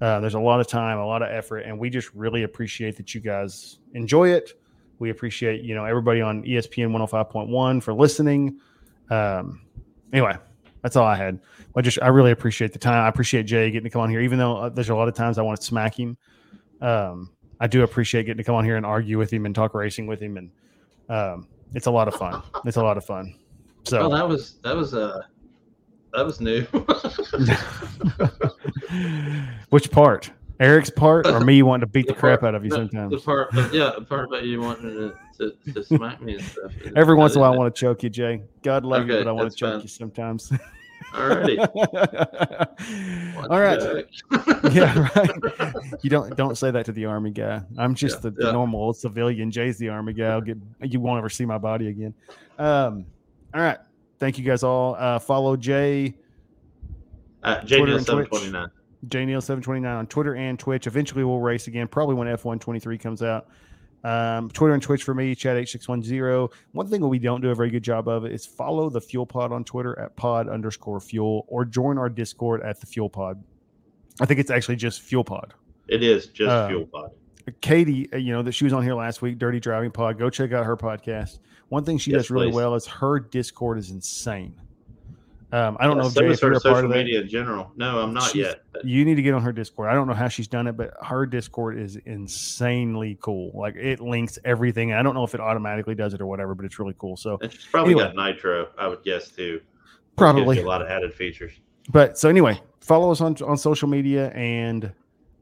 Uh, 0.00 0.18
there's 0.20 0.34
a 0.34 0.40
lot 0.40 0.60
of 0.60 0.66
time, 0.66 0.98
a 0.98 1.06
lot 1.06 1.22
of 1.22 1.30
effort, 1.30 1.58
and 1.60 1.78
we 1.78 1.90
just 1.90 2.14
really 2.14 2.42
appreciate 2.44 2.96
that 2.96 3.14
you 3.14 3.20
guys 3.20 3.80
enjoy 3.94 4.28
it. 4.30 4.52
We 4.98 5.10
appreciate 5.10 5.62
you 5.62 5.74
know 5.74 5.84
everybody 5.84 6.20
on 6.20 6.42
ESPN 6.44 6.90
105.1 6.90 7.82
for 7.82 7.92
listening. 7.94 8.58
Um, 9.10 9.62
anyway, 10.12 10.36
that's 10.82 10.96
all 10.96 11.06
I 11.06 11.16
had. 11.16 11.38
I 11.76 11.82
just 11.82 11.98
I 12.02 12.08
really 12.08 12.30
appreciate 12.32 12.72
the 12.72 12.78
time. 12.78 13.04
I 13.04 13.08
appreciate 13.08 13.44
Jay 13.44 13.70
getting 13.70 13.84
to 13.84 13.90
come 13.90 14.02
on 14.02 14.10
here, 14.10 14.20
even 14.20 14.38
though 14.38 14.56
uh, 14.56 14.68
there's 14.68 14.88
a 14.88 14.94
lot 14.94 15.08
of 15.08 15.14
times 15.14 15.38
I 15.38 15.42
want 15.42 15.60
to 15.60 15.66
smack 15.66 15.98
him. 15.98 16.16
Um, 16.80 17.30
I 17.60 17.66
do 17.66 17.82
appreciate 17.82 18.24
getting 18.24 18.38
to 18.38 18.44
come 18.44 18.54
on 18.54 18.64
here 18.64 18.76
and 18.76 18.86
argue 18.86 19.18
with 19.18 19.32
him 19.32 19.46
and 19.46 19.54
talk 19.54 19.74
racing 19.74 20.06
with 20.06 20.20
him, 20.20 20.36
and 20.38 20.50
um, 21.08 21.46
it's 21.74 21.86
a 21.86 21.90
lot 21.90 22.08
of 22.08 22.14
fun. 22.14 22.42
It's 22.64 22.76
a 22.78 22.82
lot 22.82 22.96
of 22.96 23.04
fun. 23.04 23.34
So 23.84 24.00
Well, 24.00 24.10
that 24.10 24.28
was 24.28 24.54
that 24.62 24.76
was 24.76 24.94
uh 24.94 25.22
that 26.12 26.26
was 26.26 26.40
new. 26.40 26.62
Which 29.70 29.90
part? 29.90 30.30
Eric's 30.58 30.90
part 30.90 31.26
or 31.26 31.40
me 31.44 31.62
wanting 31.62 31.86
to 31.86 31.86
beat 31.86 32.06
the, 32.06 32.12
The 32.12 32.18
crap 32.18 32.40
part- 32.40 32.54
out 32.54 32.56
of 32.56 32.64
you 32.64 32.70
the- 32.70 32.76
sometimes? 32.76 33.12
The 33.12 33.18
part, 33.20 33.48
yeah, 33.72 33.92
the 33.98 34.04
part 34.04 34.26
about 34.26 34.44
you 34.44 34.60
wanting 34.60 34.90
to, 34.90 35.14
to, 35.40 35.72
to 35.72 35.82
smack 35.84 36.20
me 36.20 36.34
and 36.34 36.42
stuff. 36.44 36.72
Every 36.96 37.14
once 37.14 37.34
in 37.34 37.38
a 37.38 37.42
while, 37.42 37.52
I 37.52 37.56
want 37.56 37.74
to 37.74 37.80
choke 37.80 38.02
you, 38.02 38.10
Jay. 38.10 38.42
God 38.62 38.84
love 38.84 39.08
you, 39.08 39.14
but 39.14 39.26
I 39.28 39.32
want 39.32 39.50
to 39.50 39.56
choke 39.56 39.72
fine. 39.74 39.80
you 39.82 39.88
sometimes. 39.88 40.52
Alrighty. 41.12 41.58
All 43.50 43.60
right. 43.60 44.06
yeah, 44.72 45.08
right. 45.16 45.74
You 46.02 46.10
don't 46.10 46.36
don't 46.36 46.56
say 46.56 46.70
that 46.70 46.84
to 46.86 46.92
the 46.92 47.06
army 47.06 47.30
guy. 47.30 47.62
I'm 47.78 47.94
just 47.94 48.16
Yeah, 48.16 48.20
the, 48.20 48.30
the 48.32 48.46
yeah. 48.46 48.52
normal 48.52 48.92
civilian. 48.92 49.50
Jay's 49.50 49.78
the 49.78 49.88
army 49.88 50.12
guy. 50.12 50.26
I'll 50.28 50.40
get 50.40 50.58
you 50.82 51.00
won't 51.00 51.18
ever 51.18 51.28
see 51.28 51.44
my 51.44 51.58
body 51.58 51.88
again. 51.88 52.14
Um, 52.58 53.06
all 53.54 53.60
right. 53.62 53.78
Thank 54.20 54.38
you 54.38 54.44
guys 54.44 54.62
all. 54.62 54.94
Uh, 54.98 55.18
follow 55.18 55.56
Jay 55.56 56.14
Uh, 57.42 57.56
Twitter 57.60 57.86
JDL 57.86 57.96
and 57.96 58.06
Twitch. 58.06 58.28
729. 58.30 58.70
JNeil729 59.08 59.98
on 59.98 60.06
Twitter 60.06 60.34
and 60.36 60.58
Twitch. 60.58 60.86
Eventually, 60.86 61.24
we'll 61.24 61.40
race 61.40 61.66
again, 61.68 61.88
probably 61.88 62.14
when 62.14 62.28
F123 62.28 63.00
comes 63.00 63.22
out. 63.22 63.48
Um, 64.02 64.48
Twitter 64.50 64.72
and 64.74 64.82
Twitch 64.82 65.02
for 65.04 65.12
me, 65.14 65.34
Chad 65.34 65.56
H610. 65.56 66.50
One 66.72 66.86
thing 66.88 67.00
that 67.02 67.06
we 67.08 67.18
don't 67.18 67.40
do 67.40 67.50
a 67.50 67.54
very 67.54 67.70
good 67.70 67.82
job 67.84 68.08
of 68.08 68.24
is 68.26 68.46
follow 68.46 68.88
the 68.88 69.00
Fuel 69.00 69.26
Pod 69.26 69.52
on 69.52 69.62
Twitter 69.64 69.98
at 69.98 70.16
pod 70.16 70.48
underscore 70.48 71.00
fuel 71.00 71.44
or 71.48 71.64
join 71.64 71.98
our 71.98 72.08
Discord 72.08 72.62
at 72.62 72.80
the 72.80 72.86
Fuel 72.86 73.10
Pod. 73.10 73.42
I 74.20 74.26
think 74.26 74.40
it's 74.40 74.50
actually 74.50 74.76
just 74.76 75.02
Fuel 75.02 75.24
Pod. 75.24 75.52
It 75.88 76.02
is 76.02 76.26
just 76.28 76.48
Uh, 76.50 76.68
fuel 76.68 76.86
pod. 76.86 77.10
Katie, 77.60 78.10
uh, 78.12 78.16
you 78.16 78.32
know, 78.32 78.42
that 78.42 78.52
she 78.52 78.64
was 78.64 78.72
on 78.72 78.82
here 78.82 78.94
last 78.94 79.22
week, 79.22 79.38
Dirty 79.38 79.58
Driving 79.60 79.90
Pod. 79.90 80.18
Go 80.18 80.30
check 80.30 80.52
out 80.52 80.64
her 80.66 80.76
podcast. 80.76 81.38
One 81.68 81.84
thing 81.84 81.98
she 81.98 82.10
Yes, 82.12 82.22
does 82.22 82.30
really 82.30 82.46
please. 82.48 82.54
well 82.54 82.74
is 82.74 82.86
her 82.86 83.18
Discord 83.20 83.78
is 83.78 83.90
insane. 83.90 84.54
Um, 85.52 85.76
I 85.80 85.84
don't 85.86 85.96
Yeah, 85.96 86.02
know 86.02 86.08
if 86.08 86.14
Jay, 86.14 86.26
if 86.28 86.40
you're 86.42 86.50
her 86.52 86.56
a 86.56 86.60
part 86.60 86.76
social 86.76 86.84
of 86.92 86.96
media 86.96 87.20
in 87.22 87.28
general. 87.28 87.72
No, 87.76 87.98
I'm 88.00 88.14
not 88.14 88.30
She's- 88.30 88.46
yet. 88.46 88.62
but- 88.72 88.84
You 88.84 89.04
need 89.04 89.16
to 89.16 89.22
get 89.22 89.34
on 89.34 89.42
her 89.42 89.52
Discord. 89.52 89.88
I 89.90 89.94
don't 89.94 90.06
know 90.06 90.14
how 90.14 90.28
she's 90.28 90.46
done 90.46 90.66
it, 90.68 90.76
but 90.76 90.92
her 91.02 91.26
Discord 91.26 91.76
is 91.78 91.96
insanely 92.06 93.18
cool. 93.20 93.50
Like 93.54 93.74
it 93.76 94.00
links 94.00 94.38
everything. 94.44 94.92
I 94.92 95.02
don't 95.02 95.14
know 95.14 95.24
if 95.24 95.34
it 95.34 95.40
automatically 95.40 95.94
does 95.96 96.14
it 96.14 96.20
or 96.20 96.26
whatever, 96.26 96.54
but 96.54 96.64
it's 96.64 96.78
really 96.78 96.94
cool. 96.98 97.16
So 97.16 97.38
And 97.42 97.52
she's 97.52 97.66
probably 97.66 97.94
Anyway. 97.94 98.12
got 98.14 98.16
Nitro, 98.16 98.68
I 98.78 98.86
would 98.86 99.02
guess 99.02 99.28
too. 99.30 99.60
Probably, 100.16 100.60
a 100.60 100.66
lot 100.66 100.82
of 100.82 100.88
added 100.88 101.12
features. 101.14 101.52
but 101.90 102.16
so 102.18 102.28
anyway, 102.28 102.60
follow 102.80 103.10
us 103.10 103.20
on 103.20 103.34
on 103.44 103.56
social 103.56 103.88
media, 103.88 104.28
and 104.30 104.92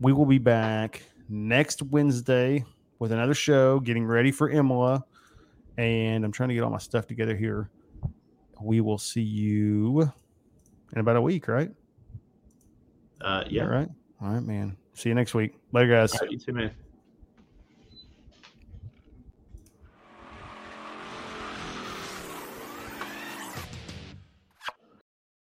we 0.00 0.12
will 0.12 0.26
be 0.26 0.38
back 0.38 1.02
next 1.28 1.82
Wednesday 1.82 2.64
with 2.98 3.12
another 3.12 3.34
show, 3.34 3.80
getting 3.80 4.06
ready 4.06 4.30
for 4.30 4.48
Imola. 4.48 5.04
And 5.76 6.24
I'm 6.24 6.32
trying 6.32 6.48
to 6.48 6.54
get 6.54 6.62
all 6.64 6.70
my 6.70 6.78
stuff 6.78 7.06
together 7.06 7.36
here. 7.36 7.70
We 8.61 8.80
will 8.80 8.98
see 8.98 9.22
you 9.22 10.12
in 10.92 11.00
about 11.00 11.16
a 11.16 11.20
week, 11.22 11.48
right? 11.48 11.70
Uh, 13.20 13.44
Yeah, 13.48 13.62
yeah. 13.62 13.68
right. 13.68 13.88
All 14.20 14.30
right, 14.30 14.42
man. 14.42 14.76
See 14.94 15.09
you 15.09 15.14
next 15.14 15.34
week. 15.34 15.54
Later, 15.72 15.94
guys. 15.94 16.12
All 16.12 16.20
right, 16.22 16.30
you 16.30 16.38
too, 16.38 16.52
man. 16.52 16.70